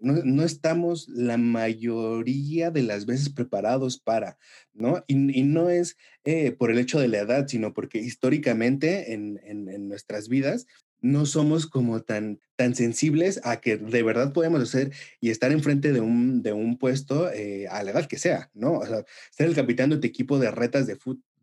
no, 0.01 0.45
estamos 0.45 1.09
la 1.09 1.37
mayoría 1.37 2.71
de 2.71 2.83
las 2.83 3.07
veces 3.07 3.29
preparados 3.29 3.99
para, 3.99 4.39
¿no? 4.73 5.05
Y, 5.07 5.43
no 5.43 5.69
es 5.69 5.97
por 6.59 6.71
el 6.71 6.79
hecho 6.79 7.01
de 7.01 7.09
la 7.09 7.19
edad, 7.19 7.49
sino 7.49 7.73
porque 7.73 7.99
históricamente 7.99 9.13
en, 9.13 9.41
en 9.45 9.89
nuestras 9.89 10.29
vidas 10.29 10.67
no 11.01 11.27
somos 11.27 11.67
como 11.67 12.03
tan, 12.03 12.41
tan 12.57 12.75
sensibles 12.75 13.41
a 13.45 13.61
que 13.61 13.77
de 13.77 14.03
verdad 14.03 14.33
podemos 14.33 14.63
hacer 14.63 14.93
y 15.21 15.31
estar 15.31 15.53
enfrente 15.53 15.93
de 15.93 16.01
un, 16.01 16.43
de 16.43 16.53
un 16.53 16.79
puesto 16.79 17.31
eh, 17.31 17.69
a 17.69 17.83
la 17.83 17.93
que 18.09 18.19
sea, 18.19 18.51
¿no? 18.55 18.75
O 18.79 18.87
sea, 18.87 19.05
ser 19.31 19.47
el 19.47 19.55
capitán 19.55 19.91
de 19.91 19.99
tu 19.99 20.07
equipo 20.07 20.39
de 20.39 20.51
retas 20.51 20.87
de, 20.87 20.97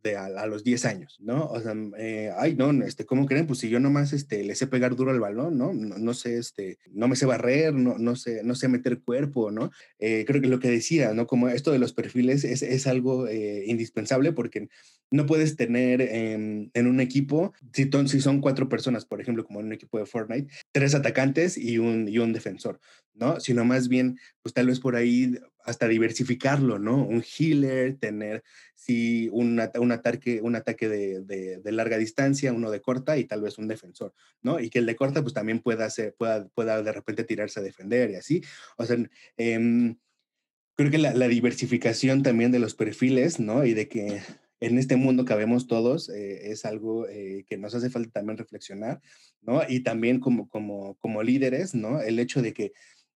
fútbol 0.03 0.37
a, 0.37 0.45
los 0.47 0.63
10 0.63 0.85
años, 0.85 1.17
¿no? 1.19 1.45
O 1.45 1.59
sea, 1.59 1.73
eh, 1.97 2.31
ay, 2.37 2.55
no, 2.55 2.71
este, 2.83 3.05
¿cómo 3.05 3.25
creen? 3.25 3.47
Pues 3.47 3.59
si 3.59 3.69
yo 3.69 3.79
nomás 3.79 4.13
este, 4.13 4.43
le 4.43 4.55
sé 4.55 4.67
pegar 4.67 4.95
duro 4.95 5.11
al 5.11 5.19
balón, 5.19 5.57
¿no? 5.57 5.73
No, 5.73 6.13
sé, 6.13 6.37
este, 6.37 6.77
no 6.91 7.07
me 7.07 7.15
sé 7.15 7.25
barrer, 7.25 7.73
no, 7.73 7.97
no, 7.97 8.15
sé, 8.15 8.41
no 8.43 8.55
sé 8.55 8.67
meter 8.67 9.01
cuerpo, 9.01 9.51
¿no? 9.51 9.71
Eh, 9.99 10.25
creo 10.27 10.41
que 10.41 10.47
lo 10.47 10.59
que 10.59 10.69
decía, 10.69 11.13
¿no? 11.13 11.27
Como 11.27 11.47
esto 11.47 11.71
de 11.71 11.79
los 11.79 11.93
perfiles 11.93 12.43
es, 12.43 12.61
es 12.61 12.87
algo 12.87 13.27
eh, 13.27 13.63
indispensable 13.67 14.33
porque 14.33 14.67
no 15.11 15.25
puedes 15.25 15.55
tener 15.55 16.01
en 16.01 16.87
un 16.87 16.99
equipo, 16.99 17.53
si, 17.71 17.89
si 18.07 18.19
son 18.19 18.41
cuatro 18.41 18.67
personas, 18.67 19.05
por 19.05 19.21
ejemplo, 19.21 19.45
como 19.45 19.59
en 19.59 19.67
un 19.67 19.73
equipo 19.73 19.99
de 19.99 20.07
Fortnite, 20.07 20.51
tres 20.71 20.95
atacantes 20.95 21.57
y 21.57 21.77
un, 21.77 22.07
y 22.07 22.17
un 22.17 22.33
defensor, 22.33 22.79
¿no? 23.13 23.39
Sino 23.39 23.63
más 23.63 23.87
bien, 23.87 24.17
pues 24.41 24.53
tal 24.53 24.67
vez 24.67 24.79
por 24.79 24.95
ahí 24.95 25.37
hasta 25.63 25.87
diversificarlo, 25.87 26.79
¿no? 26.79 27.05
Un 27.05 27.23
healer, 27.23 27.95
tener 27.97 28.43
sí, 28.75 29.29
un, 29.31 29.61
un 29.79 29.91
ataque, 29.91 30.41
un 30.41 30.55
ataque 30.55 30.89
de, 30.89 31.21
de, 31.21 31.71
larga 31.71 31.97
distancia, 31.97 32.53
uno 32.53 32.69
de 32.69 32.81
corta 32.81 33.17
y 33.17 33.25
tal 33.25 33.41
vez 33.41 33.57
un 33.57 33.67
defensor, 33.67 34.13
¿no? 34.41 34.59
Y 34.59 34.69
que 34.69 34.79
el 34.79 34.85
de 34.85 34.95
corta 34.95 35.21
pues 35.21 35.33
también 35.33 35.59
pueda, 35.59 35.89
ser, 35.89 36.15
pueda, 36.15 36.47
pueda 36.49 36.81
de 36.81 36.91
repente 36.91 37.23
tirarse 37.23 37.59
a 37.59 37.63
defender 37.63 38.11
y 38.11 38.15
así. 38.15 38.43
O 38.77 38.85
sea, 38.85 38.97
em, 39.37 39.97
creo 40.75 40.91
que 40.91 40.97
la, 40.97 41.13
la, 41.13 41.27
diversificación 41.27 42.23
también 42.23 42.51
de 42.51 42.59
los 42.59 42.75
perfiles, 42.75 43.39
¿no? 43.39 43.65
Y 43.65 43.73
de 43.73 43.87
que 43.87 44.21
en 44.63 44.77
este 44.77 44.95
mundo 44.95 45.25
cabemos 45.25 45.67
todos 45.67 46.09
eh, 46.09 46.51
es 46.51 46.63
algo 46.63 47.07
eh, 47.09 47.43
que 47.47 47.57
nos 47.57 47.75
hace 47.75 47.89
falta 47.89 48.11
también 48.11 48.37
reflexionar, 48.37 49.01
¿no? 49.41 49.61
Y 49.67 49.81
también 49.81 50.21
como, 50.21 50.47
como, 50.47 50.95
como 50.99 51.21
líderes, 51.21 51.75
¿no? 51.75 52.01
El 52.01 52.17
hecho 52.17 52.41
de 52.41 52.53
que 52.53 52.71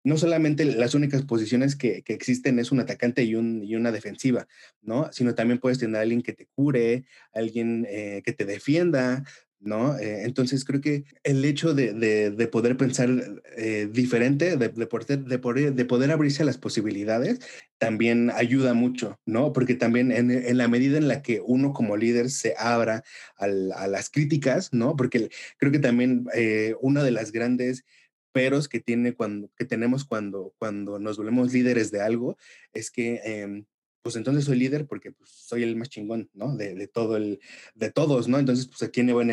no 0.08 0.16
solamente 0.16 0.64
las 0.64 0.96
únicas 0.96 1.24
posiciones 1.24 1.76
que, 1.76 2.02
existen 2.08 2.60
es 2.60 2.72
un 2.72 2.80
atacante 2.80 3.26
y, 3.26 3.36
un, 3.36 3.62
y, 3.62 3.76
una 3.76 3.92
defensiva, 3.92 4.48
¿no? 4.82 5.12
Sino 5.12 5.36
también 5.36 5.60
puedes 5.60 5.80
tener 5.80 5.98
a 5.98 6.02
alguien 6.02 6.22
que 6.22 6.32
te 6.32 6.46
cure, 6.46 7.04
alguien 7.34 7.86
eh, 7.90 8.22
que 8.24 8.32
te 8.32 8.46
defienda, 8.46 9.26
¿no? 9.60 10.00
Eh, 10.00 10.24
entonces 10.24 10.64
creo 10.64 10.80
que 10.80 11.04
el 11.26 11.44
hecho 11.44 11.74
de, 11.74 12.50
poder 12.50 12.78
pensar 12.78 13.10
eh, 13.58 13.90
diferente, 13.92 14.56
de, 14.56 14.70
poder, 14.70 15.26
de, 15.26 15.40
poder, 15.40 15.74
de 15.74 15.84
poder 15.86 16.12
abrirse 16.12 16.42
a 16.42 16.46
las 16.46 16.58
posibilidades, 16.58 17.42
también 17.78 18.32
ayuda 18.34 18.74
mucho, 18.74 19.20
¿no? 19.26 19.52
Porque 19.52 19.76
también 19.76 20.14
en, 20.14 20.58
la 20.58 20.70
medida 20.70 20.98
en 20.98 21.10
la 21.10 21.22
que 21.22 21.42
uno 21.46 21.74
como 21.74 21.98
líder 21.98 22.30
se 22.30 22.56
abra 22.58 23.04
a 23.36 23.48
las 23.88 24.10
críticas, 24.10 24.72
¿no? 24.72 24.96
Porque 24.96 25.30
creo 25.58 25.74
que 25.74 25.80
también 25.80 26.28
una 26.80 27.04
de 27.04 27.12
las 27.12 27.34
grandes 27.34 27.84
peros 28.32 28.68
que, 28.68 28.80
tiene 28.80 29.14
cuando, 29.14 29.50
que 29.56 29.66
tenemos 29.66 30.06
cuando, 30.06 30.54
cuando 30.58 31.00
nos 31.00 31.18
volvemos 31.18 31.54
líderes 31.54 31.92
de 31.92 32.02
algo 32.02 32.38
es 32.74 32.92
que, 32.92 33.22
em, 33.24 33.66
pues 34.08 34.16
entonces 34.16 34.46
soy 34.46 34.58
líder 34.58 34.88
porque 34.88 35.12
pues, 35.12 35.30
soy 35.30 35.64
el 35.64 35.76
más 35.76 35.90
chingón, 35.90 36.30
¿no? 36.34 36.56
De, 36.56 36.76
de, 36.76 36.88
todo 36.88 37.18
el, 37.18 37.42
de 37.76 37.92
todos, 37.92 38.30
¿no? 38.30 38.40
Entonces, 38.40 38.68
pues, 38.68 38.90
¿quién 38.92 39.08
me, 39.08 39.14
va 39.14 39.22
a, 39.22 39.26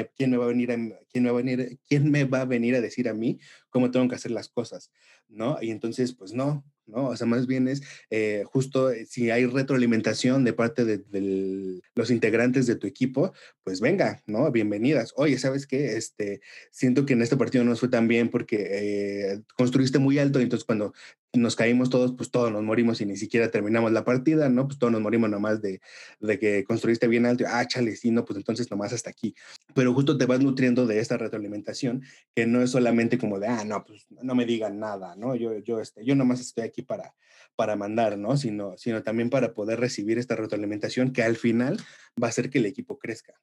venir 0.49 0.73
a 0.73 2.45
venir 2.45 2.75
a 2.75 2.81
decir 2.81 3.09
a 3.09 3.15
mí 3.15 3.39
cómo 3.71 3.93
tengo 3.93 4.09
que 4.09 4.17
hacer 4.17 4.33
las 4.33 4.49
cosas, 4.49 4.91
¿no? 5.29 5.59
Y 5.63 5.71
entonces, 5.71 6.13
pues 6.15 6.33
no, 6.33 6.65
¿no? 6.87 7.07
O 7.09 7.17
sea, 7.17 7.27
más 7.27 7.47
bien 7.47 7.69
es 7.69 7.83
eh, 8.11 8.43
justo 8.47 8.91
eh, 8.91 9.07
si 9.07 9.31
hay 9.31 9.47
retroalimentación 9.47 10.45
de 10.45 10.53
parte 10.53 10.85
de, 10.85 11.81
los 11.95 12.11
integrantes 12.11 12.67
de 12.67 12.77
tu 12.77 12.87
equipo, 12.87 13.33
pues 13.65 13.81
venga, 13.81 14.23
¿no? 14.27 14.51
Bienvenidas. 14.53 15.15
Oye, 15.17 15.39
¿sabes 15.39 15.67
qué? 15.67 15.97
Este, 15.97 16.43
siento 16.71 17.07
que 17.07 17.15
en 17.15 17.23
este 17.23 17.39
partido 17.39 17.65
no 17.65 17.75
fue 17.77 17.89
tan 17.89 18.07
bien 18.07 18.29
porque 18.29 18.69
eh, 18.71 19.43
construiste 19.57 19.99
muy 19.99 20.19
alto 20.19 20.39
y 20.39 20.43
entonces 20.43 20.67
cuando 20.67 20.93
nos 21.33 21.57
caímos 21.57 21.89
todos, 21.89 22.13
pues 22.13 22.31
todos 22.31 22.53
nos 22.53 22.63
morimos 22.63 23.01
y 23.01 23.07
ni 23.07 23.17
siquiera 23.17 23.51
terminamos 23.51 23.91
la 23.91 24.05
partida, 24.05 24.51
¿no? 24.51 24.67
Pues 24.67 24.79
todos 24.79 24.93
nos 24.93 25.01
morimos 25.01 25.31
nomás 25.31 25.63
de, 25.63 25.81
de 26.21 26.39
que 26.39 26.65
construiste 26.65 27.09
bien 27.09 27.25
alto. 27.25 27.45
Ah, 27.49 27.67
chale, 27.67 27.97
sí, 27.97 28.11
no, 28.11 28.27
pues 28.27 28.37
entonces 28.37 28.71
nomás 28.71 28.93
hasta 28.93 29.09
aquí. 29.09 29.35
Pero 29.75 29.95
justo 29.95 30.19
te 30.19 30.27
vas 30.27 30.41
nutriendo 30.41 30.87
de 30.87 31.01
esta 31.01 31.17
retroalimentación 31.17 32.03
que 32.35 32.47
no 32.47 32.63
es 32.63 32.71
solamente 32.71 33.17
como 33.17 33.41
de, 33.41 33.47
ah, 33.49 33.65
no, 33.65 33.83
pues 33.85 34.07
no 34.11 34.35
me 34.35 34.45
digan 34.45 34.79
nada, 34.79 35.17
¿no? 35.17 35.35
Yo, 35.37 35.59
yo, 35.61 35.81
este, 35.81 36.05
yo 36.05 36.15
nomás 36.15 36.41
estoy 36.41 36.65
aquí 36.65 36.83
para, 36.83 37.15
para 37.57 37.77
mandar, 37.77 38.19
¿no? 38.19 38.37
Sino, 38.37 38.77
sino 38.77 39.03
también 39.03 39.31
para 39.31 39.55
poder 39.55 39.81
recibir 39.81 40.19
esta 40.19 40.37
retroalimentación 40.37 41.13
que 41.13 41.23
al 41.23 41.37
final 41.37 41.79
va 42.23 42.29
a 42.29 42.31
hacer 42.31 42.51
que 42.51 42.59
el 42.59 42.67
equipo 42.67 42.99
crezca. 42.99 43.35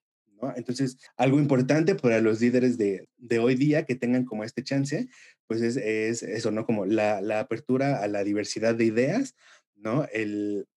Entonces, 0.56 0.98
algo 1.18 1.40
importante 1.40 1.96
para 1.96 2.22
los 2.22 2.42
líderes 2.42 2.78
de, 2.78 3.08
de, 3.18 3.40
hoy 3.40 3.56
día 3.56 3.86
que 3.86 3.96
tengan 3.96 4.26
como 4.26 4.44
este 4.44 4.64
chance, 4.64 5.08
pues 5.48 5.62
es, 5.62 5.78
es 5.78 6.24
eso, 6.24 6.52
¿no? 6.52 6.66
Como 6.66 6.86
la, 6.86 7.22
la, 7.22 7.40
apertura 7.40 8.02
a 8.02 8.08
la 8.08 8.24
diversidad 8.24 8.76
de 8.76 8.86
ideas, 8.86 9.36
¿no? 9.76 10.06
El 10.12 10.68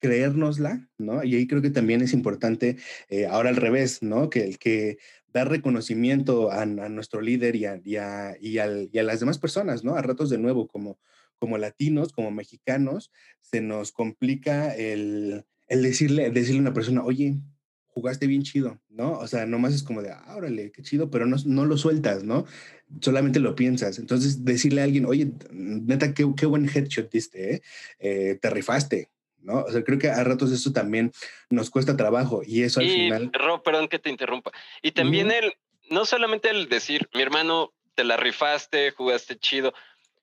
creérnosla, 0.00 0.88
¿no? 0.98 1.24
Y 1.24 1.34
ahí 1.34 1.46
creo 1.46 1.62
que 1.62 1.70
también 1.70 2.02
es 2.02 2.12
importante, 2.12 2.76
eh, 3.08 3.26
ahora 3.26 3.48
al 3.48 3.56
revés, 3.56 4.02
¿no? 4.02 4.28
Que 4.28 4.44
el 4.44 4.58
que 4.58 4.98
dar 5.32 5.48
reconocimiento 5.48 6.50
a, 6.50 6.62
a 6.62 6.66
nuestro 6.66 7.20
líder 7.20 7.56
y 7.56 7.64
a, 7.64 7.80
y, 7.84 7.96
a, 7.96 8.36
y, 8.40 8.58
al, 8.58 8.88
y 8.92 8.98
a 8.98 9.02
las 9.02 9.20
demás 9.20 9.38
personas, 9.38 9.82
¿no? 9.82 9.96
A 9.96 10.02
ratos 10.02 10.30
de 10.30 10.38
nuevo, 10.38 10.68
como, 10.68 10.98
como 11.38 11.58
latinos, 11.58 12.12
como 12.12 12.30
mexicanos, 12.30 13.10
se 13.40 13.60
nos 13.60 13.92
complica 13.92 14.74
el, 14.74 15.44
el 15.68 15.82
decirle, 15.82 16.30
decirle 16.30 16.58
a 16.58 16.62
una 16.62 16.74
persona, 16.74 17.02
oye, 17.02 17.36
jugaste 17.94 18.26
bien 18.26 18.42
chido, 18.42 18.80
¿no? 18.88 19.12
O 19.12 19.26
sea, 19.28 19.46
nomás 19.46 19.72
es 19.72 19.84
como 19.84 20.02
de, 20.02 20.10
ah, 20.10 20.34
órale, 20.36 20.72
qué 20.72 20.82
chido, 20.82 21.10
pero 21.10 21.26
no, 21.26 21.36
no 21.46 21.64
lo 21.64 21.78
sueltas, 21.78 22.24
¿no? 22.24 22.44
Solamente 23.00 23.38
lo 23.38 23.54
piensas. 23.54 24.00
Entonces, 24.00 24.44
decirle 24.44 24.80
a 24.80 24.84
alguien, 24.84 25.06
oye, 25.06 25.30
neta, 25.52 26.12
qué, 26.12 26.26
qué 26.36 26.46
buen 26.46 26.68
headshot 26.68 27.10
diste, 27.10 27.54
¿eh? 27.54 27.62
¿eh? 28.00 28.38
Te 28.42 28.50
rifaste, 28.50 29.10
¿no? 29.38 29.60
O 29.62 29.70
sea, 29.70 29.84
creo 29.84 29.98
que 29.98 30.10
a 30.10 30.24
ratos 30.24 30.50
eso 30.50 30.72
también 30.72 31.12
nos 31.50 31.70
cuesta 31.70 31.96
trabajo 31.96 32.42
y 32.44 32.62
eso 32.62 32.80
al 32.80 32.88
final... 32.88 33.30
Ro, 33.32 33.62
perdón 33.62 33.86
que 33.86 34.00
te 34.00 34.10
interrumpa. 34.10 34.50
Y 34.82 34.90
también 34.90 35.30
el, 35.30 35.54
no 35.88 36.04
solamente 36.04 36.50
el 36.50 36.68
decir, 36.68 37.08
mi 37.14 37.22
hermano, 37.22 37.72
te 37.94 38.02
la 38.02 38.16
rifaste, 38.16 38.90
jugaste 38.90 39.38
chido, 39.38 39.72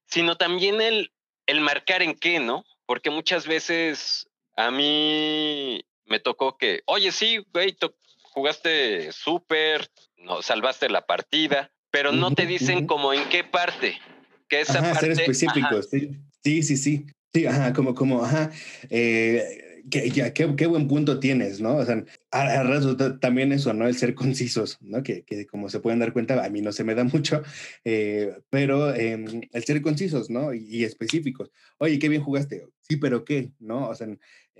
sino 0.08 0.36
también 0.36 0.82
el, 0.82 1.14
el 1.46 1.62
marcar 1.62 2.02
en 2.02 2.16
qué, 2.16 2.42
¿no? 2.42 2.66
Porque 2.86 3.10
muchas 3.10 3.48
veces 3.48 4.28
a 4.58 4.72
mí 4.72 5.86
me 6.12 6.20
tocó 6.20 6.58
que, 6.58 6.82
oye, 6.86 7.12
sí, 7.12 7.40
güey, 7.54 7.76
jugaste 8.22 9.12
súper, 9.12 9.90
no, 10.18 10.42
salvaste 10.42 10.90
la 10.90 11.06
partida, 11.08 11.72
pero 11.90 12.12
no 12.12 12.32
te 12.36 12.46
dicen 12.46 12.86
como 12.86 13.14
en 13.14 13.28
qué 13.30 13.44
parte. 13.44 14.00
Que 14.48 14.62
esa 14.62 14.82
parte, 14.82 15.00
ser 15.00 15.12
específicos, 15.12 15.90
sí. 15.90 16.12
sí, 16.44 16.62
sí, 16.62 16.78
sí. 16.78 17.06
Ajá, 17.48 17.74
como, 17.74 17.96
como, 17.96 18.24
ajá. 18.24 18.52
Eh, 18.90 19.72
que, 19.90 20.12
qué, 20.34 20.56
qué, 20.56 20.66
buen 20.66 20.88
punto 20.88 21.20
tienes, 21.20 21.60
¿no? 21.62 21.78
O 21.78 21.86
sea, 21.86 22.04
a, 22.32 22.62
a 22.62 23.20
también 23.20 23.52
eso, 23.52 23.74
¿no? 23.74 23.88
El 23.88 23.96
ser 23.96 24.14
concisos, 24.14 24.78
¿no? 24.82 25.02
Que, 25.02 25.24
que, 25.24 25.46
como 25.46 25.70
se 25.70 25.80
pueden 25.80 26.00
dar 26.00 26.14
cuenta, 26.14 26.44
a 26.44 26.50
mí 26.50 26.62
no 26.62 26.72
se 26.72 26.84
me 26.84 26.94
da 26.94 27.04
mucho, 27.06 27.42
eh, 27.84 28.38
pero 28.50 28.94
eh, 28.94 29.48
el 29.52 29.64
ser 29.64 29.82
concisos, 29.82 30.30
¿no? 30.30 30.54
Y, 30.54 30.66
y, 30.70 30.84
específicos. 30.84 31.52
Oye, 31.78 32.00
qué 32.00 32.10
bien 32.10 32.24
jugaste. 32.24 32.68
Sí, 32.82 32.98
pero 32.98 33.24
¿qué? 33.24 33.52
¿No? 33.60 33.90
O 33.90 33.96
sea, 33.96 34.08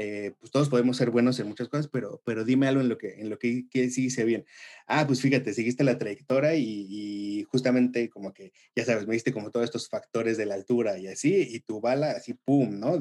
eh, 0.04 0.34
pues 0.40 0.52
todos 0.52 0.68
podemos 0.68 0.98
ser 0.98 1.12
buenos 1.12 1.40
en 1.40 1.48
muchas 1.48 1.70
cosas, 1.70 1.88
pero, 1.88 2.24
pero 2.26 2.44
dime 2.44 2.68
algo 2.68 2.82
en 2.82 2.90
lo 2.90 2.98
que, 2.98 3.22
en 3.22 3.30
lo 3.30 3.38
que, 3.38 3.68
que 3.70 3.92
sí 3.92 4.06
hice 4.06 4.24
bien. 4.24 4.46
Ah, 4.88 5.06
pues 5.06 5.22
fíjate, 5.22 5.54
seguiste 5.54 5.84
la 5.84 6.00
trayectoria 6.00 6.56
y, 6.56 7.46
justamente 7.52 8.10
como 8.10 8.34
que, 8.34 8.52
ya 8.76 8.84
sabes, 8.84 9.06
me 9.06 9.14
diste 9.14 9.32
como 9.32 9.52
todos 9.52 9.66
estos 9.66 9.90
factores 9.90 10.38
de 10.38 10.48
la 10.48 10.56
altura 10.56 10.98
y 10.98 11.08
así, 11.08 11.36
y 11.36 11.60
tu 11.60 11.82
bala 11.82 12.12
así, 12.12 12.34
pum, 12.34 12.80
¿no? 12.80 12.98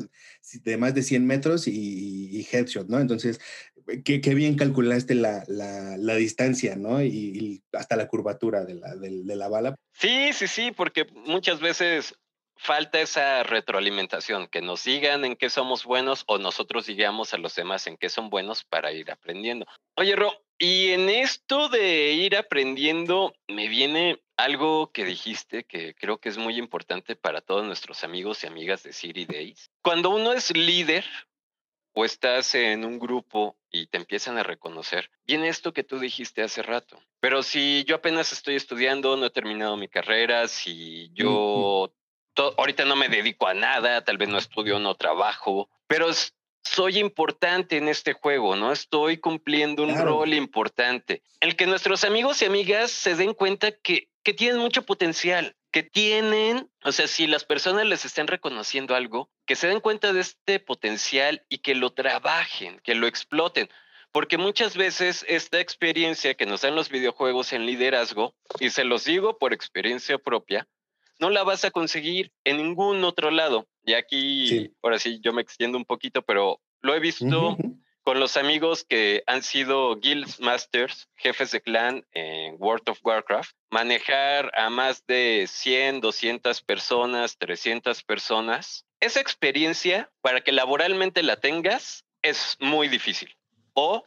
De 0.62 0.76
más 0.76 0.94
de 0.94 1.02
100 1.02 1.26
metros 1.26 1.66
y, 1.66 2.46
headshot, 2.52 2.88
¿no? 2.88 3.00
Entonces, 3.00 3.40
qué, 4.04 4.20
qué 4.20 4.34
bien 4.34 4.56
calculaste 4.56 5.14
la, 5.14 5.42
la, 5.48 5.96
la 5.96 6.16
distancia, 6.16 6.76
¿no? 6.76 7.02
Y, 7.02 7.62
hasta 7.72 7.96
la 7.96 8.08
curvatura 8.08 8.66
de 8.66 8.74
la, 8.74 8.94
de, 8.96 9.22
de 9.24 9.36
la 9.36 9.48
bala. 9.48 9.74
Sí, 9.94 10.34
sí, 10.34 10.46
sí, 10.46 10.70
porque 10.76 11.06
muchas 11.26 11.60
veces 11.60 12.14
falta 12.60 13.00
esa 13.00 13.42
retroalimentación, 13.42 14.46
que 14.46 14.60
nos 14.60 14.84
digan 14.84 15.24
en 15.24 15.34
qué 15.34 15.48
somos 15.48 15.84
buenos 15.84 16.24
o 16.26 16.36
nosotros 16.36 16.86
digamos 16.86 17.32
a 17.32 17.38
los 17.38 17.54
demás 17.54 17.86
en 17.86 17.96
qué 17.96 18.10
son 18.10 18.28
buenos 18.28 18.64
para 18.64 18.92
ir 18.92 19.10
aprendiendo. 19.10 19.66
Oye, 19.96 20.14
Ro, 20.14 20.32
y 20.58 20.90
en 20.90 21.08
esto 21.08 21.70
de 21.70 22.12
ir 22.12 22.36
aprendiendo, 22.36 23.32
me 23.48 23.66
viene 23.68 24.20
algo 24.36 24.92
que 24.92 25.06
dijiste 25.06 25.64
que 25.64 25.94
creo 25.94 26.18
que 26.18 26.28
es 26.28 26.36
muy 26.36 26.58
importante 26.58 27.16
para 27.16 27.40
todos 27.40 27.64
nuestros 27.64 28.04
amigos 28.04 28.44
y 28.44 28.46
amigas 28.46 28.82
de 28.82 28.92
City 28.92 29.24
Days. 29.24 29.70
Cuando 29.82 30.10
uno 30.10 30.34
es 30.34 30.54
líder 30.54 31.06
o 31.94 32.04
estás 32.04 32.54
en 32.54 32.84
un 32.84 32.98
grupo 32.98 33.56
y 33.70 33.86
te 33.86 33.96
empiezan 33.96 34.36
a 34.36 34.42
reconocer, 34.42 35.10
viene 35.26 35.48
esto 35.48 35.72
que 35.72 35.82
tú 35.82 35.98
dijiste 35.98 36.42
hace 36.42 36.62
rato. 36.62 37.00
Pero 37.20 37.42
si 37.42 37.84
yo 37.84 37.96
apenas 37.96 38.32
estoy 38.32 38.56
estudiando, 38.56 39.16
no 39.16 39.26
he 39.26 39.30
terminado 39.30 39.78
mi 39.78 39.88
carrera, 39.88 40.46
si 40.46 41.10
yo 41.14 41.90
ahorita 42.40 42.84
no 42.84 42.96
me 42.96 43.08
dedico 43.08 43.46
a 43.46 43.54
nada, 43.54 44.04
tal 44.04 44.18
vez 44.18 44.28
no 44.28 44.38
estudio, 44.38 44.78
no 44.78 44.94
trabajo, 44.94 45.68
pero 45.86 46.10
soy 46.62 46.98
importante 46.98 47.76
en 47.76 47.88
este 47.88 48.12
juego, 48.12 48.56
¿no? 48.56 48.72
Estoy 48.72 49.18
cumpliendo 49.18 49.82
un 49.82 49.96
rol 49.96 50.34
importante. 50.34 51.22
El 51.40 51.56
que 51.56 51.66
nuestros 51.66 52.04
amigos 52.04 52.42
y 52.42 52.44
amigas 52.44 52.90
se 52.90 53.16
den 53.16 53.34
cuenta 53.34 53.72
que, 53.72 54.08
que 54.22 54.34
tienen 54.34 54.58
mucho 54.58 54.82
potencial, 54.82 55.56
que 55.72 55.82
tienen, 55.82 56.70
o 56.84 56.92
sea, 56.92 57.06
si 57.06 57.26
las 57.26 57.44
personas 57.44 57.86
les 57.86 58.04
están 58.04 58.26
reconociendo 58.26 58.94
algo, 58.94 59.30
que 59.46 59.56
se 59.56 59.68
den 59.68 59.80
cuenta 59.80 60.12
de 60.12 60.20
este 60.20 60.60
potencial 60.60 61.44
y 61.48 61.58
que 61.58 61.74
lo 61.74 61.90
trabajen, 61.90 62.80
que 62.84 62.94
lo 62.94 63.06
exploten. 63.06 63.68
Porque 64.12 64.38
muchas 64.38 64.76
veces 64.76 65.24
esta 65.28 65.60
experiencia 65.60 66.34
que 66.34 66.46
nos 66.46 66.62
dan 66.62 66.74
los 66.74 66.88
videojuegos 66.88 67.52
en 67.52 67.66
liderazgo, 67.66 68.34
y 68.58 68.70
se 68.70 68.84
los 68.84 69.04
digo 69.04 69.38
por 69.38 69.52
experiencia 69.52 70.18
propia, 70.18 70.66
no 71.20 71.30
la 71.30 71.44
vas 71.44 71.64
a 71.64 71.70
conseguir 71.70 72.32
en 72.44 72.56
ningún 72.56 73.04
otro 73.04 73.30
lado. 73.30 73.68
Y 73.84 73.94
aquí, 73.94 74.72
ahora 74.82 74.98
sí, 74.98 75.20
yo 75.22 75.32
me 75.32 75.42
extiendo 75.42 75.78
un 75.78 75.84
poquito, 75.84 76.22
pero 76.22 76.60
lo 76.80 76.94
he 76.94 77.00
visto 77.00 77.56
con 78.02 78.18
los 78.18 78.36
amigos 78.36 78.84
que 78.84 79.22
han 79.26 79.42
sido 79.42 79.96
Guild 79.96 80.40
Masters, 80.40 81.08
jefes 81.16 81.50
de 81.50 81.60
clan 81.60 82.06
en 82.12 82.56
World 82.58 82.88
of 82.88 82.98
Warcraft. 83.02 83.54
Manejar 83.70 84.50
a 84.58 84.70
más 84.70 85.06
de 85.06 85.46
100, 85.46 86.00
200 86.00 86.62
personas, 86.62 87.36
300 87.38 88.02
personas. 88.02 88.86
Esa 88.98 89.20
experiencia, 89.20 90.10
para 90.22 90.40
que 90.40 90.52
laboralmente 90.52 91.22
la 91.22 91.36
tengas, 91.36 92.04
es 92.22 92.56
muy 92.60 92.88
difícil. 92.88 93.36
O 93.74 94.04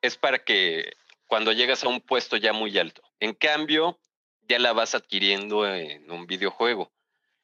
es 0.00 0.16
para 0.16 0.38
que 0.38 0.92
cuando 1.26 1.52
llegas 1.52 1.84
a 1.84 1.88
un 1.88 2.00
puesto 2.00 2.36
ya 2.36 2.52
muy 2.52 2.76
alto. 2.78 3.02
En 3.20 3.34
cambio, 3.34 3.98
ya 4.48 4.58
la 4.58 4.72
vas 4.72 4.94
adquiriendo 4.94 5.66
en 5.66 6.10
un 6.10 6.26
videojuego. 6.26 6.90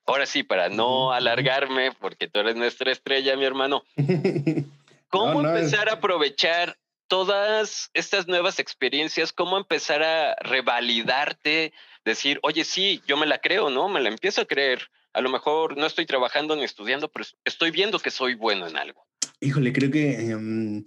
Ahora 0.07 0.27
sí, 0.27 0.43
para 0.43 0.69
no 0.69 1.13
alargarme, 1.13 1.93
porque 1.93 2.29
tú 2.29 2.41
eres 2.41 2.57
nuestra 2.57 2.91
estrella, 2.91 3.37
mi 3.37 3.45
hermano, 3.45 3.85
¿cómo 5.09 5.41
empezar 5.41 5.89
a 5.89 5.95
aprovechar 5.95 6.77
todas 7.07 7.91
estas 7.95 8.27
nuevas 8.27 8.59
experiencias? 8.59 9.33
¿Cómo 9.33 9.57
empezar 9.57 10.03
a 10.03 10.35
revalidarte? 10.41 11.73
Decir, 12.05 12.41
oye, 12.43 12.65
sí, 12.65 13.03
yo 13.07 13.17
me 13.17 13.27
la 13.27 13.39
creo, 13.39 13.71
¿no? 13.71 13.89
Me 13.89 14.01
la 14.01 14.09
empiezo 14.09 14.41
a 14.41 14.47
creer. 14.47 14.91
A 15.13 15.21
lo 15.21 15.29
mejor 15.29 15.77
no 15.77 15.87
estoy 15.87 16.07
trabajando 16.07 16.57
ni 16.57 16.65
estudiando, 16.65 17.09
pero 17.09 17.27
estoy 17.45 17.71
viendo 17.71 17.99
que 17.99 18.11
soy 18.11 18.35
bueno 18.35 18.67
en 18.67 18.77
algo. 18.77 19.07
Híjole, 19.43 19.73
creo 19.73 19.91
que 19.91 20.31
em, 20.31 20.85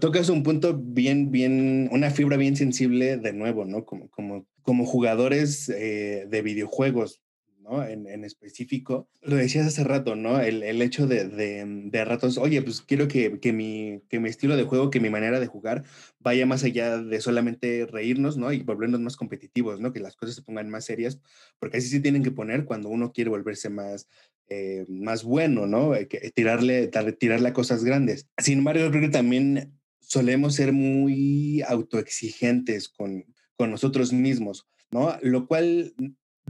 tocas 0.00 0.28
un 0.28 0.44
punto 0.44 0.78
bien, 0.80 1.32
bien, 1.32 1.88
una 1.90 2.10
fibra 2.10 2.36
bien 2.36 2.54
sensible 2.54 3.16
de 3.16 3.32
nuevo, 3.32 3.64
¿no? 3.64 3.84
Como, 3.84 4.08
como, 4.10 4.46
como 4.62 4.86
jugadores 4.86 5.68
eh, 5.68 6.26
de 6.28 6.42
videojuegos, 6.42 7.20
¿no? 7.68 7.84
En, 7.84 8.24
específico, 8.24 9.08
lo 9.22 9.36
decías 9.36 9.66
hace 9.66 9.84
rato, 9.84 10.16
¿no? 10.16 10.40
El, 10.40 10.62
el 10.62 10.80
hecho 10.82 11.06
de, 11.06 11.28
de, 11.28 11.64
de, 11.66 12.04
ratos, 12.04 12.38
oye, 12.38 12.62
pues 12.62 12.80
quiero 12.80 13.08
que, 13.08 13.38
que, 13.40 13.52
mi, 13.52 14.00
que 14.08 14.20
mi 14.20 14.28
estilo 14.28 14.56
de 14.56 14.64
juego, 14.64 14.90
que 14.90 15.00
mi 15.00 15.10
manera 15.10 15.38
de 15.40 15.46
jugar 15.46 15.84
vaya 16.18 16.46
más 16.46 16.64
allá 16.64 16.98
de 16.98 17.20
solamente 17.20 17.86
reírnos, 17.86 18.36
¿no? 18.36 18.52
Y 18.52 18.62
volvernos 18.62 19.00
más 19.00 19.16
competitivos, 19.16 19.80
¿no? 19.80 19.92
Que 19.92 20.00
las 20.00 20.16
cosas 20.16 20.36
se 20.36 20.42
pongan 20.42 20.70
más 20.70 20.84
serias, 20.84 21.20
porque 21.58 21.78
así 21.78 21.88
se 21.88 22.00
tienen 22.00 22.22
que 22.22 22.30
poner 22.30 22.64
cuando 22.64 22.88
uno 22.88 23.12
quiere 23.12 23.30
volverse 23.30 23.68
más, 23.68 24.08
eh, 24.48 24.86
más 24.88 25.24
bueno, 25.24 25.66
¿no? 25.66 25.94
Eh, 25.94 26.06
tirarle, 26.34 26.90
tirarle 27.18 27.48
a 27.48 27.52
cosas 27.52 27.84
grandes. 27.84 28.28
Sin 28.38 28.58
embargo, 28.58 28.90
creo 28.90 29.02
que 29.02 29.08
también 29.08 29.78
solemos 30.00 30.54
ser 30.54 30.72
muy 30.72 31.62
autoexigentes 31.62 32.88
con, 32.88 33.26
con 33.56 33.70
nosotros 33.70 34.12
mismos, 34.12 34.66
¿no? 34.90 35.18
Lo 35.20 35.46
cual 35.46 35.94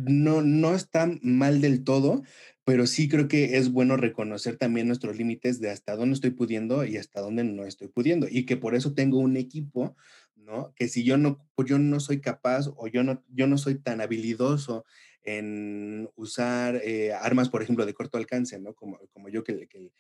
no, 0.05 0.43
no 0.43 0.75
está 0.75 1.11
mal 1.23 1.61
del 1.61 1.85
todo, 1.85 2.23
pero 2.65 2.87
sí 2.87 3.09
creo 3.09 3.29
que 3.29 3.57
es 3.57 3.73
bueno 3.73 3.97
reconocer 3.97 4.57
también 4.57 4.87
nuestros 4.87 5.17
límites 5.17 5.61
de 5.61 5.71
hasta 5.71 5.97
dónde 5.97 6.15
estoy 6.15 6.31
pudiendo 6.31 6.85
y 6.85 6.97
hasta 6.97 7.21
dónde 7.21 7.45
no 7.45 7.65
estoy 7.65 7.89
pudiendo. 7.89 8.27
Y 8.31 8.45
que 8.45 8.57
por 8.57 8.75
eso 8.75 8.95
tengo 8.95 9.19
un 9.19 9.37
equipo, 9.37 9.97
¿no? 10.37 10.73
Que 10.75 10.89
si 10.89 11.05
yo 11.05 11.17
no, 11.17 11.47
pues 11.55 11.69
yo 11.69 11.79
no 11.79 11.99
soy 12.01 12.21
capaz 12.21 12.67
o 12.77 12.87
yo 12.89 13.03
no, 13.05 13.25
yo 13.29 13.47
no 13.47 13.59
soy 13.59 13.77
tan 13.77 14.01
habilidoso 14.01 14.85
en 15.23 16.11
usar 16.15 16.81
eh, 16.85 17.13
armas, 17.13 17.49
por 17.49 17.63
ejemplo, 17.63 17.85
de 17.85 17.95
corto 17.95 18.19
alcance, 18.19 18.59
¿no? 18.59 18.75
Como, 18.75 18.99
como 19.13 19.29
yo 19.29 19.45
que, 19.45 19.67
que, 19.69 19.91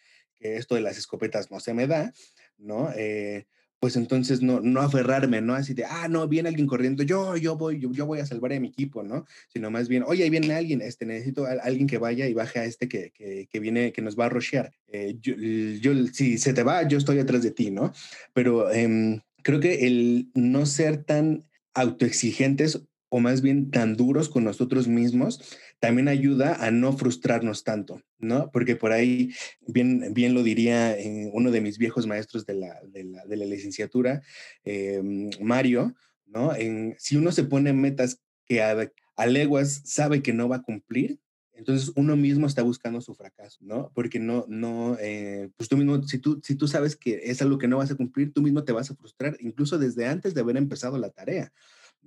esto 0.40 0.74
de 0.74 0.80
las 0.80 0.96
escopetas 0.96 1.50
no 1.50 1.60
se 1.60 1.74
me 1.74 1.86
da, 1.86 2.12
¿no? 2.58 2.90
Eh, 2.96 3.46
pues 3.80 3.96
entonces 3.96 4.42
no, 4.42 4.60
no 4.60 4.80
aferrarme, 4.80 5.40
¿no? 5.40 5.54
Así 5.54 5.74
de, 5.74 5.84
ah, 5.84 6.08
no, 6.08 6.26
viene 6.26 6.48
alguien 6.48 6.66
corriendo, 6.66 7.02
yo, 7.02 7.36
yo 7.36 7.56
voy, 7.56 7.78
yo, 7.78 7.92
yo 7.92 8.06
voy 8.06 8.18
a 8.18 8.26
salvar 8.26 8.52
a 8.52 8.60
mi 8.60 8.68
equipo, 8.68 9.02
¿no? 9.02 9.24
Sino 9.48 9.70
más 9.70 9.88
bien, 9.88 10.02
oye, 10.06 10.24
ahí 10.24 10.30
viene 10.30 10.52
alguien, 10.52 10.82
este, 10.82 11.06
necesito 11.06 11.46
alguien 11.46 11.86
que 11.86 11.98
vaya 11.98 12.26
y 12.26 12.34
baje 12.34 12.58
a 12.58 12.64
este 12.64 12.88
que, 12.88 13.10
que, 13.12 13.46
que 13.50 13.60
viene, 13.60 13.92
que 13.92 14.02
nos 14.02 14.18
va 14.18 14.26
a 14.26 14.30
rushear. 14.30 14.72
Eh, 14.88 15.16
yo, 15.20 15.34
yo, 15.34 16.06
si 16.08 16.38
se 16.38 16.52
te 16.52 16.62
va, 16.62 16.86
yo 16.88 16.98
estoy 16.98 17.18
atrás 17.18 17.42
de 17.42 17.52
ti, 17.52 17.70
¿no? 17.70 17.92
Pero 18.32 18.72
eh, 18.72 19.22
creo 19.42 19.60
que 19.60 19.86
el 19.86 20.30
no 20.34 20.66
ser 20.66 21.04
tan 21.04 21.44
autoexigentes 21.74 22.82
o 23.10 23.20
más 23.20 23.40
bien 23.40 23.70
tan 23.70 23.96
duros 23.96 24.28
con 24.28 24.44
nosotros 24.44 24.88
mismos, 24.88 25.40
también 25.80 26.08
ayuda 26.08 26.64
a 26.64 26.70
no 26.70 26.92
frustrarnos 26.92 27.64
tanto, 27.64 28.02
¿no? 28.18 28.50
Porque 28.50 28.76
por 28.76 28.92
ahí, 28.92 29.32
bien, 29.66 30.12
bien 30.12 30.34
lo 30.34 30.42
diría 30.42 30.98
eh, 30.98 31.30
uno 31.32 31.50
de 31.50 31.60
mis 31.60 31.78
viejos 31.78 32.06
maestros 32.06 32.46
de 32.46 32.54
la, 32.54 32.80
de 32.86 33.04
la, 33.04 33.24
de 33.24 33.36
la 33.36 33.44
licenciatura, 33.44 34.22
eh, 34.64 35.00
Mario, 35.40 35.94
¿no? 36.26 36.52
Si 36.98 37.16
uno 37.16 37.32
se 37.32 37.44
pone 37.44 37.72
metas 37.72 38.20
que 38.44 38.62
a, 38.62 38.90
a, 39.16 39.26
leguas 39.26 39.82
sabe 39.84 40.22
que 40.22 40.32
no 40.32 40.48
va 40.48 40.56
a 40.56 40.62
cumplir, 40.62 41.18
entonces 41.52 41.92
uno 41.96 42.16
mismo 42.16 42.46
está 42.46 42.62
buscando 42.62 43.00
su 43.00 43.14
fracaso, 43.14 43.58
¿no? 43.62 43.90
Porque 43.94 44.20
no, 44.20 44.44
no, 44.48 44.96
eh, 45.00 45.50
pues 45.56 45.68
tú 45.68 45.76
mismo, 45.76 46.02
si 46.04 46.18
tú, 46.18 46.40
si 46.42 46.54
tú 46.54 46.68
sabes 46.68 46.96
que 46.96 47.20
es 47.24 47.42
algo 47.42 47.58
que 47.58 47.66
no 47.66 47.78
vas 47.78 47.90
a 47.90 47.96
cumplir, 47.96 48.32
tú 48.32 48.42
mismo 48.42 48.64
te 48.64 48.72
vas 48.72 48.90
a 48.90 48.94
frustrar, 48.94 49.36
incluso 49.40 49.76
desde 49.78 50.06
antes 50.06 50.34
de 50.34 50.40
haber 50.40 50.56
empezado 50.56 50.98
la 50.98 51.10
tarea. 51.10 51.52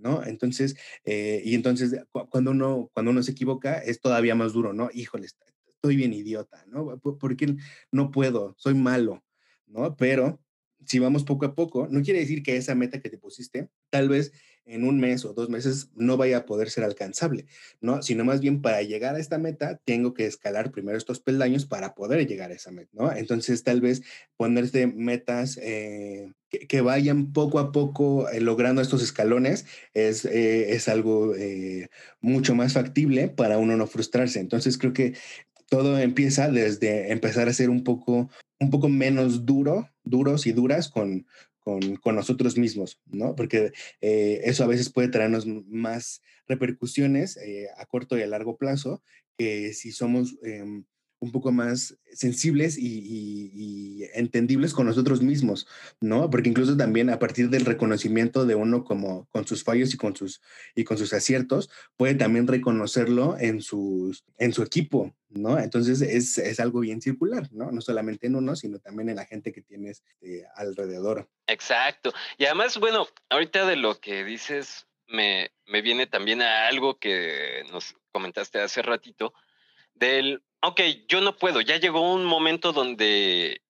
¿No? 0.01 0.23
Entonces, 0.25 0.75
eh, 1.05 1.41
y 1.45 1.55
entonces 1.55 2.03
cuando 2.29 2.51
uno, 2.51 2.89
cuando 2.93 3.11
uno 3.11 3.23
se 3.23 3.31
equivoca 3.31 3.79
es 3.79 4.01
todavía 4.01 4.35
más 4.35 4.53
duro, 4.53 4.73
¿no? 4.73 4.89
Híjole, 4.93 5.27
estoy 5.67 5.95
bien 5.95 6.13
idiota, 6.13 6.65
¿no? 6.67 6.99
Porque 6.99 7.55
no 7.91 8.11
puedo, 8.11 8.55
soy 8.57 8.73
malo, 8.73 9.23
¿no? 9.65 9.95
Pero 9.95 10.41
si 10.85 10.99
vamos 10.99 11.23
poco 11.23 11.45
a 11.45 11.55
poco, 11.55 11.87
no 11.89 12.01
quiere 12.01 12.19
decir 12.19 12.43
que 12.43 12.57
esa 12.57 12.75
meta 12.75 13.01
que 13.01 13.09
te 13.09 13.17
pusiste, 13.17 13.69
tal 13.89 14.09
vez 14.09 14.31
en 14.65 14.83
un 14.83 14.99
mes 14.99 15.25
o 15.25 15.33
dos 15.33 15.49
meses 15.49 15.89
no 15.95 16.17
vaya 16.17 16.37
a 16.37 16.45
poder 16.45 16.69
ser 16.69 16.83
alcanzable, 16.83 17.45
¿no? 17.81 18.01
Sino 18.01 18.23
más 18.23 18.39
bien 18.41 18.61
para 18.61 18.81
llegar 18.81 19.15
a 19.15 19.19
esta 19.19 19.37
meta, 19.37 19.79
tengo 19.85 20.13
que 20.13 20.25
escalar 20.25 20.71
primero 20.71 20.97
estos 20.97 21.19
peldaños 21.19 21.65
para 21.65 21.93
poder 21.93 22.27
llegar 22.27 22.51
a 22.51 22.55
esa 22.55 22.71
meta, 22.71 22.91
¿no? 22.93 23.11
Entonces, 23.11 23.63
tal 23.63 23.81
vez 23.81 24.01
ponerse 24.37 24.87
metas 24.87 25.57
eh, 25.61 26.31
que, 26.49 26.81
vayan 26.81 27.33
poco 27.33 27.59
a 27.59 27.71
poco 27.71 28.29
eh, 28.29 28.41
logrando 28.41 28.81
estos 28.81 29.01
escalones 29.01 29.65
es, 29.93 30.25
eh, 30.25 30.73
es 30.73 30.87
algo 30.87 31.33
mucho 32.19 32.55
más 32.55 32.73
factible 32.73 33.29
para 33.29 33.57
uno 33.57 33.77
no 33.77 33.87
frustrarse. 33.87 34.39
Entonces, 34.39 34.77
creo 34.77 34.93
que 34.93 35.13
todo 35.69 35.97
empieza 35.99 36.49
desde 36.49 37.11
empezar 37.11 37.47
a 37.47 37.53
ser 37.53 37.69
un 37.69 37.83
poco, 37.83 38.29
un 38.59 38.69
poco 38.69 38.89
menos 38.89 39.45
duro, 39.45 39.89
duros 40.03 40.45
y 40.45 40.51
duras 40.51 40.89
con, 40.89 41.25
con, 41.61 41.95
con 41.97 42.15
nosotros 42.15 42.57
mismos, 42.57 42.99
¿no? 43.05 43.35
Porque 43.35 43.71
eh, 44.01 44.41
eso 44.43 44.63
a 44.63 44.67
veces 44.67 44.91
puede 44.91 45.07
traernos 45.07 45.45
más 45.45 46.21
repercusiones 46.47 47.37
eh, 47.37 47.67
a 47.77 47.85
corto 47.85 48.17
y 48.17 48.21
a 48.21 48.27
largo 48.27 48.57
plazo 48.57 49.01
que 49.37 49.73
si 49.73 49.91
somos 49.91 50.37
eh, 50.43 50.83
un 51.21 51.31
poco 51.31 51.51
más 51.51 51.95
sensibles 52.11 52.77
y, 52.77 54.09
entendibles 54.15 54.73
con 54.73 54.87
nosotros 54.87 55.21
mismos, 55.21 55.67
¿no? 56.01 56.29
Porque 56.31 56.49
incluso 56.49 56.75
también 56.75 57.11
a 57.11 57.19
partir 57.19 57.49
del 57.49 57.65
reconocimiento 57.65 58.45
de 58.45 58.55
uno 58.55 58.83
como 58.83 59.27
con 59.29 59.47
sus 59.47 59.63
fallos 59.63 59.93
y 59.93 59.97
con 59.97 60.15
sus, 60.15 60.41
y 60.75 60.83
con 60.83 60.97
sus 60.97 61.13
aciertos, 61.13 61.69
puede 61.95 62.15
también 62.15 62.47
reconocerlo 62.47 63.37
en, 63.39 63.61
sus, 63.61 64.25
en 64.39 64.51
su 64.51 64.63
equipo, 64.63 65.15
¿no? 65.29 65.59
Entonces 65.59 66.01
es, 66.01 66.39
es 66.39 66.59
algo 66.59 66.79
bien 66.79 67.01
circular, 67.01 67.47
¿no? 67.51 67.71
No 67.71 67.81
solamente 67.81 68.25
en 68.25 68.35
uno, 68.35 68.55
sino 68.55 68.79
también 68.79 69.09
en 69.09 69.17
la 69.17 69.25
gente 69.25 69.53
que 69.53 69.61
tienes 69.61 70.03
este, 70.07 70.45
alrededor. 70.55 71.29
Exacto. 71.45 72.11
Y 72.39 72.45
además, 72.45 72.79
bueno, 72.79 73.07
ahorita 73.29 73.67
de 73.67 73.75
lo 73.75 73.99
que 73.99 74.25
dices, 74.25 74.87
me, 75.07 75.51
me 75.67 75.83
viene 75.83 76.07
también 76.07 76.41
a 76.41 76.67
algo 76.67 76.97
que 76.97 77.63
nos 77.71 77.95
comentaste 78.11 78.59
hace 78.59 78.81
ratito, 78.81 79.33
del 79.93 80.41
ok, 80.61 80.81
yo 81.07 81.21
no 81.21 81.37
puedo, 81.37 81.61
ya 81.61 81.77
llegó 81.77 82.13
un 82.13 82.25
momento 82.25 82.73
donde 82.73 83.61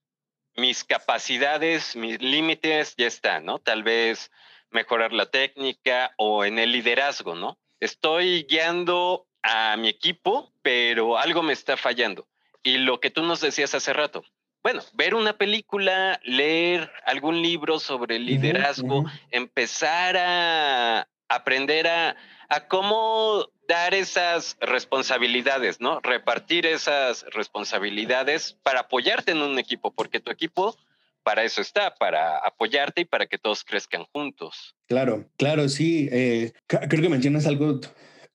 mis 0.55 0.83
capacidades, 0.83 1.95
mis 1.95 2.21
límites 2.21 2.95
ya 2.97 3.07
están, 3.07 3.45
¿no? 3.45 3.59
Tal 3.59 3.83
vez 3.83 4.31
mejorar 4.69 5.11
la 5.13 5.25
técnica 5.25 6.13
o 6.17 6.45
en 6.45 6.59
el 6.59 6.71
liderazgo, 6.71 7.35
¿no? 7.35 7.57
estoy 7.81 8.43
guiando 8.43 9.27
a 9.43 9.75
mi 9.75 9.89
equipo, 9.89 10.53
pero 10.61 11.17
algo 11.17 11.43
me 11.43 11.51
está 11.51 11.75
fallando. 11.75 12.27
Y 12.63 12.77
lo 12.77 13.01
que 13.01 13.09
tú 13.09 13.23
nos 13.23 13.41
decías 13.41 13.73
hace 13.73 13.91
rato, 13.91 14.23
bueno, 14.63 14.83
ver 14.93 15.15
una 15.15 15.33
película, 15.33 16.21
leer 16.23 16.91
algún 17.05 17.41
libro 17.41 17.79
sobre 17.79 18.19
liderazgo, 18.19 19.05
empezar 19.31 20.15
a 20.17 21.07
aprender 21.35 21.87
a, 21.87 22.15
a, 22.49 22.67
cómo 22.67 23.47
dar 23.67 23.93
esas 23.93 24.57
responsabilidades, 24.59 25.79
¿no? 25.79 25.99
Repartir 26.01 26.65
esas 26.65 27.25
responsabilidades 27.31 28.57
para 28.63 28.81
apoyarte 28.81 29.31
en 29.31 29.41
un 29.41 29.57
equipo, 29.59 29.91
porque 29.91 30.19
tu 30.19 30.31
equipo 30.31 30.77
para 31.23 31.43
eso 31.43 31.61
está, 31.61 31.95
para 31.95 32.37
apoyarte 32.39 33.01
y 33.01 33.05
para 33.05 33.27
que 33.27 33.37
todos 33.37 33.63
crezcan 33.63 34.05
juntos. 34.11 34.75
Claro, 34.87 35.25
claro, 35.37 35.69
sí. 35.69 36.09
Eh, 36.11 36.51
creo 36.67 37.01
que 37.01 37.09
mencionas 37.09 37.45
algo 37.45 37.79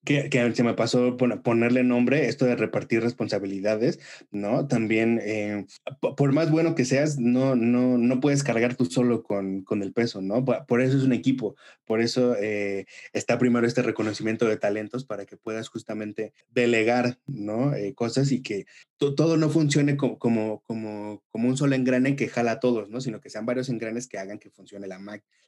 que, 0.06 0.52
se 0.54 0.62
me 0.62 0.74
pasó 0.74 1.16
ponerle 1.16 1.82
nombre, 1.82 2.28
esto 2.28 2.44
de 2.44 2.54
repartir 2.54 3.02
responsabilidades, 3.02 3.98
¿no? 4.30 4.68
También, 4.68 5.20
eh, 5.22 5.66
por 6.00 6.32
más 6.32 6.50
bueno 6.50 6.76
que 6.76 6.84
seas, 6.84 7.18
no, 7.18 7.56
no, 7.56 7.98
no 7.98 8.20
puedes 8.20 8.44
cargar 8.44 8.76
tú 8.76 8.86
solo 8.86 9.24
con, 9.24 9.62
con 9.62 9.82
el 9.82 9.92
peso, 9.92 10.22
¿no? 10.22 10.44
Por 10.44 10.80
eso 10.80 10.96
es 10.96 11.02
un 11.02 11.12
equipo, 11.12 11.56
por 11.84 12.00
eso 12.00 12.36
eh, 12.40 12.86
está 13.12 13.36
primero 13.38 13.66
este 13.66 13.82
reconocimiento 13.82 14.46
de 14.46 14.56
talentos 14.56 15.04
para 15.04 15.26
que 15.26 15.36
puedas 15.36 15.68
justamente 15.68 16.32
delegar, 16.50 17.18
¿no? 17.26 17.74
Eh, 17.74 17.92
cosas 17.94 18.30
y 18.30 18.42
que 18.42 18.66
todo 18.96 19.36
no 19.36 19.50
funcione 19.50 19.96
como, 19.96 20.18
como, 20.18 20.62
como, 20.62 21.24
como, 21.30 21.48
un 21.48 21.56
solo 21.56 21.74
engrane 21.74 22.14
que 22.14 22.28
jala 22.28 22.52
a 22.52 22.60
todos, 22.60 22.88
¿no? 22.88 23.00
Sino 23.00 23.20
que 23.20 23.28
sean 23.28 23.44
varios 23.44 23.68
engranes 23.68 24.06
que 24.06 24.18
hagan 24.18 24.38
que 24.38 24.50
funcione 24.50 24.86
la, 24.86 25.00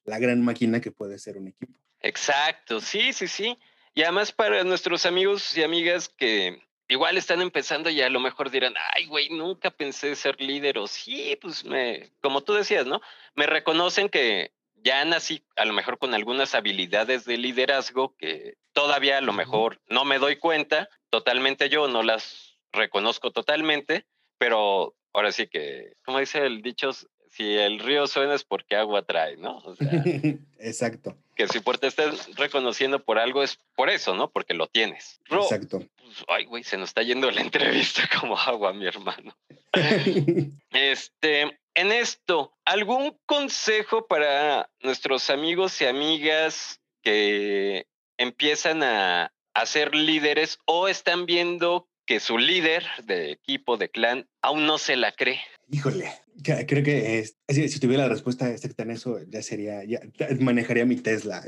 la 0.05 0.19
gran 0.19 0.43
máquina 0.43 0.81
que 0.81 0.91
puede 0.91 1.19
ser 1.19 1.39
un 1.39 1.47
equipo. 1.47 1.79
Exacto, 2.01 2.81
sí, 2.81 3.13
sí, 3.13 3.29
sí. 3.29 3.57
Y 3.99 4.05
además 4.05 4.31
para 4.31 4.63
nuestros 4.63 5.07
amigos 5.07 5.57
y 5.57 5.65
amigas 5.65 6.09
que 6.09 6.63
igual 6.87 7.19
están 7.19 7.43
empezando 7.43 7.91
y 7.91 8.01
a 8.01 8.09
lo 8.09 8.21
mejor 8.21 8.49
dirán, 8.49 8.73
ay, 8.95 9.07
güey, 9.07 9.29
nunca 9.31 9.73
pensé 9.73 10.15
ser 10.15 10.41
líder 10.41 10.79
o 10.79 10.87
sí, 10.87 11.37
pues 11.43 11.65
me, 11.65 12.13
como 12.21 12.43
tú 12.43 12.53
decías, 12.53 12.87
¿no? 12.87 13.01
Me 13.35 13.47
reconocen 13.47 14.09
que 14.09 14.53
ya 14.77 15.05
nací 15.05 15.43
a 15.57 15.65
lo 15.65 15.73
mejor 15.73 15.99
con 15.99 16.15
algunas 16.15 16.55
habilidades 16.55 17.25
de 17.25 17.39
liderazgo 17.39 18.15
que 18.17 18.55
todavía 18.73 19.19
a 19.19 19.21
lo 19.21 19.33
mejor 19.33 19.81
no 19.89 20.05
me 20.05 20.21
doy 20.21 20.37
cuenta, 20.37 20.89
totalmente 21.11 21.69
yo 21.69 21.89
no 21.89 22.05
las 22.05 22.57
reconozco 22.71 23.33
totalmente, 23.33 24.07
pero 24.39 24.95
ahora 25.13 25.33
sí 25.33 25.49
que, 25.49 25.95
como 26.05 26.21
dice 26.21 26.47
el 26.47 26.63
dicho, 26.63 26.91
si 27.31 27.55
el 27.55 27.79
río 27.79 28.07
suena 28.07 28.35
es 28.35 28.45
porque 28.45 28.77
agua 28.77 29.03
trae, 29.03 29.37
¿no? 29.37 29.63
Exacto. 30.59 31.17
Que 31.35 31.47
si 31.49 31.61
por 31.61 31.79
te 31.79 31.87
estés 31.87 32.35
reconociendo 32.37 33.05
por 33.05 33.19
algo 33.19 33.43
es 33.43 33.59
por 33.75 33.91
eso, 33.91 34.15
¿no? 34.15 34.31
Porque 34.31 34.55
lo 34.55 34.67
tienes. 34.67 35.21
Exacto. 35.31 35.79
Pues, 35.97 36.25
ay, 36.29 36.47
güey, 36.47 36.65
se 36.65 36.77
nos 36.77 36.91
está 36.91 37.03
yendo 37.03 37.31
la 37.31 37.41
entrevista 37.43 38.09
como 38.21 38.39
agua, 38.39 38.73
mi 38.73 38.87
hermano. 38.87 39.37
este, 40.73 41.59
en 41.75 41.93
esto, 41.93 42.53
¿algún 42.65 43.17
consejo 43.27 44.07
para 44.07 44.71
nuestros 44.81 45.31
amigos 45.31 45.81
y 45.81 45.87
amigas 45.87 46.81
que 47.03 47.87
empiezan 48.17 48.83
a, 48.83 49.33
a 49.55 49.67
ser 49.67 49.95
líderes 49.95 50.59
o 50.65 50.89
están 50.89 51.27
viendo 51.27 51.87
que 52.07 52.21
su 52.21 52.39
líder 52.39 52.87
de 53.05 53.31
equipo, 53.31 53.77
de 53.77 53.91
clan, 53.91 54.29
aún 54.43 54.67
no 54.67 54.79
se 54.79 54.97
la 54.97 55.13
cree? 55.13 55.41
Híjole, 55.71 56.07
creo 56.43 56.83
que 56.83 57.29
si, 57.49 57.81
tuviera 57.81 58.05
la 58.05 58.09
respuesta 58.09 58.51
exacta 58.51 58.85
en 58.85 58.93
eso, 58.93 59.21
ya 59.29 59.43
sería, 59.43 59.85
ya 59.85 60.01
manejaría 60.41 60.87
mi 60.87 60.97
Tesla. 60.97 61.45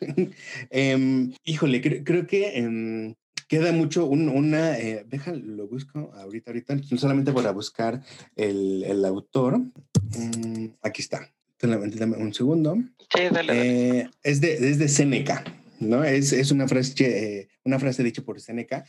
Em, 0.70 1.34
híjole, 1.44 2.04
creo, 2.04 2.26
que 2.26 2.56
em, 2.56 3.16
queda 3.48 3.72
mucho 3.72 4.06
una, 4.06 4.78
eh, 4.78 5.04
déjalo, 5.08 5.44
lo 5.44 5.66
busco 5.66 6.12
ahorita, 6.14 6.52
ahorita, 6.52 6.76
no 6.76 6.98
solamente 6.98 7.32
para 7.32 7.50
buscar 7.50 8.00
el, 8.36 8.84
el 8.84 9.04
autor. 9.04 9.58
Mm, 9.58 10.66
aquí 10.82 11.02
está. 11.02 11.28
Dame 11.60 12.16
un 12.16 12.32
segundo. 12.32 12.76
Sí, 13.12 13.22
dale, 13.32 13.98
eh, 14.00 14.10
es, 14.22 14.40
de, 14.40 14.70
es 14.70 14.78
de 14.78 14.88
Seneca, 14.88 15.42
¿no? 15.80 16.04
Es, 16.04 16.32
es 16.32 16.52
una, 16.52 16.68
frase, 16.68 16.94
eh, 17.00 17.48
una 17.64 17.80
frase 17.80 18.04
dicha 18.04 18.22
por 18.22 18.40
Seneca, 18.40 18.84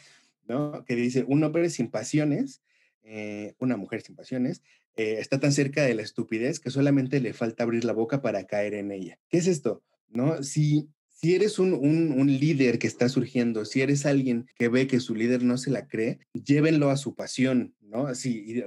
¿no? 0.47 0.85
Que 0.85 0.95
dice, 0.95 1.25
un 1.27 1.43
hombre 1.43 1.69
sin 1.71 1.89
pasiones 1.89 2.61
eh, 3.03 3.55
una 3.59 3.77
mujer 3.77 4.01
sin 4.01 4.15
pasiones, 4.15 4.61
eh, 4.95 5.17
está 5.19 5.39
tan 5.39 5.51
cerca 5.51 5.83
de 5.83 5.95
la 5.95 6.01
estupidez 6.01 6.59
que 6.59 6.71
solamente 6.71 7.19
le 7.19 7.33
falta 7.33 7.63
abrir 7.63 7.85
la 7.85 7.93
boca 7.93 8.21
para 8.21 8.45
caer 8.45 8.73
en 8.73 8.91
ella. 8.91 9.19
¿Qué 9.29 9.37
es 9.37 9.47
esto? 9.47 9.81
¿No? 10.09 10.43
Si, 10.43 10.89
si 11.07 11.35
eres 11.35 11.59
un, 11.59 11.73
un, 11.73 12.27
líder 12.27 12.79
que 12.79 12.87
está 12.87 13.09
surgiendo, 13.09 13.65
si 13.65 13.81
eres 13.81 14.05
alguien 14.05 14.47
que 14.57 14.69
ve 14.69 14.87
que 14.87 14.99
su 14.99 15.15
líder 15.15 15.43
no 15.43 15.57
se 15.57 15.69
la 15.69 15.87
cree, 15.87 16.19
llévenlo 16.33 16.89
a 16.89 16.97
su 16.97 17.15
pasión, 17.15 17.75
¿no? 17.81 18.07
Así, 18.07 18.63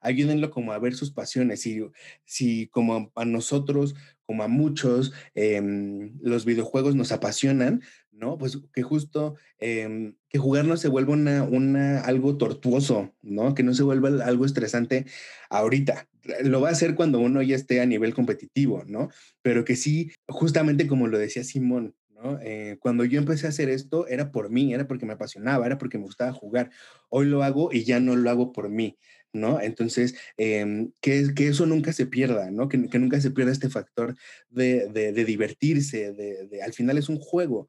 ayúdenlo 0.00 0.50
como 0.50 0.72
a 0.72 0.78
ver 0.78 0.94
sus 0.94 1.10
pasiones. 1.10 1.60
Si, 1.60 1.80
si 2.24 2.68
como 2.68 3.12
a 3.14 3.24
nosotros, 3.24 3.94
como 4.24 4.42
a 4.42 4.48
muchos, 4.48 5.12
em, 5.34 6.12
los 6.20 6.44
videojuegos 6.44 6.94
nos 6.94 7.12
apasionan, 7.12 7.82
¿no? 8.18 8.36
Pues 8.36 8.58
que 8.72 8.82
justo 8.82 9.36
em, 9.58 10.14
que 10.28 10.38
jugar 10.38 10.64
no 10.64 10.76
se 10.76 10.88
vuelva 10.88 11.12
una, 11.12 11.44
una, 11.44 12.00
algo 12.00 12.36
tortuoso, 12.36 13.14
¿no? 13.22 13.54
Que 13.54 13.62
no 13.62 13.74
se 13.74 13.82
vuelva 13.82 14.08
algo 14.24 14.44
estresante 14.44 15.06
ahorita. 15.50 16.08
Lo 16.42 16.60
va 16.60 16.68
a 16.68 16.72
hacer 16.72 16.94
cuando 16.94 17.20
uno 17.20 17.40
ya 17.42 17.56
esté 17.56 17.80
a 17.80 17.86
nivel 17.86 18.14
competitivo, 18.14 18.84
¿no? 18.86 19.08
Pero 19.42 19.64
que 19.64 19.76
sí, 19.76 20.10
justamente 20.26 20.86
como 20.86 21.06
lo 21.06 21.18
decía 21.18 21.44
Simón, 21.44 21.94
¿no? 22.10 22.38
Eh, 22.42 22.76
cuando 22.80 23.04
yo 23.04 23.18
empecé 23.18 23.46
a 23.46 23.50
hacer 23.50 23.68
esto 23.70 24.06
era 24.08 24.32
por 24.32 24.50
mí, 24.50 24.74
era 24.74 24.86
porque 24.86 25.06
me 25.06 25.14
apasionaba, 25.14 25.66
era 25.66 25.78
porque 25.78 25.98
me 25.98 26.04
gustaba 26.04 26.32
jugar. 26.32 26.70
Hoy 27.08 27.26
lo 27.26 27.42
hago 27.42 27.70
y 27.72 27.84
ya 27.84 28.00
no 28.00 28.16
lo 28.16 28.28
hago 28.28 28.52
por 28.52 28.68
mí, 28.68 28.98
¿no? 29.32 29.60
Entonces, 29.60 30.14
em, 30.36 30.92
que, 31.00 31.32
que, 31.34 31.48
eso 31.48 31.66
nunca 31.66 31.92
se 31.92 32.06
pierda, 32.06 32.50
¿no? 32.50 32.68
Que, 32.68 32.88
que 32.88 32.98
nunca 32.98 33.20
se 33.20 33.30
pierda 33.30 33.52
este 33.52 33.70
factor 33.70 34.16
de, 34.50 34.88
de, 34.88 35.24
divertirse, 35.24 36.12
de, 36.12 36.62
al 36.62 36.72
final 36.72 36.98
es 36.98 37.08
un 37.08 37.18
juego, 37.18 37.68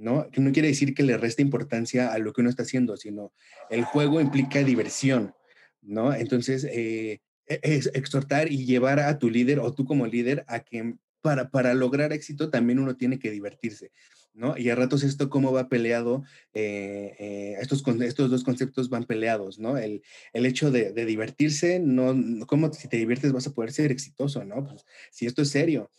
¿no? 0.00 0.26
No 0.36 0.52
quiere 0.52 0.68
decir 0.68 0.94
que 0.94 1.02
le 1.02 1.18
reste 1.18 1.42
importancia 1.42 2.12
a 2.12 2.18
lo 2.18 2.32
que 2.32 2.40
uno 2.40 2.50
está 2.50 2.62
haciendo, 2.62 2.96
sino 2.96 3.32
el 3.68 3.84
juego 3.84 4.20
implica 4.20 4.64
diversión, 4.64 5.34
¿no? 5.82 6.14
Entonces, 6.14 6.64
eh, 6.64 7.20
e, 7.46 7.60
es 7.62 7.90
exhortar 7.92 8.50
y 8.50 8.64
llevar 8.64 8.98
a 8.98 9.18
tu 9.18 9.28
líder 9.28 9.60
o 9.60 9.74
tú 9.74 9.84
como 9.84 10.06
líder 10.06 10.44
a 10.48 10.60
que 10.60 10.94
para, 11.20 11.50
para 11.50 11.74
lograr 11.74 12.14
éxito 12.14 12.48
también 12.48 12.78
uno 12.78 12.96
tiene 12.96 13.18
que 13.18 13.30
divertirse, 13.30 13.92
¿no? 14.32 14.56
Y 14.56 14.70
a 14.70 14.74
ratos 14.74 15.02
esto 15.02 15.28
cómo 15.28 15.52
va 15.52 15.68
peleado, 15.68 16.24
eh, 16.54 17.14
eh, 17.18 17.56
estos, 17.60 17.84
estos 18.00 18.30
dos 18.30 18.42
conceptos 18.42 18.88
van 18.88 19.04
peleados, 19.04 19.58
¿no? 19.58 19.76
El, 19.76 20.02
el 20.32 20.46
hecho 20.46 20.70
de, 20.70 20.92
de, 20.92 21.04
divertirse, 21.04 21.78
no, 21.78 22.46
¿cómo 22.46 22.72
si 22.72 22.88
te 22.88 22.96
diviertes 22.96 23.32
vas 23.32 23.46
a 23.48 23.52
poder 23.52 23.70
ser 23.70 23.92
exitoso, 23.92 24.46
¿no? 24.46 24.64
Pues 24.64 24.86
si 25.10 25.26
esto 25.26 25.42
es 25.42 25.50
serio, 25.50 25.90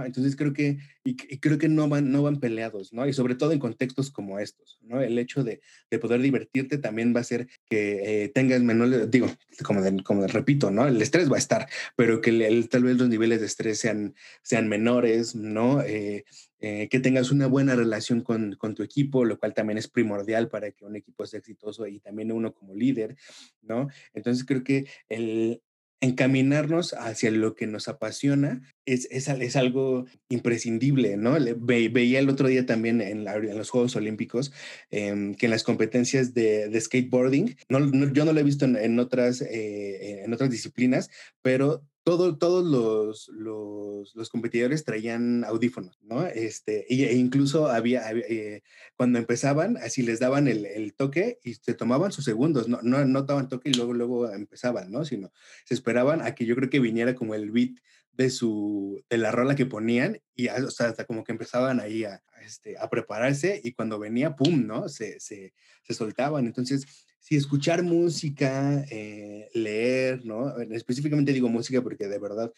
entonces 0.00 0.36
creo 0.36 0.52
que, 0.52 0.78
y, 1.04 1.16
creo 1.16 1.58
que 1.58 1.68
no 1.68 1.88
van, 1.88 2.10
no 2.10 2.22
van 2.22 2.40
peleados, 2.40 2.92
¿no? 2.92 3.06
Y 3.06 3.12
sobre 3.12 3.34
todo 3.34 3.52
en 3.52 3.58
contextos 3.58 4.10
como 4.10 4.38
estos, 4.38 4.78
¿no? 4.82 5.02
El 5.02 5.18
hecho 5.18 5.44
de, 5.44 5.60
de 5.90 5.98
poder 5.98 6.22
divertirte 6.22 6.78
también 6.78 7.14
va 7.14 7.18
a 7.18 7.20
hacer 7.20 7.48
que 7.68 8.24
eh, 8.24 8.28
tengas 8.30 8.62
menor, 8.62 9.10
digo, 9.10 9.28
como, 9.64 9.82
como 10.02 10.26
repito, 10.26 10.70
¿no? 10.70 10.86
El 10.86 11.00
estrés 11.02 11.30
va 11.30 11.36
a 11.36 11.40
estar, 11.40 11.68
pero 11.96 12.20
que 12.20 12.30
el, 12.30 12.68
tal 12.68 12.84
vez 12.84 12.96
los 12.96 13.08
niveles 13.08 13.40
de 13.40 13.46
estrés 13.46 13.78
sean, 13.78 14.14
sean 14.42 14.68
menores, 14.68 15.34
¿no? 15.34 15.82
Eh, 15.82 16.24
eh, 16.60 16.88
que 16.88 17.00
tengas 17.00 17.30
una 17.30 17.46
buena 17.46 17.74
relación 17.74 18.22
con, 18.22 18.54
con, 18.54 18.74
tu 18.74 18.82
equipo, 18.82 19.24
lo 19.24 19.38
cual 19.38 19.52
también 19.52 19.78
es 19.78 19.88
primordial 19.88 20.48
para 20.48 20.70
que 20.70 20.84
un 20.84 20.96
equipo 20.96 21.26
sea 21.26 21.40
exitoso 21.40 21.86
y 21.86 21.98
también 21.98 22.32
uno 22.32 22.54
como 22.54 22.74
líder, 22.74 23.16
¿no? 23.60 23.88
Entonces 24.14 24.44
creo 24.46 24.62
que 24.62 24.86
el, 25.08 25.60
encaminarnos 26.02 26.94
hacia 26.94 27.30
lo 27.30 27.54
que 27.54 27.68
nos 27.68 27.86
apasiona 27.86 28.60
es, 28.86 29.06
es, 29.10 29.28
es 29.28 29.56
algo 29.56 30.06
imprescindible, 30.28 31.16
¿no? 31.16 31.36
veía 31.58 32.18
el 32.18 32.28
otro 32.28 32.48
día 32.48 32.66
también 32.66 33.00
en, 33.00 33.24
los 33.24 33.70
Juegos 33.70 33.96
Olímpicos 33.96 34.52
em, 34.90 35.34
que 35.34 35.46
en 35.46 35.50
las 35.50 35.64
competencias 35.64 36.34
de, 36.34 36.68
de 36.68 36.80
skateboarding, 36.80 37.56
no, 37.68 38.12
yo 38.12 38.24
no 38.24 38.32
lo 38.32 38.40
he 38.40 38.44
visto 38.44 38.64
en, 38.64 38.98
otras, 38.98 39.40
eh, 39.42 40.22
en 40.24 40.32
otras 40.32 40.50
disciplinas, 40.50 41.10
pero 41.42 41.84
todo, 42.04 42.36
todos 42.36 42.64
los, 42.64 43.28
los, 43.28 44.14
los, 44.16 44.28
competidores 44.28 44.84
traían 44.84 45.44
audífonos, 45.44 46.00
¿no? 46.02 46.26
Este, 46.26 46.92
e 46.92 47.14
incluso 47.14 47.68
había, 47.68 48.02
eh, 48.10 48.62
cuando 48.96 49.18
empezaban, 49.18 49.76
así 49.76 50.02
les 50.02 50.18
daban 50.18 50.48
el, 50.48 50.66
el, 50.66 50.94
toque 50.94 51.38
y 51.44 51.54
se 51.54 51.74
tomaban 51.74 52.10
sus 52.10 52.24
segundos, 52.24 52.68
no, 52.68 52.80
no, 52.82 53.04
no 53.04 53.22
daban 53.22 53.48
toque 53.48 53.70
y 53.70 53.74
luego, 53.74 53.94
luego 53.94 54.32
empezaban, 54.32 54.90
¿no? 54.90 55.04
Sino 55.04 55.32
se 55.64 55.74
esperaban 55.74 56.22
a 56.22 56.34
que 56.34 56.44
yo 56.44 56.56
creo 56.56 56.70
que 56.70 56.80
viniera 56.80 57.14
como 57.14 57.34
el 57.34 57.52
beat 57.52 57.76
de 58.12 58.30
su, 58.30 59.02
de 59.08 59.18
la 59.18 59.32
rola 59.32 59.54
que 59.54 59.66
ponían 59.66 60.20
y 60.34 60.48
o 60.48 60.70
sea, 60.70 60.88
hasta 60.88 61.04
como 61.04 61.24
que 61.24 61.32
empezaban 61.32 61.80
ahí 61.80 62.04
a, 62.04 62.22
este, 62.44 62.76
a 62.78 62.88
prepararse 62.90 63.60
y 63.64 63.72
cuando 63.72 63.98
venía, 63.98 64.36
¡pum!, 64.36 64.66
¿no? 64.66 64.88
Se, 64.88 65.18
se, 65.20 65.52
soltaban. 65.88 66.46
Entonces, 66.46 66.86
si 67.18 67.36
escuchar 67.36 67.82
música, 67.82 68.84
eh, 68.90 69.48
leer, 69.52 70.24
¿no? 70.24 70.58
Específicamente 70.58 71.32
digo 71.32 71.48
música 71.48 71.82
porque 71.82 72.08
de 72.08 72.18
verdad 72.18 72.52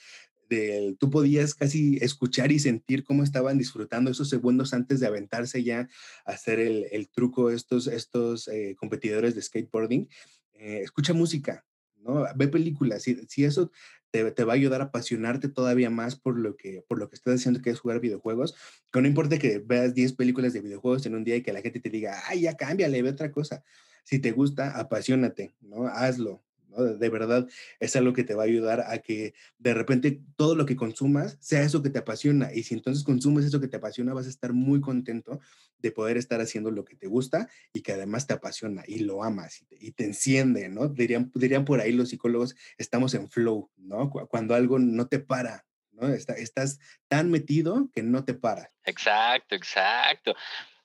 tú 0.99 1.11
podías 1.11 1.55
casi 1.55 1.99
escuchar 2.01 2.53
y 2.53 2.59
sentir 2.59 3.05
cómo 3.05 3.23
estaban 3.23 3.59
disfrutando 3.59 4.11
esos 4.11 4.29
segundos 4.29 4.75
antes 4.75 5.01
de 5.01 5.07
aventarse 5.07 5.63
ya 5.63 5.89
a 6.25 6.33
hacer 6.33 6.61
el, 6.61 7.09
truco 7.09 7.51
estos, 7.51 7.87
estos 7.87 8.49
eh, 8.49 8.77
competidores 8.79 9.35
de 9.35 9.43
skateboarding. 9.43 10.09
Eh, 10.55 10.81
escucha 10.83 11.13
música, 11.13 11.65
¿no? 11.97 12.25
Ve 12.37 12.49
películas. 12.49 13.03
Si, 13.03 13.17
si 13.29 13.45
eso 13.45 13.71
te, 14.15 14.45
va 14.45 14.53
a 14.53 14.57
ayudar 14.57 14.81
a 14.81 14.85
apasionarte 14.85 15.49
todavía 15.49 15.91
más 15.91 16.15
por 16.15 16.39
lo 16.39 16.57
que, 16.57 16.85
por 16.87 16.99
lo 16.99 17.09
que 17.09 17.17
estás 17.17 17.35
haciendo, 17.35 17.61
que 17.61 17.71
es 17.71 17.81
jugar 17.81 17.99
videojuegos, 17.99 18.55
que 18.93 19.01
no 19.01 19.09
importa 19.09 19.39
que 19.39 19.59
veas 19.59 19.93
10 19.93 20.12
películas 20.12 20.53
de 20.53 20.61
videojuegos 20.61 21.05
en 21.07 21.17
un 21.17 21.25
día 21.25 21.37
y 21.37 21.43
que 21.43 21.53
la 21.53 21.62
gente 21.62 21.81
te 21.81 21.91
diga, 21.91 22.23
ay, 22.29 22.43
ya 22.43 22.57
cámbiale, 22.57 23.03
ve 23.03 23.11
otra 23.11 23.33
cosa. 23.33 23.65
Si 24.05 24.21
te 24.21 24.31
gusta, 24.31 24.79
apasionate, 24.79 25.55
¿no? 25.61 25.89
Hazlo, 25.89 26.45
de 26.83 27.09
verdad 27.09 27.47
es 27.81 27.97
algo 27.97 28.12
que 28.12 28.25
te 28.25 28.35
va 28.35 28.43
a 28.43 28.47
ayudar 28.47 28.85
a 28.87 28.99
que 28.99 29.35
de 29.59 29.75
repente 29.75 30.20
todo 30.37 30.55
lo 30.55 30.66
que 30.66 30.77
consumas 30.77 31.37
sea 31.41 31.62
eso 31.62 31.83
que 31.83 31.91
te 31.91 31.99
apasiona. 31.99 32.53
Y 32.53 32.62
si 32.64 32.75
entonces 32.75 33.05
consumes 33.05 33.45
eso 33.45 33.61
que 33.61 33.68
te 33.68 33.77
apasiona, 33.77 34.14
vas 34.14 34.27
a 34.27 34.31
estar 34.31 34.53
muy 34.53 34.81
contento 34.81 35.41
de 35.79 35.93
poder 35.93 36.16
estar 36.16 36.41
haciendo 36.41 36.70
lo 36.70 36.85
que 36.85 36.97
te 36.97 37.07
gusta 37.07 37.49
y 37.72 37.83
que 37.83 37.93
además 37.93 38.27
te 38.27 38.33
apasiona 38.33 38.85
y 38.87 39.01
lo 39.01 39.22
amas 39.22 39.64
y 39.70 39.93
te, 39.93 40.05
enciende, 40.05 40.68
¿no? 40.68 40.89
Dirían, 40.89 41.31
dirían 41.35 41.64
por 41.64 41.81
ahí 41.81 41.93
los 41.93 42.09
psicólogos, 42.09 42.57
estamos 42.79 43.12
en 43.14 43.29
flow, 43.29 43.70
¿no? 43.77 44.11
Cuando 44.11 44.55
algo 44.55 44.79
no 44.79 45.09
te 45.09 45.18
para, 45.18 45.66
¿no? 45.93 46.09
estás 46.09 46.79
tan 47.09 47.31
metido 47.31 47.91
que 47.93 48.03
no 48.03 48.25
te 48.25 48.33
para. 48.35 48.72
Exacto, 48.85 49.55
exacto. 49.55 50.35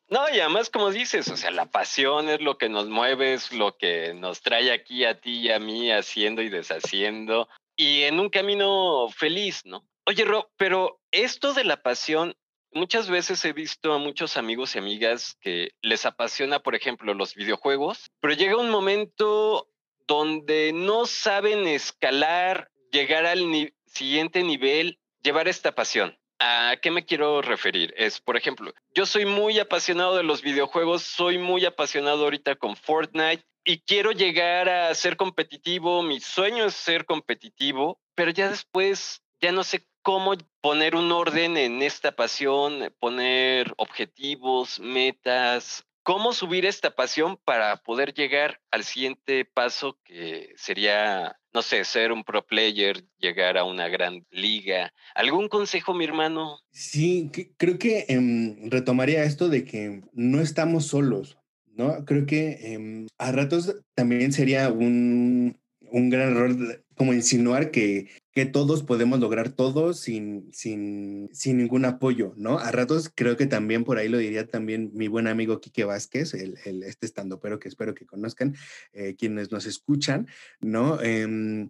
No, 0.10 0.28
y 0.28 0.40
además, 0.40 0.72
como 0.72 0.90
dices, 0.90 1.28
o 1.30 1.38
sea, 1.38 1.52
la 1.52 1.68
pasión 1.68 2.30
es 2.30 2.42
lo 2.42 2.58
que 2.58 2.68
nos 2.68 2.90
mueve, 2.90 3.34
es 3.34 3.52
lo 3.52 3.78
que 3.78 4.16
nos 4.16 4.42
trae 4.42 4.72
aquí 4.72 5.06
a 5.06 5.22
ti 5.22 5.42
y 5.42 5.52
a 5.52 5.60
mí 5.60 5.92
haciendo 5.92 6.42
y 6.42 6.50
deshaciendo, 6.50 7.48
y 7.76 8.04
en 8.04 8.20
un 8.20 8.30
camino 8.30 9.08
feliz, 9.10 9.62
¿no? 9.66 9.88
Oye, 10.06 10.26
Ro, 10.26 10.52
pero 10.58 11.00
esto 11.12 11.54
de 11.54 11.64
la 11.64 11.84
pasión, 11.84 12.36
muchas 12.72 13.08
veces 13.08 13.46
he 13.46 13.54
visto 13.54 13.94
a 13.94 14.00
muchos 14.00 14.36
amigos 14.36 14.76
y 14.76 14.80
amigas 14.80 15.38
que 15.42 15.70
les 15.84 16.08
apasiona, 16.08 16.60
por 16.60 16.74
ejemplo, 16.74 17.14
los 17.14 17.36
videojuegos, 17.36 18.10
pero 18.20 18.34
llega 18.34 18.58
un 18.58 18.72
momento 18.72 19.70
donde 20.08 20.74
no 20.74 21.06
saben 21.06 21.68
escalar, 21.68 22.72
llegar 22.92 23.28
al 23.28 23.72
siguiente 23.86 24.42
nivel, 24.42 25.00
llevar 25.22 25.48
esta 25.48 25.74
pasión. 25.74 26.18
¿A 26.40 26.78
qué 26.82 26.90
me 26.90 27.06
quiero 27.06 27.42
referir? 27.42 27.94
Es, 27.98 28.22
por 28.22 28.38
ejemplo, 28.38 28.74
yo 28.96 29.06
soy 29.06 29.26
muy 29.26 29.60
apasionado 29.60 30.16
de 30.16 30.24
los 30.24 30.42
videojuegos, 30.42 31.04
soy 31.04 31.38
muy 31.38 31.66
apasionado 31.66 32.24
ahorita 32.24 32.56
con 32.56 32.78
Fortnite 32.78 33.44
y 33.66 33.80
quiero 33.82 34.12
llegar 34.12 34.70
a 34.70 34.96
ser 34.96 35.18
competitivo, 35.18 36.02
mi 36.02 36.22
sueño 36.22 36.66
es 36.66 36.76
ser 36.76 37.06
competitivo, 37.06 38.00
pero 38.16 38.32
ya 38.32 38.50
después 38.50 39.22
ya 39.42 39.52
no 39.52 39.64
sé 39.64 39.86
cómo 40.02 40.34
poner 40.62 40.96
un 40.96 41.12
orden 41.12 41.58
en 41.58 41.82
esta 41.82 42.14
pasión, 42.14 42.94
poner 43.00 43.74
objetivos, 43.78 44.80
metas, 44.80 45.86
cómo 46.04 46.34
subir 46.34 46.66
esta 46.66 46.96
pasión 46.96 47.38
para 47.38 47.78
poder 47.78 48.14
llegar 48.14 48.62
al 48.72 48.84
siguiente 48.84 49.46
paso 49.46 50.00
que 50.04 50.54
sería, 50.58 51.39
no 51.54 51.62
sé, 51.62 51.84
ser 51.84 52.12
un 52.12 52.24
pro 52.24 52.46
player, 52.46 53.04
llegar 53.18 53.58
a 53.58 53.64
una 53.64 53.88
gran 53.88 54.26
liga. 54.32 54.94
¿Algún 55.16 55.50
consejo, 55.50 55.94
mi 55.94 56.06
hermano? 56.06 56.60
Sí, 56.72 57.32
creo 57.58 57.80
que 57.80 58.06
em, 58.08 58.70
retomaría 58.70 59.24
esto 59.24 59.50
de 59.50 59.66
que 59.66 60.02
no 60.14 60.42
estamos 60.42 60.88
solos, 60.88 61.38
¿no? 61.66 62.06
Creo 62.06 62.26
que 62.26 62.74
em, 62.74 63.08
a 63.18 63.32
ratos 63.32 63.76
también 63.96 64.32
sería 64.32 64.70
un, 64.70 65.59
un 65.92 66.10
gran 66.10 66.32
error 66.32 66.84
como 66.96 67.14
insinuar 67.14 67.72
que, 67.72 68.10
que 68.34 68.46
todos 68.46 68.84
podemos 68.84 69.20
lograr 69.20 69.50
todo 69.50 69.94
sin, 69.94 70.50
sin, 70.54 71.30
sin, 71.32 71.58
ningún 71.58 71.86
apoyo, 71.86 72.34
¿no? 72.36 72.60
A 72.60 72.72
ratos 72.72 73.12
creo 73.14 73.38
que 73.38 73.48
también 73.48 73.84
por 73.84 73.98
ahí 73.98 74.10
lo 74.10 74.18
diría 74.18 74.48
también 74.48 74.92
mi 74.94 75.08
buen 75.08 75.28
amigo 75.28 75.62
Quique 75.62 75.86
Vázquez, 75.86 76.34
el, 76.34 76.58
el 76.66 76.84
este 76.84 77.06
estando 77.06 77.40
pero 77.40 77.60
que 77.60 77.70
espero 77.70 77.94
que 77.94 78.06
conozcan, 78.06 78.56
eh, 78.94 79.16
quienes 79.18 79.52
nos 79.52 79.66
escuchan, 79.66 80.28
¿no? 80.60 81.02
Em, 81.02 81.70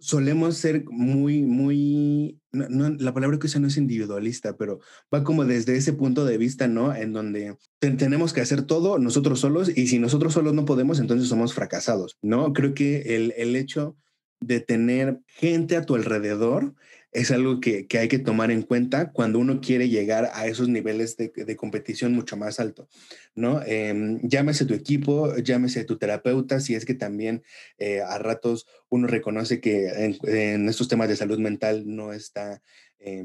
solemos 0.00 0.56
ser 0.56 0.84
muy, 0.90 1.42
muy, 1.42 2.40
no, 2.52 2.90
la 2.90 3.14
palabra 3.14 3.38
que 3.38 3.46
usa 3.46 3.60
no 3.60 3.68
es 3.68 3.76
individualista, 3.76 4.56
pero 4.56 4.80
va 5.12 5.24
como 5.24 5.44
desde 5.44 5.76
ese 5.76 5.92
punto 5.92 6.24
de 6.24 6.38
vista, 6.38 6.68
¿no? 6.68 6.94
En 6.94 7.12
donde 7.12 7.56
tenemos 7.80 8.32
que 8.32 8.40
hacer 8.40 8.62
todo 8.62 8.98
nosotros 8.98 9.40
solos 9.40 9.70
y 9.76 9.86
si 9.88 9.98
nosotros 9.98 10.34
solos 10.34 10.54
no 10.54 10.64
podemos, 10.64 11.00
entonces 11.00 11.28
somos 11.28 11.54
fracasados, 11.54 12.18
¿no? 12.22 12.52
Creo 12.52 12.74
que 12.74 13.16
el, 13.16 13.34
el 13.36 13.56
hecho 13.56 13.96
de 14.40 14.60
tener 14.60 15.20
gente 15.26 15.76
a 15.76 15.82
tu 15.82 15.94
alrededor 15.94 16.74
es 17.12 17.30
algo 17.30 17.60
que, 17.60 17.86
que, 17.86 17.98
hay 17.98 18.08
que 18.08 18.18
tomar 18.18 18.50
en 18.50 18.62
cuenta 18.62 19.12
cuando 19.12 19.38
uno 19.38 19.60
quiere 19.60 19.88
llegar 19.88 20.30
a 20.34 20.46
esos 20.46 20.68
niveles 20.68 21.16
de, 21.16 21.32
de 21.34 21.56
competición 21.56 22.12
mucho 22.12 22.36
más 22.36 22.60
alto, 22.60 22.88
¿no? 23.34 23.62
Eh, 23.66 24.18
llámese 24.22 24.66
tu 24.66 24.74
equipo, 24.74 25.36
llámese 25.36 25.84
tu 25.84 25.96
terapeuta, 25.96 26.60
si 26.60 26.74
es 26.74 26.84
que 26.84 26.94
también 26.94 27.42
eh, 27.78 28.00
a 28.00 28.18
ratos 28.18 28.66
uno 28.88 29.06
reconoce 29.06 29.60
que 29.60 29.88
en, 29.88 30.18
en, 30.24 30.68
estos 30.68 30.88
temas 30.88 31.08
de 31.08 31.16
salud 31.16 31.38
mental 31.38 31.84
no 31.86 32.12
está, 32.12 32.62
eh, 32.98 33.24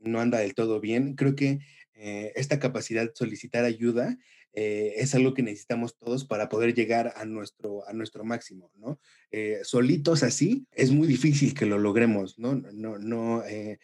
no 0.00 0.20
anda 0.20 0.38
del 0.38 0.54
todo 0.54 0.80
bien. 0.80 1.14
Creo 1.14 1.34
que 1.34 1.58
eh, 1.96 2.32
esta 2.34 2.58
capacidad 2.58 3.04
de 3.04 3.12
solicitar 3.14 3.64
ayuda 3.64 4.18
eh, 4.56 4.94
es 4.98 5.14
algo 5.16 5.34
que 5.34 5.42
necesitamos 5.42 5.96
todos 5.98 6.24
para 6.24 6.48
poder 6.48 6.74
llegar 6.74 7.12
a 7.16 7.24
nuestro, 7.24 7.86
a 7.88 7.92
nuestro 7.92 8.24
máximo, 8.24 8.70
¿no? 8.76 9.00
Eh, 9.32 9.58
solitos 9.64 10.22
así 10.22 10.64
es 10.70 10.92
muy 10.92 11.08
difícil 11.08 11.54
que 11.54 11.66
lo 11.66 11.76
logremos, 11.76 12.38
¿no? 12.38 12.54
No, 12.54 12.96
no, 12.96 13.44
eh, 13.44 13.80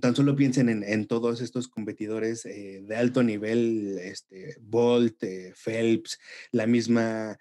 tan 0.00 0.16
solo 0.16 0.34
piensen 0.34 0.82
en, 0.82 1.06
todos 1.06 1.40
estos 1.40 1.68
competidores 1.68 2.42
de 2.42 2.96
alto 2.96 3.22
nivel, 3.22 3.98
este, 4.02 4.56
Bolt, 4.60 5.22
Phelps, 5.54 6.18
la 6.50 6.66
misma 6.66 7.38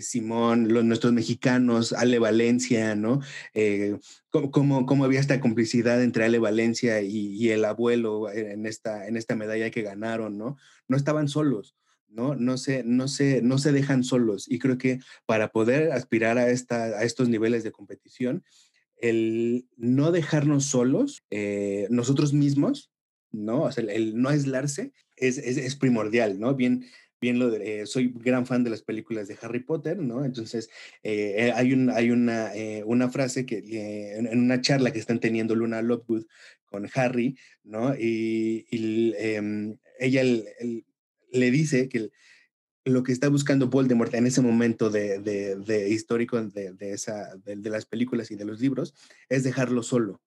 Simón, 0.00 0.72
los, 0.72 0.84
nuestros 0.84 1.12
mexicanos, 1.12 1.92
Ale 1.92 2.18
Valencia, 2.18 2.94
¿no? 2.94 3.20
Cómo, 4.30 4.86
cómo, 4.86 5.04
había 5.04 5.20
esta 5.20 5.40
complicidad 5.40 6.02
entre 6.02 6.24
Ale 6.24 6.38
Valencia 6.38 7.02
y, 7.02 7.34
y, 7.34 7.50
el 7.50 7.64
abuelo 7.64 8.30
en 8.30 8.64
esta, 8.64 9.06
en 9.06 9.16
esta 9.16 9.36
medalla 9.36 9.70
que 9.70 9.82
ganaron, 9.82 10.38
¿no? 10.38 10.56
No 10.88 10.96
estaban 10.96 11.28
solos. 11.28 11.76
¿no? 12.08 12.36
No 12.36 12.56
se, 12.56 12.84
no, 12.84 13.08
se, 13.08 13.42
no 13.42 13.58
se 13.58 13.72
dejan 13.72 14.04
solos. 14.04 14.46
Y 14.48 14.58
creo 14.58 14.78
que 14.78 15.00
para 15.26 15.50
poder 15.50 15.92
aspirar 15.92 16.38
a, 16.38 16.48
esta, 16.50 16.84
a 16.84 17.02
estos 17.02 17.28
niveles 17.28 17.64
de 17.64 17.72
competición, 17.72 18.44
el 18.96 19.66
no 19.76 20.12
dejarnos 20.12 20.66
solos, 20.66 21.24
eh, 21.30 21.88
nosotros 21.90 22.32
mismos, 22.32 22.92
¿no? 23.32 23.62
O 23.62 23.72
sea, 23.72 23.84
el, 23.84 24.16
no 24.20 24.28
aislarse 24.28 24.92
es, 25.16 25.38
es, 25.38 25.56
es, 25.56 25.76
primordial, 25.76 26.38
¿no? 26.38 26.54
Bien, 26.54 26.86
bien 27.20 27.38
lo 27.38 27.50
de, 27.50 27.82
eh, 27.82 27.86
soy 27.86 28.12
gran 28.14 28.46
fan 28.46 28.64
de 28.64 28.70
las 28.70 28.82
películas 28.82 29.28
de 29.28 29.36
Harry 29.42 29.60
Potter, 29.60 29.98
¿no? 29.98 30.24
Entonces, 30.24 30.70
eh, 31.02 31.52
hay, 31.54 31.72
un, 31.72 31.90
hay 31.90 32.10
una, 32.10 32.54
eh, 32.54 32.82
una 32.86 33.10
frase 33.10 33.44
que 33.44 33.58
en, 34.16 34.26
en, 34.26 34.38
una 34.38 34.60
charla 34.60 34.92
que 34.92 35.00
están 35.00 35.20
teniendo 35.20 35.54
Luna 35.54 35.82
Lovegood 35.82 36.24
con 36.74 36.90
Harry, 36.94 37.38
¿no? 37.62 37.94
Y, 37.94 38.66
em, 39.16 39.76
ella 40.00 40.22
el, 40.22 40.44
el, 40.58 40.84
le 41.30 41.52
dice 41.52 41.88
que 41.88 42.10
lo 42.84 43.04
que 43.04 43.12
está 43.12 43.28
buscando 43.28 43.68
Voldemort 43.68 44.12
en 44.14 44.26
ese 44.26 44.40
momento 44.40 44.90
de, 44.90 45.20
de, 45.20 45.54
de 45.54 45.88
histórico 45.88 46.42
de 46.42 46.74
esa, 46.80 47.36
de, 47.44 47.70
las 47.70 47.86
películas 47.86 48.32
y 48.32 48.36
de 48.36 48.44
los 48.44 48.60
libros 48.60 48.92
es 49.28 49.44
dejarlo 49.44 49.84
solo, 49.84 50.20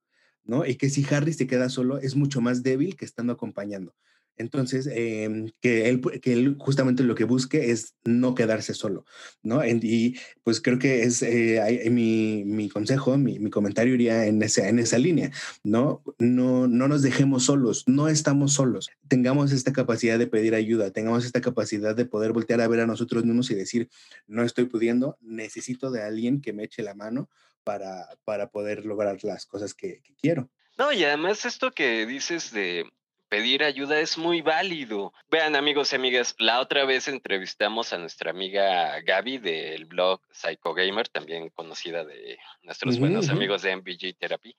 ¿no? 0.46 0.66
Y 0.66 0.76
que 0.76 0.90
si 0.90 1.06
Harry 1.14 1.34
se 1.34 1.48
queda 1.48 1.68
solo 1.68 1.98
es 1.98 2.16
mucho 2.16 2.40
más 2.40 2.64
débil 2.64 2.96
que 2.96 3.04
estando 3.04 3.34
acompañando. 3.34 3.94
Entonces, 4.38 4.88
eh, 4.92 5.52
que, 5.62 5.90
él, 5.90 6.02
que 6.22 6.34
él 6.34 6.56
justamente 6.60 7.04
lo 7.04 7.16
que 7.16 7.24
busque 7.24 7.72
es 7.72 7.96
no 8.06 8.36
quedarse 8.36 8.74
solo, 8.74 9.06
¿no? 9.42 9.66
Y 9.66 10.20
pues 10.44 10.62
creo 10.62 10.78
que 10.78 11.04
es 11.04 11.24
eh, 11.24 11.88
mi, 11.92 12.44
mi, 12.46 12.70
consejo, 12.70 13.18
mi, 13.18 13.40
mi, 13.40 13.50
comentario 13.50 13.96
iría 13.96 14.26
en 14.26 14.42
esa, 14.44 14.70
en 14.70 14.80
esa 14.80 15.00
línea, 15.00 15.32
¿no? 15.64 16.04
¿no? 16.20 16.68
No 16.68 16.88
nos 16.88 17.02
dejemos 17.02 17.46
solos, 17.46 17.84
no 17.88 18.08
estamos 18.08 18.54
solos. 18.54 18.90
Tengamos 19.08 19.52
esta 19.52 19.74
capacidad 19.74 20.20
de 20.20 20.28
pedir 20.28 20.54
ayuda, 20.54 20.92
tengamos 20.92 21.26
esta 21.26 21.42
capacidad 21.42 21.96
de 21.96 22.06
poder 22.06 22.32
voltear 22.32 22.62
a 22.62 22.68
ver 22.68 22.82
a 22.82 22.88
nosotros 22.88 23.26
mismos 23.26 23.50
y 23.50 23.56
decir, 23.56 23.90
no 24.28 24.44
estoy 24.44 24.66
pudiendo, 24.66 25.18
necesito 25.22 25.90
de 25.90 26.04
alguien 26.04 26.42
que 26.42 26.54
me 26.54 26.64
eche 26.64 26.84
la 26.84 26.94
mano 26.94 27.30
para, 27.64 28.08
para 28.24 28.52
poder 28.52 28.86
lograr 28.86 29.24
las 29.24 29.46
cosas 29.46 29.74
que, 29.74 30.02
que 30.02 30.14
quiero. 30.16 30.50
No, 30.78 30.94
y 30.94 31.04
además 31.04 31.44
esto 31.46 31.72
que 31.72 32.06
dices 32.06 32.52
de 32.52 32.86
pedir 33.30 33.64
ayuda 33.64 34.00
es 34.00 34.18
muy 34.18 34.42
válido. 34.42 35.14
Vean, 35.30 35.56
amigos 35.56 35.92
y 35.92 35.96
amigas, 35.96 36.36
la 36.40 36.60
otra 36.60 36.86
vez 36.86 37.08
entrevistamos 37.08 37.94
a 37.94 37.98
nuestra 37.98 38.32
amiga 38.32 39.00
Gaby 39.02 39.38
del 39.38 39.86
blog 39.86 40.22
Psycho 40.32 40.74
Gamer, 40.74 41.08
también 41.10 41.50
conocida 41.50 42.06
de 42.06 42.40
nuestros 42.62 42.96
uh 42.96 42.98
-huh. 42.98 43.02
buenos 43.02 43.30
amigos 43.30 43.62
de 43.62 43.76
MVG 43.76 44.18
Therapy. 44.18 44.56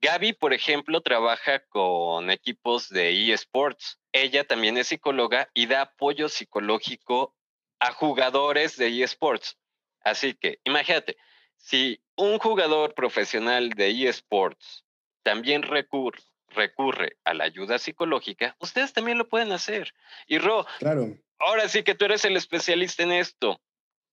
Gaby, 0.00 0.34
por 0.34 0.52
ejemplo, 0.52 1.00
trabaja 1.00 1.60
con 1.60 2.30
equipos 2.30 2.88
de 2.88 3.32
eSports. 3.32 3.98
Ella 4.12 4.44
también 4.44 4.76
es 4.76 4.88
psicóloga 4.88 5.48
y 5.54 5.66
da 5.66 5.82
apoyo 5.82 6.28
psicológico 6.28 7.34
a 7.78 7.92
jugadores 7.92 8.76
de 8.76 9.02
eSports. 9.02 9.56
Así 10.00 10.34
que, 10.34 10.58
imagínate, 10.64 11.16
si 11.56 12.00
un 12.16 12.38
jugador 12.38 12.94
profesional 12.94 13.70
de 13.70 14.08
eSports 14.08 14.84
también 15.22 15.62
recurre, 15.62 16.20
recurre 16.54 17.18
a 17.24 17.34
la 17.34 17.44
ayuda 17.44 17.78
psicológica, 17.78 18.56
ustedes 18.58 18.92
también 18.92 19.18
lo 19.18 19.28
pueden 19.28 19.52
hacer. 19.52 19.92
Y 20.26 20.38
Ro, 20.38 20.66
claro. 20.78 21.16
ahora 21.38 21.68
sí 21.68 21.82
que 21.82 21.94
tú 21.94 22.04
eres 22.04 22.24
el 22.24 22.36
especialista 22.36 23.02
en 23.02 23.12
esto. 23.12 23.60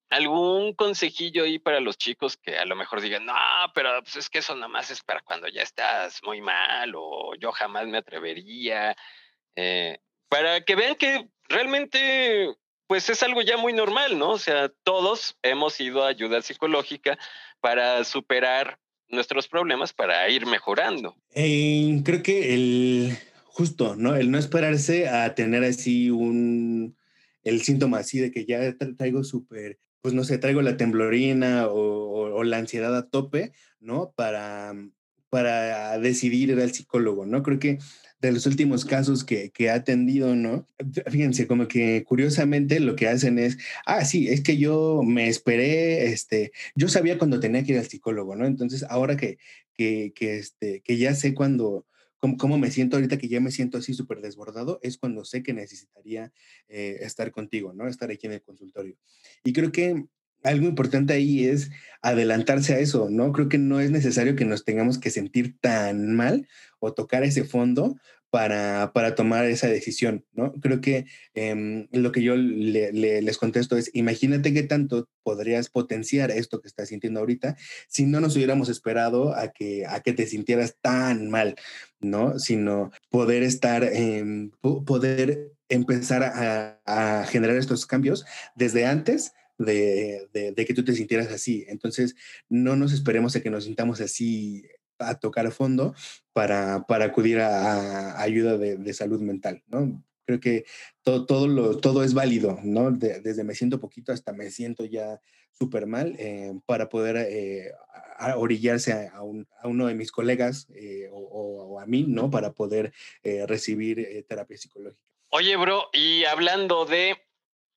¿Algún 0.09 0.73
consejillo 0.73 1.45
ahí 1.45 1.57
para 1.57 1.79
los 1.79 1.97
chicos 1.97 2.35
que 2.35 2.57
a 2.57 2.65
lo 2.65 2.75
mejor 2.75 2.99
digan, 2.99 3.25
no, 3.25 3.33
pero 3.73 4.01
pues 4.03 4.17
es 4.17 4.29
que 4.29 4.39
eso 4.39 4.53
nada 4.55 4.67
más 4.67 4.91
es 4.91 5.01
para 5.01 5.21
cuando 5.21 5.47
ya 5.47 5.61
estás 5.61 6.19
muy 6.23 6.41
mal 6.41 6.93
o 6.95 7.33
yo 7.39 7.53
jamás 7.53 7.87
me 7.87 7.99
atrevería? 7.99 8.95
Eh, 9.55 9.99
para 10.27 10.61
que 10.61 10.75
vean 10.75 10.95
que 10.95 11.29
realmente 11.47 12.53
pues 12.87 13.09
es 13.09 13.23
algo 13.23 13.41
ya 13.41 13.55
muy 13.55 13.71
normal, 13.71 14.19
¿no? 14.19 14.31
O 14.31 14.37
sea, 14.37 14.69
todos 14.83 15.37
hemos 15.43 15.79
ido 15.79 16.03
a 16.03 16.09
ayuda 16.09 16.41
psicológica 16.41 17.17
para 17.61 18.03
superar 18.03 18.77
nuestros 19.11 19.47
problemas, 19.47 19.93
para 19.93 20.29
ir 20.29 20.45
mejorando. 20.45 21.15
Eh, 21.33 22.01
creo 22.03 22.23
que 22.23 22.53
el 22.53 23.17
justo, 23.45 23.95
¿no? 23.95 24.15
El 24.15 24.31
no 24.31 24.37
esperarse 24.37 25.09
a 25.09 25.35
tener 25.35 25.63
así 25.63 26.09
un, 26.09 26.95
el 27.43 27.61
síntoma 27.61 27.99
así 27.99 28.19
de 28.19 28.31
que 28.31 28.45
ya 28.45 28.75
traigo 28.97 29.23
súper, 29.23 29.77
pues 30.01 30.13
no 30.13 30.23
sé, 30.23 30.37
traigo 30.37 30.61
la 30.61 30.77
temblorina 30.77 31.67
o, 31.67 32.35
o, 32.35 32.43
la 32.43 32.57
ansiedad 32.57 32.95
a 32.95 33.09
tope, 33.09 33.51
¿no? 33.79 34.13
Para, 34.15 34.73
para 35.29 35.99
decidir 35.99 36.49
ir 36.49 36.59
al 36.59 36.71
psicólogo, 36.71 37.25
¿no? 37.25 37.43
Creo 37.43 37.59
que 37.59 37.77
de 38.21 38.31
los 38.31 38.45
últimos 38.45 38.85
casos 38.85 39.23
que, 39.23 39.49
que, 39.49 39.69
ha 39.69 39.75
atendido, 39.75 40.35
¿no? 40.35 40.67
Fíjense, 41.09 41.47
como 41.47 41.67
que 41.67 42.03
curiosamente 42.03 42.79
lo 42.79 42.95
que 42.95 43.07
hacen 43.07 43.39
es, 43.39 43.57
ah, 43.85 44.05
sí, 44.05 44.29
es 44.29 44.41
que 44.41 44.57
yo 44.57 45.01
me 45.03 45.27
esperé, 45.27 46.05
este, 46.05 46.51
yo 46.75 46.87
sabía 46.87 47.17
cuando 47.17 47.39
tenía 47.39 47.63
que 47.63 47.73
ir 47.73 47.79
al 47.79 47.87
psicólogo, 47.87 48.35
¿no? 48.35 48.45
Entonces, 48.45 48.83
ahora 48.83 49.17
que, 49.17 49.39
que, 49.73 50.13
que 50.15 50.37
este, 50.37 50.81
que 50.81 50.97
ya 50.97 51.15
sé 51.15 51.33
cuando, 51.33 51.87
cómo, 52.37 52.59
me 52.59 52.69
siento 52.69 52.97
ahorita, 52.97 53.17
que 53.17 53.27
ya 53.27 53.39
me 53.39 53.51
siento 53.51 53.79
así 53.79 53.95
súper 53.95 54.21
desbordado, 54.21 54.79
es 54.83 54.99
cuando 54.99 55.25
sé 55.25 55.41
que 55.41 55.53
necesitaría 55.53 56.31
eh, 56.69 56.99
estar 57.01 57.31
contigo, 57.31 57.73
¿no? 57.73 57.87
Estar 57.87 58.11
aquí 58.11 58.27
en 58.27 58.33
el 58.33 58.43
consultorio. 58.43 58.95
Y 59.43 59.53
creo 59.53 59.71
que 59.71 60.05
algo 60.43 60.67
importante 60.67 61.13
ahí 61.13 61.45
es 61.45 61.71
adelantarse 62.01 62.73
a 62.73 62.79
eso, 62.79 63.09
¿no? 63.09 63.31
Creo 63.31 63.49
que 63.49 63.57
no 63.57 63.79
es 63.79 63.91
necesario 63.91 64.35
que 64.35 64.45
nos 64.45 64.65
tengamos 64.65 64.97
que 64.97 65.11
sentir 65.11 65.57
tan 65.59 66.15
mal 66.15 66.47
o 66.79 66.93
tocar 66.93 67.23
ese 67.23 67.43
fondo 67.43 67.95
para, 68.31 68.91
para 68.93 69.13
tomar 69.13 69.45
esa 69.45 69.67
decisión, 69.67 70.25
¿no? 70.31 70.53
Creo 70.53 70.79
que 70.79 71.05
eh, 71.35 71.87
lo 71.91 72.11
que 72.13 72.23
yo 72.23 72.35
le, 72.37 72.91
le, 72.93 73.21
les 73.21 73.37
contesto 73.37 73.77
es, 73.77 73.91
imagínate 73.93 74.53
qué 74.53 74.63
tanto 74.63 75.09
podrías 75.21 75.69
potenciar 75.69 76.31
esto 76.31 76.61
que 76.61 76.69
estás 76.69 76.89
sintiendo 76.89 77.19
ahorita 77.19 77.57
si 77.89 78.05
no 78.05 78.21
nos 78.21 78.35
hubiéramos 78.37 78.69
esperado 78.69 79.35
a 79.35 79.49
que, 79.49 79.85
a 79.85 79.99
que 79.99 80.13
te 80.13 80.25
sintieras 80.27 80.77
tan 80.81 81.29
mal, 81.29 81.55
¿no? 81.99 82.39
Sino 82.39 82.91
poder 83.09 83.43
estar, 83.43 83.83
eh, 83.83 84.49
poder 84.61 85.51
empezar 85.67 86.23
a, 86.23 86.79
a 86.85 87.25
generar 87.25 87.57
estos 87.57 87.85
cambios 87.85 88.25
desde 88.55 88.85
antes 88.85 89.33
de, 89.65 90.27
de, 90.33 90.65
que 90.65 90.73
tú 90.73 90.83
te 90.83 90.93
sintieras 90.93 91.27
así. 91.27 91.65
Entonces, 91.67 92.15
no 92.49 92.75
nos 92.75 92.93
esperemos 92.93 93.35
a 93.35 93.41
que 93.41 93.49
nos 93.49 93.65
sintamos 93.65 94.01
así 94.01 94.63
a 94.99 95.15
tocar 95.15 95.51
fondo 95.51 95.95
para, 96.33 96.85
para 96.87 97.05
acudir 97.05 97.39
a, 97.39 98.21
ayuda 98.21 98.57
de, 98.57 98.93
salud 98.93 99.21
mental, 99.21 99.63
¿no? 99.67 100.03
Creo 100.25 100.39
que 100.39 100.65
todo, 101.01 101.25
todo, 101.25 101.47
lo, 101.47 101.77
todo 101.77 102.03
es 102.03 102.13
válido, 102.13 102.59
¿no? 102.63 102.91
desde 102.91 103.43
me 103.43 103.55
siento 103.55 103.79
poquito 103.79 104.11
hasta 104.11 104.33
me 104.33 104.51
siento 104.51 104.85
ya 104.85 105.19
súper 105.51 105.87
mal 105.87 106.15
eh, 106.19 106.53
para 106.65 106.89
poder 106.89 107.17
eh, 107.17 107.71
orillarse 108.35 109.09
a, 109.13 109.21
un, 109.23 109.47
a, 109.59 109.67
uno 109.67 109.87
de 109.87 109.95
mis 109.95 110.11
colegas 110.11 110.67
eh, 110.75 111.09
o, 111.11 111.19
o, 111.19 111.79
a 111.79 111.85
mí, 111.85 112.05
¿no? 112.07 112.29
Para 112.29 112.53
poder 112.53 112.93
eh, 113.23 113.45
recibir 113.47 114.25
terapia 114.27 114.57
psicológica. 114.57 115.01
Oye, 115.29 115.55
bro, 115.55 115.85
y 115.93 116.25
hablando 116.25 116.85
de 116.85 117.17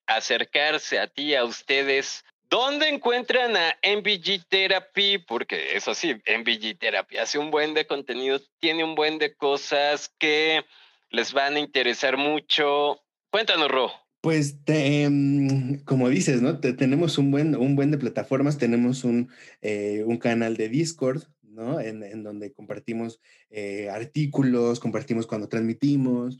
acercarse 0.07 0.99
a 0.99 1.07
ti, 1.07 1.35
a 1.35 1.45
ustedes, 1.45 2.25
¿Dónde 2.51 2.89
encuentran 2.89 3.57
a 3.57 3.75
MVG 3.83 4.47
Therapy? 4.49 5.19
Porque 5.19 5.77
eso 5.77 5.93
sí, 5.93 6.15
MVG 6.15 6.79
Therapy 6.79 7.17
hace 7.17 7.39
un 7.39 7.51
buen 7.51 7.75
de 7.75 7.87
contenido, 7.87 8.41
tiene 8.61 8.85
un 8.85 8.95
buen 8.95 9.19
de 9.19 9.35
cosas 9.35 10.13
que 10.19 10.63
les 11.11 11.33
van 11.33 11.57
a 11.57 11.59
interesar 11.59 12.17
mucho. 12.17 13.01
Cuéntanos, 13.31 13.69
Ro. 13.69 13.91
Pues 14.21 14.63
te, 14.65 15.07
um, 15.09 15.79
como 15.85 16.09
dices, 16.09 16.43
¿no? 16.43 16.61
Te, 16.61 16.73
tenemos 16.73 17.19
un 17.19 17.31
buen, 17.31 17.57
un 17.57 17.77
buen 17.77 17.91
de 17.91 17.99
plataformas, 17.99 18.57
tenemos 18.57 19.05
un, 19.05 19.31
eh, 19.61 20.05
un 20.07 20.19
canal 20.19 20.57
de 20.57 20.69
Discord, 20.69 21.25
¿no? 21.43 21.81
En, 21.81 22.03
en 22.03 22.23
donde 22.23 22.53
compartimos 22.53 23.21
eh, 23.51 23.91
artículos, 23.91 24.81
compartimos 24.81 25.27
cuando 25.27 25.49
transmitimos, 25.49 26.39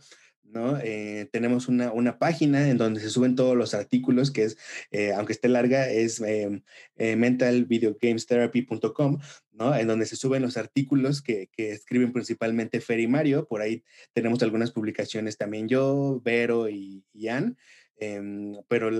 Eh, 0.82 1.28
tenemos 1.32 1.68
una, 1.68 1.92
una, 1.92 2.18
página 2.18 2.68
en 2.68 2.78
donde 2.78 3.00
se 3.00 3.11
suben 3.11 3.34
todos 3.34 3.57
los 3.57 3.74
artículos, 3.74 4.30
que 4.30 4.44
es, 4.44 4.57
eh, 4.90 5.12
aunque 5.12 5.32
esté 5.32 5.48
larga, 5.48 5.90
es 5.90 6.20
eh, 6.20 6.62
mentalvideogamestherapy.com, 6.96 9.18
¿no? 9.52 9.76
En 9.76 9.88
donde 9.88 10.07
se 10.07 10.16
suben 10.16 10.42
los 10.42 10.57
artículos 10.57 11.22
que, 11.22 11.48
que, 11.52 11.72
escriben 11.72 12.12
principalmente 12.12 12.80
Fer 12.80 13.00
y 13.00 13.09
Mario. 13.09 13.46
Por 13.48 13.62
ahí 13.62 13.82
tenemos 14.12 14.42
algunas 14.42 14.70
publicaciones 14.70 15.36
también 15.36 15.68
yo, 15.68 16.20
Vero 16.24 16.68
y 16.68 17.05
Ian. 17.12 17.57
Em, 17.96 18.55
pero 18.68 18.90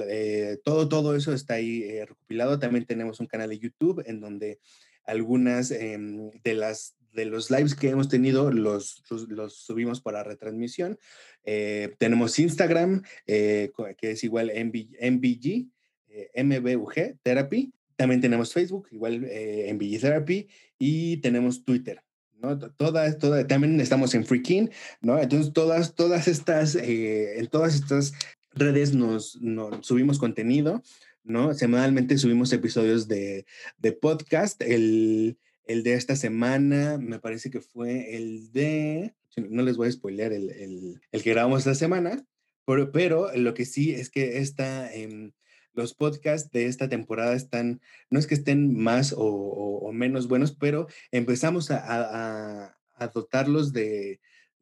todo, 0.63 0.89
todo 0.89 1.17
eso 1.17 1.33
está 1.33 1.55
ahí 1.55 2.05
recopilado. 2.05 2.59
También 2.59 2.87
tenemos 2.87 3.21
un 3.21 3.27
canal 3.27 3.51
de 3.51 3.59
YouTube 3.59 4.03
en 4.07 4.21
donde 4.21 4.61
algunas 5.05 5.71
em, 5.71 6.31
de 6.43 6.55
las 6.55 6.97
de 7.15 7.25
los 7.25 7.51
lives 7.51 7.75
que 7.75 7.89
hemos 7.89 8.09
tenido 8.09 8.51
los, 8.51 9.03
los, 9.29 9.55
subimos 9.55 10.01
para 10.01 10.25
retransmisión. 10.25 10.99
Eh, 11.45 11.95
tenemos 11.99 12.39
Instagram, 12.39 13.03
eh, 13.27 13.71
que 13.97 14.11
es 14.11 14.25
igual 14.25 14.51
MB, 14.55 14.89
MBG, 15.01 15.69
eh, 16.09 16.43
MBUG 16.43 17.19
Therapy. 17.23 17.73
También 17.97 18.21
tenemos 18.21 18.53
Facebook, 18.53 18.89
igual 18.91 19.25
eh, 19.29 19.73
MBG 19.73 20.01
Therapy. 20.01 20.49
Y 20.79 21.19
tenemos 21.19 21.65
Twitter. 21.65 22.03
¿no? 22.41 22.59
Todas, 22.59 23.19
todas, 23.19 23.47
también 23.47 23.81
estamos 23.81 24.15
en 24.15 24.25
Freaking, 24.25 24.71
¿no? 25.01 25.19
Entonces, 25.19 25.53
todas, 25.53 25.95
todas 25.95 26.29
estas, 26.29 26.75
eh, 26.75 27.39
en 27.39 27.47
todas 27.47 27.75
estas 27.75 28.13
redes 28.53 28.95
nos, 28.95 29.41
nos 29.41 29.87
subimos 29.87 30.19
contenido, 30.19 30.83
¿no? 31.23 31.55
Semanalmente 31.55 32.19
subimos 32.19 32.53
episodios 32.53 33.09
de, 33.09 33.47
de 33.79 33.93
podcast. 33.93 34.61
El, 34.63 35.39
el 35.67 35.83
de 35.83 35.95
esta 35.95 36.17
semana 36.17 36.99
me 36.99 37.19
parece 37.19 37.51
que 37.51 37.61
fue 37.61 38.17
el 38.17 38.53
de, 38.53 39.15
no 39.37 39.63
les 39.63 39.77
voy 39.77 39.89
a 39.89 39.93
spoilear 39.93 40.33
el, 40.33 40.51
el, 40.51 41.01
el 41.13 41.23
que 41.23 41.31
grabamos 41.31 41.61
esta 41.61 41.75
semana, 41.75 42.25
pero, 42.67 42.93
pero, 42.93 43.35
lo 43.37 43.55
que 43.55 43.65
sí 43.65 43.93
es 43.93 44.11
que 44.11 44.39
esta, 44.39 44.93
eh, 44.95 45.33
los 45.75 45.95
podcasts 45.95 46.51
de 46.51 46.67
esta 46.67 46.89
temporada 46.89 47.35
están, 47.35 47.81
no 48.11 48.19
es 48.19 48.27
que 48.27 48.35
estén 48.35 48.75
más 48.75 49.13
o, 49.13 49.25
o, 49.25 49.79
o 49.89 49.93
menos 49.93 50.29
buenos, 50.29 50.53
pero 50.53 50.87
empezamos 51.11 51.71
a, 51.71 51.79
a, 51.79 52.79
a 52.95 53.09
dotarlos 53.09 53.73
de, 53.73 54.21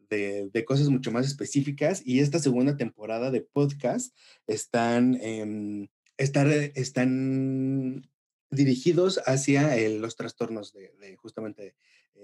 de, 0.08 0.50
de, 0.52 0.64
cosas 0.64 0.88
mucho 0.88 1.12
más 1.12 1.26
específicas 1.26 2.02
y 2.04 2.20
esta 2.20 2.38
segunda 2.38 2.76
temporada 2.76 3.30
de 3.30 3.42
podcast 3.42 4.16
están, 4.46 5.18
eh, 5.20 5.88
están, 6.16 6.50
están 6.74 8.08
dirigidos 8.52 9.20
hacia 9.26 9.76
eh, 9.76 9.98
los 9.98 10.16
trastornos 10.16 10.72
de, 10.72 10.92
de 11.00 11.16
justamente 11.16 11.74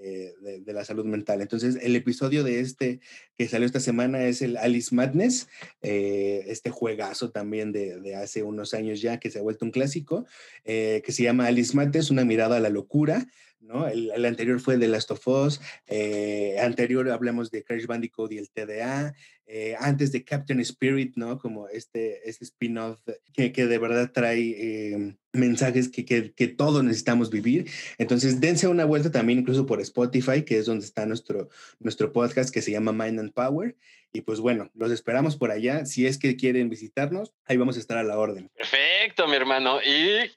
eh, 0.01 0.33
de, 0.41 0.61
de, 0.61 0.73
la 0.73 0.85
salud 0.85 1.03
mental. 1.03 1.41
Entonces, 1.41 1.77
el 1.81 1.93
episodio 1.93 2.45
de 2.45 2.61
este 2.61 3.01
que 3.35 3.49
salió 3.49 3.65
esta 3.65 3.81
semana 3.81 4.23
es 4.23 4.41
el 4.41 4.55
Alice 4.55 4.95
Madness, 4.95 5.49
eh, 5.81 6.45
este 6.47 6.69
juegazo 6.69 7.31
también 7.31 7.73
de, 7.73 7.99
de, 7.99 8.15
hace 8.15 8.43
unos 8.43 8.73
años 8.73 9.01
ya 9.01 9.19
que 9.19 9.29
se 9.29 9.39
ha 9.39 9.41
vuelto 9.41 9.65
un 9.65 9.71
clásico, 9.71 10.25
eh, 10.63 11.01
que 11.03 11.11
se 11.11 11.23
llama 11.23 11.47
Alice 11.47 11.75
Madness, 11.75 12.11
una 12.11 12.23
mirada 12.23 12.57
a 12.57 12.59
la 12.61 12.69
locura. 12.69 13.27
¿no? 13.59 13.89
El, 13.89 14.11
el, 14.11 14.23
anterior 14.23 14.61
fue 14.61 14.77
The 14.77 14.87
Last 14.87 15.11
of 15.11 15.27
Us, 15.27 15.59
eh, 15.87 16.55
anterior 16.61 17.09
hablamos 17.09 17.51
de 17.51 17.63
Crash 17.65 17.85
Bandicoot 17.85 18.31
y 18.31 18.37
el 18.37 18.49
TDA, 18.49 19.13
eh, 19.51 19.75
antes 19.79 20.11
de 20.11 20.23
Captain 20.23 20.59
Spirit, 20.59 21.13
¿no? 21.15 21.39
Como 21.39 21.67
este, 21.69 22.29
este 22.29 22.45
spin-off 22.45 22.99
que, 23.33 23.51
que, 23.51 23.65
de 23.65 23.79
verdad 23.79 24.11
trae 24.13 24.53
eh, 24.55 25.15
mensajes 25.33 25.89
que, 25.89 26.05
que, 26.05 26.33
que, 26.33 26.47
todos 26.47 26.83
necesitamos 26.83 27.31
vivir. 27.31 27.67
Entonces, 27.97 28.39
dense 28.39 28.67
una 28.67 28.85
vuelta 28.85 29.09
también 29.09 29.39
incluso 29.39 29.65
por 29.65 29.81
Spotify, 29.81 30.43
que 30.43 30.59
es 30.59 30.67
donde 30.67 30.85
está 30.85 31.07
nuestro, 31.07 31.49
nuestro 31.79 32.13
podcast 32.13 32.53
que 32.53 32.61
se 32.61 32.71
llama 32.71 32.91
Mind 32.91 33.19
and 33.19 33.33
Power. 33.33 33.75
Y 34.13 34.21
pues 34.21 34.39
bueno, 34.39 34.69
los 34.75 34.91
esperamos 34.91 35.35
por 35.35 35.49
allá. 35.49 35.83
Si 35.87 36.05
es 36.05 36.19
que 36.19 36.35
quieren 36.35 36.69
visitarnos, 36.69 37.33
ahí 37.45 37.57
vamos 37.57 37.75
a 37.77 37.79
estar 37.79 37.97
a 37.97 38.03
la 38.03 38.19
orden. 38.19 38.51
Perfecto, 38.55 39.27
mi 39.27 39.35
hermano. 39.35 39.81
Y 39.81 40.29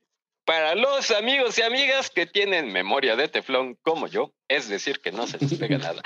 para 0.46 0.74
los 0.74 1.10
amigos 1.10 1.58
y 1.58 1.62
amigas 1.62 2.08
que 2.08 2.26
tienen 2.26 2.72
memoria 2.72 3.14
de 3.16 3.28
teflón 3.28 3.76
como 3.82 4.06
yo, 4.06 4.34
es 4.48 4.68
decir, 4.68 5.00
que 5.00 5.12
no 5.12 5.26
se 5.26 5.38
les 5.38 5.54
pega 5.54 5.76
nada. 5.78 6.02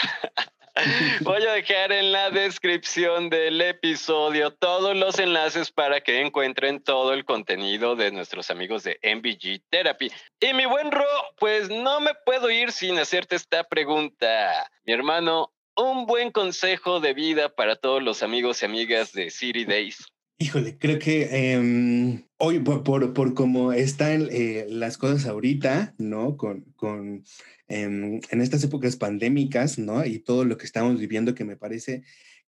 Voy 1.22 1.42
a 1.46 1.52
dejar 1.52 1.90
en 1.90 2.12
la 2.12 2.30
descripción 2.30 3.30
del 3.30 3.60
episodio 3.62 4.50
todos 4.50 4.94
los 4.94 5.18
enlaces 5.18 5.70
para 5.70 6.02
que 6.02 6.20
encuentren 6.20 6.82
todo 6.82 7.14
el 7.14 7.24
contenido 7.24 7.96
de 7.96 8.10
nuestros 8.12 8.50
amigos 8.50 8.82
de 8.84 8.98
MBG 9.02 9.62
Therapy. 9.70 10.12
Y 10.38 10.52
mi 10.52 10.66
buen 10.66 10.90
Ro, 10.90 11.06
pues 11.38 11.70
no 11.70 12.00
me 12.00 12.12
puedo 12.26 12.50
ir 12.50 12.72
sin 12.72 12.98
hacerte 12.98 13.36
esta 13.36 13.64
pregunta. 13.64 14.70
Mi 14.84 14.92
hermano, 14.92 15.54
un 15.76 16.04
buen 16.04 16.30
consejo 16.30 17.00
de 17.00 17.14
vida 17.14 17.48
para 17.48 17.76
todos 17.76 18.02
los 18.02 18.22
amigos 18.22 18.60
y 18.60 18.66
amigas 18.66 19.12
de 19.12 19.30
City 19.30 19.64
Days. 19.64 20.04
Híjole, 20.38 20.76
creo 20.78 20.98
que 20.98 21.54
em, 21.54 22.26
hoy 22.36 22.58
por, 22.58 23.14
por, 23.14 23.32
cómo 23.32 23.72
están 23.72 24.28
eh, 24.30 24.66
las 24.68 24.98
cosas 24.98 25.24
ahorita, 25.24 25.94
¿no? 25.96 26.36
Con, 26.36 26.60
con 26.76 27.24
em, 27.68 28.20
en 28.30 28.40
estas 28.42 28.62
épocas 28.62 28.96
pandémicas, 28.96 29.78
¿no? 29.78 30.04
Y 30.04 30.18
todo 30.18 30.44
lo 30.44 30.58
que 30.58 30.66
estamos 30.66 31.00
viviendo 31.00 31.34
que 31.34 31.44
me 31.44 31.56
parece 31.56 32.02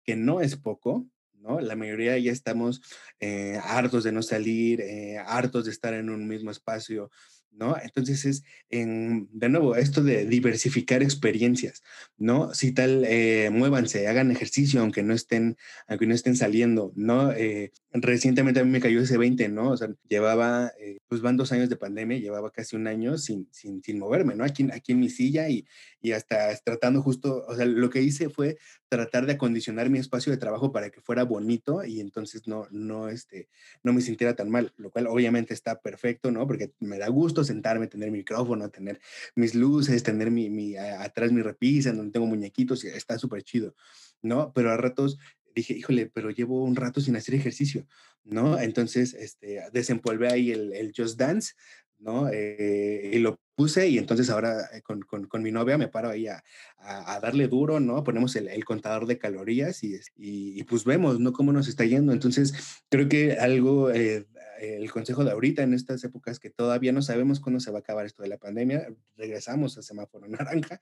que 0.03 0.16
no 0.16 0.41
es 0.41 0.57
poco, 0.57 1.07
¿no? 1.34 1.61
La 1.61 1.76
mayoría 1.76 2.18
ya 2.18 2.32
estamos 2.32 2.82
eh, 3.20 3.61
hartos 3.62 4.03
de 4.03 4.11
no 4.11 4.22
salir, 4.22 4.80
eh, 4.80 5.18
hartos 5.24 5.66
de 5.66 5.70
estar 5.70 5.95
en 5.95 6.11
un 6.11 6.26
mismo 6.26 6.51
espacio, 6.51 7.12
¿no? 7.57 7.76
Entonces 7.82 8.24
es, 8.24 8.44
en, 8.70 9.28
de 9.32 9.48
nuevo, 9.48 9.76
esto 9.76 10.02
de 10.02 10.26
diversificar 10.26 11.02
experiencias, 11.02 11.82
¿no? 12.18 12.54
Si 12.54 12.72
tal, 12.72 13.04
eh, 13.07 13.50
muévanse, 13.50 14.07
hagan 14.09 14.30
ejercicio, 14.30 14.80
aunque 14.80 15.02
no 15.02 15.14
estén, 15.14 15.57
aunque 15.86 16.07
no 16.07 16.14
estén 16.14 16.36
saliendo, 16.36 16.92
¿no? 16.96 17.32
Eh, 17.32 17.72
recientemente 17.92 18.61
a 18.61 18.64
mí 18.64 18.70
me 18.70 18.80
cayó 18.80 19.00
ese 19.00 19.18
20, 19.18 19.48
¿no? 19.48 19.70
O 19.70 19.76
sea, 19.76 19.88
llevaba, 20.09 20.72
eh, 20.80 20.98
pues 21.09 21.20
van 21.20 21.36
dos 21.36 21.52
años 21.52 21.68
de 21.68 21.76
pandemia, 21.76 22.18
llevaba 22.18 22.50
casi 22.50 22.76
un 22.76 22.86
año 22.86 23.18
sin, 23.18 23.48
sin, 23.50 23.82
sin 23.82 23.98
moverme, 23.98 24.34
¿no? 24.34 24.44
Aquí, 24.44 24.66
aquí 24.72 24.92
en 24.92 25.00
mi 25.00 25.09
silla 25.09 25.48
y, 25.48 25.66
y 26.07 26.12
hasta 26.12 26.57
tratando 26.62 27.02
justo, 27.02 27.44
o 27.48 27.57
sea, 27.57 27.66
lo 27.66 27.90
que 27.90 28.00
hice 28.00 28.30
fue 28.30 28.59
tratar 28.88 29.26
de 29.26 29.32
acondicionar 29.32 29.90
mi 29.90 29.98
espacio 29.98 30.30
de 30.30 30.38
trabajo 30.38 30.70
para 30.70 30.90
que 30.90 31.00
fuera 31.00 31.24
bonito 31.24 31.84
y 31.84 31.98
entonces 31.98 32.46
no, 32.46 32.68
no, 32.70 33.09
este, 33.09 33.48
no 33.82 33.92
me 33.92 34.00
sintiera 34.00 34.36
tan 34.36 34.48
mal, 34.48 34.72
lo 34.76 34.92
cual 34.92 35.09
obviamente 35.09 35.52
está 35.52 35.80
perfecto, 35.80 36.30
¿no? 36.30 36.46
Porque 36.46 36.72
me 36.78 36.98
da 36.98 37.09
gusto 37.09 37.42
sentarme, 37.42 37.88
tener 37.88 38.12
mi 38.12 38.18
micrófono, 38.18 38.70
tener 38.70 39.00
mis 39.34 39.57
luces, 39.57 40.04
tener 40.04 40.30
mi, 40.30 40.48
mi 40.48 40.76
atrás 40.76 41.32
mi 41.32 41.42
repisa, 41.42 41.92
donde 41.92 42.12
tengo 42.12 42.26
muñequitos, 42.26 42.84
y 42.84 42.86
está 42.86 43.18
súper 43.18 43.42
chido, 43.42 43.74
¿no? 44.22 44.52
Pero 44.52 44.70
a 44.70 44.76
ratos 44.76 45.18
dije, 45.57 45.74
híjole, 45.74 46.07
pero 46.07 46.30
llevo 46.30 46.62
un 46.62 46.76
rato 46.76 47.00
sin 47.00 47.16
hacer 47.16 47.34
ejercicio, 47.34 47.84
¿no? 48.22 48.61
Entonces, 48.61 49.12
este, 49.14 49.61
desempolvé 49.72 50.28
ahí 50.28 50.52
el, 50.52 50.72
el 50.72 50.92
Just 50.96 51.18
Dance, 51.18 51.54
¿no? 51.99 52.28
Eh, 52.28 53.11
y 53.14 53.18
lo 53.18 53.38
puse 53.55 53.88
y 53.88 53.99
entonces 53.99 54.28
ahora 54.30 54.68
eh, 54.72 54.82
con, 54.82 55.03
con, 55.03 55.42
mi 55.42 55.51
novia 55.51 55.78
me 55.78 55.88
paro 55.88 56.11
ahí 56.11 56.26
a, 56.26 56.44
a, 56.78 57.18
darle 57.20 57.49
duro, 57.49 57.80
¿no? 57.80 58.05
Ponemos 58.05 58.36
el, 58.36 58.49
el 58.49 58.64
contador 58.64 59.07
de 59.07 59.18
calorías 59.18 59.82
y, 59.82 59.94
y, 60.16 60.61
y, 60.61 60.64
pues 60.64 60.84
vemos, 60.84 61.18
¿no? 61.18 61.32
Cómo 61.32 61.53
nos 61.53 61.66
está 61.68 61.84
yendo. 61.84 62.12
Entonces, 62.12 62.82
creo 62.90 63.09
que 63.09 63.32
algo, 63.32 63.90
eh, 63.90 64.26
el 64.61 64.90
consejo 64.90 65.24
de 65.24 65.30
ahorita 65.30 65.62
en 65.62 65.74
estas 65.74 66.02
épocas 66.04 66.38
que 66.38 66.50
todavía 66.50 66.92
no 66.92 67.02
sabemos 67.02 67.40
cuándo 67.40 67.61
se 67.61 67.70
va 67.70 67.78
a 67.78 67.80
acabar 67.80 68.07
esto 68.07 68.22
de 68.22 68.28
la 68.28 68.38
pandemia, 68.38 68.88
regresamos 69.16 69.76
a 69.78 69.82
semáforo 69.82 70.26
naranja. 70.28 70.80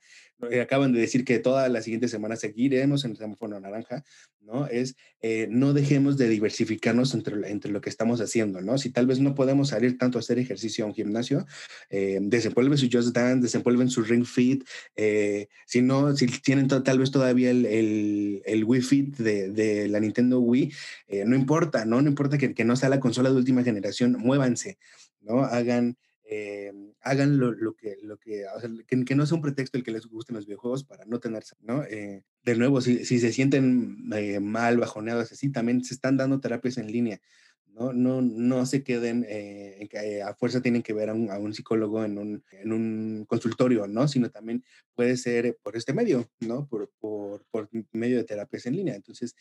Acaban 0.61 0.93
de 0.93 0.99
decir 0.99 1.25
que 1.25 1.39
toda 1.39 1.67
la 1.69 1.81
siguiente 1.81 2.07
semana 2.07 2.35
seguiremos 2.35 3.05
en 3.05 3.15
semáforo 3.15 3.59
naranja, 3.59 4.03
¿no? 4.41 4.67
Es 4.67 4.95
eh, 5.21 5.47
no 5.49 5.73
dejemos 5.73 6.17
de 6.17 6.29
diversificarnos 6.29 7.13
entre, 7.13 7.49
entre 7.49 7.71
lo 7.71 7.81
que 7.81 7.89
estamos 7.89 8.21
haciendo, 8.21 8.61
¿no? 8.61 8.77
Si 8.77 8.91
tal 8.91 9.07
vez 9.07 9.19
no 9.19 9.33
podemos 9.35 9.69
salir 9.69 9.97
tanto 9.97 10.17
a 10.17 10.21
hacer 10.21 10.37
ejercicio 10.39 10.85
a 10.85 10.87
un 10.87 10.93
gimnasio, 10.93 11.45
eh, 11.89 12.19
desenvuelve 12.21 12.77
su 12.77 12.87
Just 12.91 13.15
Dance, 13.15 13.41
desenvuelven 13.41 13.89
su 13.89 14.03
Ring 14.03 14.25
Fit, 14.25 14.63
eh, 14.95 15.47
si 15.65 15.81
no, 15.81 16.15
si 16.15 16.27
tienen 16.27 16.67
tal 16.67 16.99
vez 16.99 17.11
todavía 17.11 17.51
el, 17.51 17.65
el, 17.65 18.41
el 18.45 18.63
Wii 18.63 18.81
Fit 18.81 19.17
de, 19.17 19.49
de, 19.49 19.87
la 19.87 19.99
Nintendo 19.99 20.39
Wii, 20.39 20.71
eh, 21.07 21.23
no 21.25 21.35
importa, 21.35 21.85
¿no? 21.85 22.01
No 22.01 22.09
importa 22.09 22.37
que, 22.37 22.53
que, 22.53 22.65
no 22.65 22.75
sea 22.75 22.89
la 22.89 22.99
consola 22.99 23.29
de 23.29 23.35
última 23.35 23.63
generación, 23.65 24.13
muévanse, 24.13 24.77
¿no? 25.21 25.43
Hagan, 25.43 25.97
eh, 26.27 26.71
hagan 27.01 27.37
lo, 27.37 27.51
lo, 27.51 27.75
que, 27.75 27.97
lo 28.01 28.17
que, 28.17 28.45
que, 28.87 29.15
no 29.15 29.25
sea 29.27 29.35
un 29.35 29.43
pretexto 29.43 29.77
el 29.77 29.83
que 29.83 29.91
les 29.91 30.07
gusten 30.07 30.35
los 30.35 30.47
videojuegos 30.47 30.83
para 30.83 31.05
no 31.05 31.19
tenerse, 31.19 31.55
¿no? 31.61 31.83
Eh, 31.83 32.23
de 32.43 32.55
nuevo, 32.55 32.81
si, 32.81 33.05
si 33.05 33.19
se 33.19 33.31
sienten 33.31 34.09
eh, 34.13 34.39
mal, 34.39 34.77
bajoneados, 34.77 35.31
así, 35.31 35.51
también 35.51 35.83
se 35.83 35.93
están 35.93 36.17
dando 36.17 36.39
terapias 36.39 36.77
en 36.77 36.91
línea. 36.91 37.21
¿no? 37.67 37.91
No, 37.91 38.21
no 38.21 38.65
se 38.65 38.83
queden 38.83 39.25
en 39.27 39.89
que 39.89 40.21
a 40.21 40.33
fuerza 40.33 40.61
tienen 40.61 40.81
que 40.81 40.93
ver 40.93 41.09
a 41.09 41.13
un, 41.13 41.29
a 41.29 41.37
un 41.37 41.53
psicólogo 41.53 42.05
en 42.05 42.17
un, 42.17 42.43
en 42.51 42.71
un, 42.71 43.25
consultorio, 43.27 43.85
¿no? 43.85 44.07
Sino 44.07 44.31
también 44.31 44.63
puede 44.93 45.17
ser 45.17 45.57
por 45.61 45.75
este 45.75 45.91
medio, 45.91 46.31
¿no? 46.39 46.69
Por, 46.69 46.89
por, 47.01 47.45
por 47.51 47.69
medio 47.91 48.15
de 48.15 48.23
terapias 48.23 48.65
en 48.65 48.77
línea. 48.77 48.95
Entonces, 48.95 49.35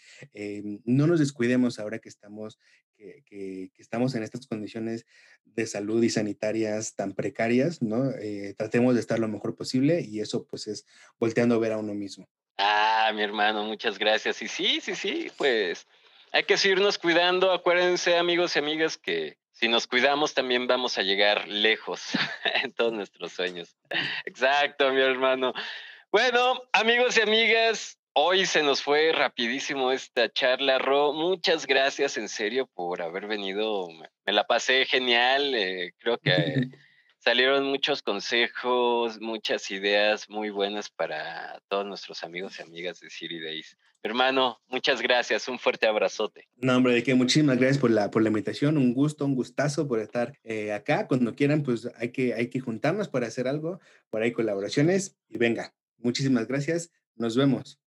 no 0.84 1.06
nos 1.06 1.20
descuidemos 1.20 1.78
ahora 1.78 2.00
que 2.00 2.08
estamos, 2.08 2.58
que, 2.96 3.70
estamos 3.78 4.14
en 4.14 4.22
estas 4.22 4.46
condiciones 4.46 5.06
de 5.44 5.66
salud 5.66 6.02
y 6.02 6.10
sanitarias 6.10 6.94
tan 6.94 7.14
precarias, 7.14 7.82
¿no? 7.82 8.10
Eh, 8.20 8.54
tratemos 8.56 8.94
de 8.94 9.00
estar 9.00 9.18
lo 9.18 9.28
mejor 9.28 9.56
posible 9.56 10.00
y 10.00 10.20
eso 10.20 10.46
pues 10.46 10.66
es 10.66 10.86
volteando 11.18 11.54
a 11.54 11.58
ver 11.58 11.72
a 11.72 11.78
uno 11.78 11.94
mismo. 11.94 12.28
Ah, 12.56 13.10
mi 13.14 13.22
hermano, 13.22 13.64
muchas 13.64 13.98
gracias. 13.98 14.40
Y 14.42 14.48
sí, 14.48 14.80
sí, 14.80 14.94
sí, 14.94 15.30
pues 15.36 15.86
hay 16.32 16.44
que 16.44 16.56
seguirnos 16.56 16.98
cuidando. 16.98 17.52
Acuérdense, 17.52 18.16
amigos 18.16 18.56
y 18.56 18.58
amigas, 18.58 18.96
que 18.96 19.38
si 19.52 19.68
nos 19.68 19.86
cuidamos 19.86 20.34
también 20.34 20.66
vamos 20.66 20.98
a 20.98 21.02
llegar 21.02 21.46
lejos 21.48 22.02
en 22.62 22.72
todos 22.72 22.92
nuestros 22.92 23.32
sueños. 23.32 23.76
Exacto, 24.24 24.90
mi 24.92 25.00
hermano. 25.00 25.52
Bueno, 26.10 26.62
amigos 26.72 27.16
y 27.16 27.22
amigas, 27.22 27.98
hoy 28.14 28.46
se 28.46 28.62
nos 28.62 28.82
fue 28.82 29.12
rapidísimo 29.12 29.92
esta 29.92 30.32
charla, 30.32 30.78
Ro. 30.78 31.12
Muchas 31.12 31.66
gracias 31.66 32.16
en 32.16 32.28
serio 32.28 32.66
por 32.66 33.02
haber 33.02 33.26
venido. 33.26 33.88
Me 34.24 34.32
la 34.32 34.44
pasé 34.44 34.86
genial. 34.86 35.54
Eh, 35.54 35.92
creo 35.98 36.18
que 36.18 36.30
salieron 37.18 37.64
muchos 37.66 38.02
consejos, 38.02 39.20
muchas 39.20 39.70
ideas 39.70 40.28
muy 40.30 40.50
buenas 40.50 40.90
para 40.90 41.60
todos 41.68 41.84
nuestros 41.86 42.22
amigos 42.24 42.58
y 42.58 42.62
amigas 42.62 43.00
de 43.00 43.10
City 43.10 43.40
Days. 43.40 43.76
Hermano, 44.02 44.60
muchas 44.68 45.00
gracias, 45.00 45.48
un 45.48 45.58
fuerte 45.58 45.86
abrazote. 45.86 46.46
No, 46.56 46.76
hombre, 46.76 46.92
de 46.92 47.02
que 47.02 47.14
muchísimas 47.14 47.56
gracias 47.56 47.78
por 47.78 47.90
la, 47.90 48.10
por 48.10 48.22
la 48.22 48.28
invitación, 48.28 48.76
un 48.76 48.92
gusto, 48.92 49.24
un 49.24 49.34
gustazo 49.34 49.88
por 49.88 49.98
estar 49.98 50.38
eh, 50.44 50.72
acá. 50.72 51.08
Cuando 51.08 51.34
quieran, 51.34 51.62
pues 51.62 51.88
hay 51.96 52.12
que, 52.12 52.34
hay 52.34 52.48
que 52.48 52.60
juntarnos 52.60 53.08
para 53.08 53.26
hacer 53.26 53.48
algo, 53.48 53.80
por 54.10 54.22
ahí 54.22 54.32
colaboraciones 54.32 55.16
y 55.28 55.38
venga, 55.38 55.74
muchísimas 55.96 56.46
gracias, 56.46 56.92
nos 57.16 57.34
vemos. 57.34 57.80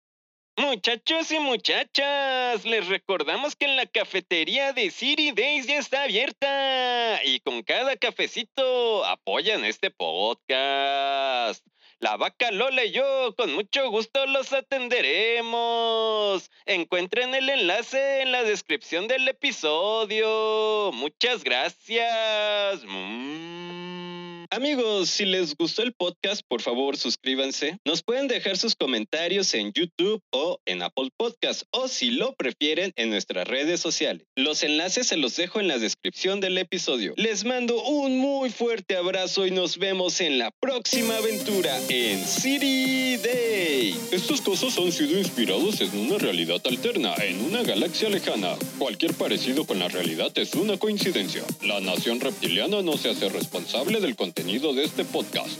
Muchachos 0.56 1.32
y 1.32 1.40
muchachas, 1.40 2.64
les 2.64 2.86
recordamos 2.86 3.56
que 3.56 3.66
la 3.66 3.86
cafetería 3.86 4.72
de 4.72 4.92
City 4.92 5.32
Days 5.32 5.66
ya 5.66 5.78
está 5.78 6.04
abierta 6.04 7.20
y 7.24 7.40
con 7.40 7.64
cada 7.64 7.96
cafecito 7.96 9.04
apoyan 9.04 9.64
este 9.64 9.90
podcast. 9.90 11.66
La 11.98 12.16
vaca 12.16 12.52
Lola 12.52 12.84
y 12.84 12.92
yo 12.92 13.34
con 13.36 13.52
mucho 13.52 13.90
gusto 13.90 14.26
los 14.26 14.52
atenderemos. 14.52 16.48
Encuentren 16.66 17.34
el 17.34 17.48
enlace 17.48 18.22
en 18.22 18.30
la 18.30 18.44
descripción 18.44 19.08
del 19.08 19.26
episodio. 19.26 20.92
Muchas 20.92 21.42
gracias. 21.42 22.84
Mm. 22.84 23.63
Amigos, 24.54 25.10
si 25.10 25.24
les 25.24 25.56
gustó 25.56 25.82
el 25.82 25.94
podcast, 25.94 26.42
por 26.46 26.62
favor 26.62 26.96
suscríbanse. 26.96 27.76
Nos 27.84 28.04
pueden 28.04 28.28
dejar 28.28 28.56
sus 28.56 28.76
comentarios 28.76 29.52
en 29.52 29.72
YouTube 29.72 30.22
o 30.30 30.60
en 30.64 30.80
Apple 30.80 31.08
Podcast 31.16 31.64
o 31.72 31.88
si 31.88 32.12
lo 32.12 32.36
prefieren 32.36 32.92
en 32.94 33.10
nuestras 33.10 33.48
redes 33.48 33.80
sociales. 33.80 34.24
Los 34.36 34.62
enlaces 34.62 35.08
se 35.08 35.16
los 35.16 35.34
dejo 35.34 35.58
en 35.58 35.66
la 35.66 35.78
descripción 35.78 36.38
del 36.38 36.56
episodio. 36.56 37.14
Les 37.16 37.44
mando 37.44 37.82
un 37.82 38.16
muy 38.18 38.48
fuerte 38.48 38.96
abrazo 38.96 39.44
y 39.44 39.50
nos 39.50 39.76
vemos 39.78 40.20
en 40.20 40.38
la 40.38 40.52
próxima 40.60 41.16
aventura 41.16 41.76
en 41.88 42.24
City 42.24 43.16
Day. 43.16 43.96
Estos 44.12 44.40
cosas 44.40 44.78
han 44.78 44.92
sido 44.92 45.18
inspirados 45.18 45.80
en 45.80 45.98
una 45.98 46.16
realidad 46.18 46.62
alterna, 46.64 47.12
en 47.24 47.44
una 47.44 47.64
galaxia 47.64 48.08
lejana. 48.08 48.54
Cualquier 48.78 49.14
parecido 49.14 49.66
con 49.66 49.80
la 49.80 49.88
realidad 49.88 50.30
es 50.36 50.54
una 50.54 50.76
coincidencia. 50.76 51.42
La 51.62 51.80
nación 51.80 52.20
reptiliana 52.20 52.82
no 52.82 52.96
se 52.96 53.10
hace 53.10 53.28
responsable 53.28 53.98
del 53.98 54.14
de 54.44 54.84
este 54.84 55.04
podcast. 55.04 55.56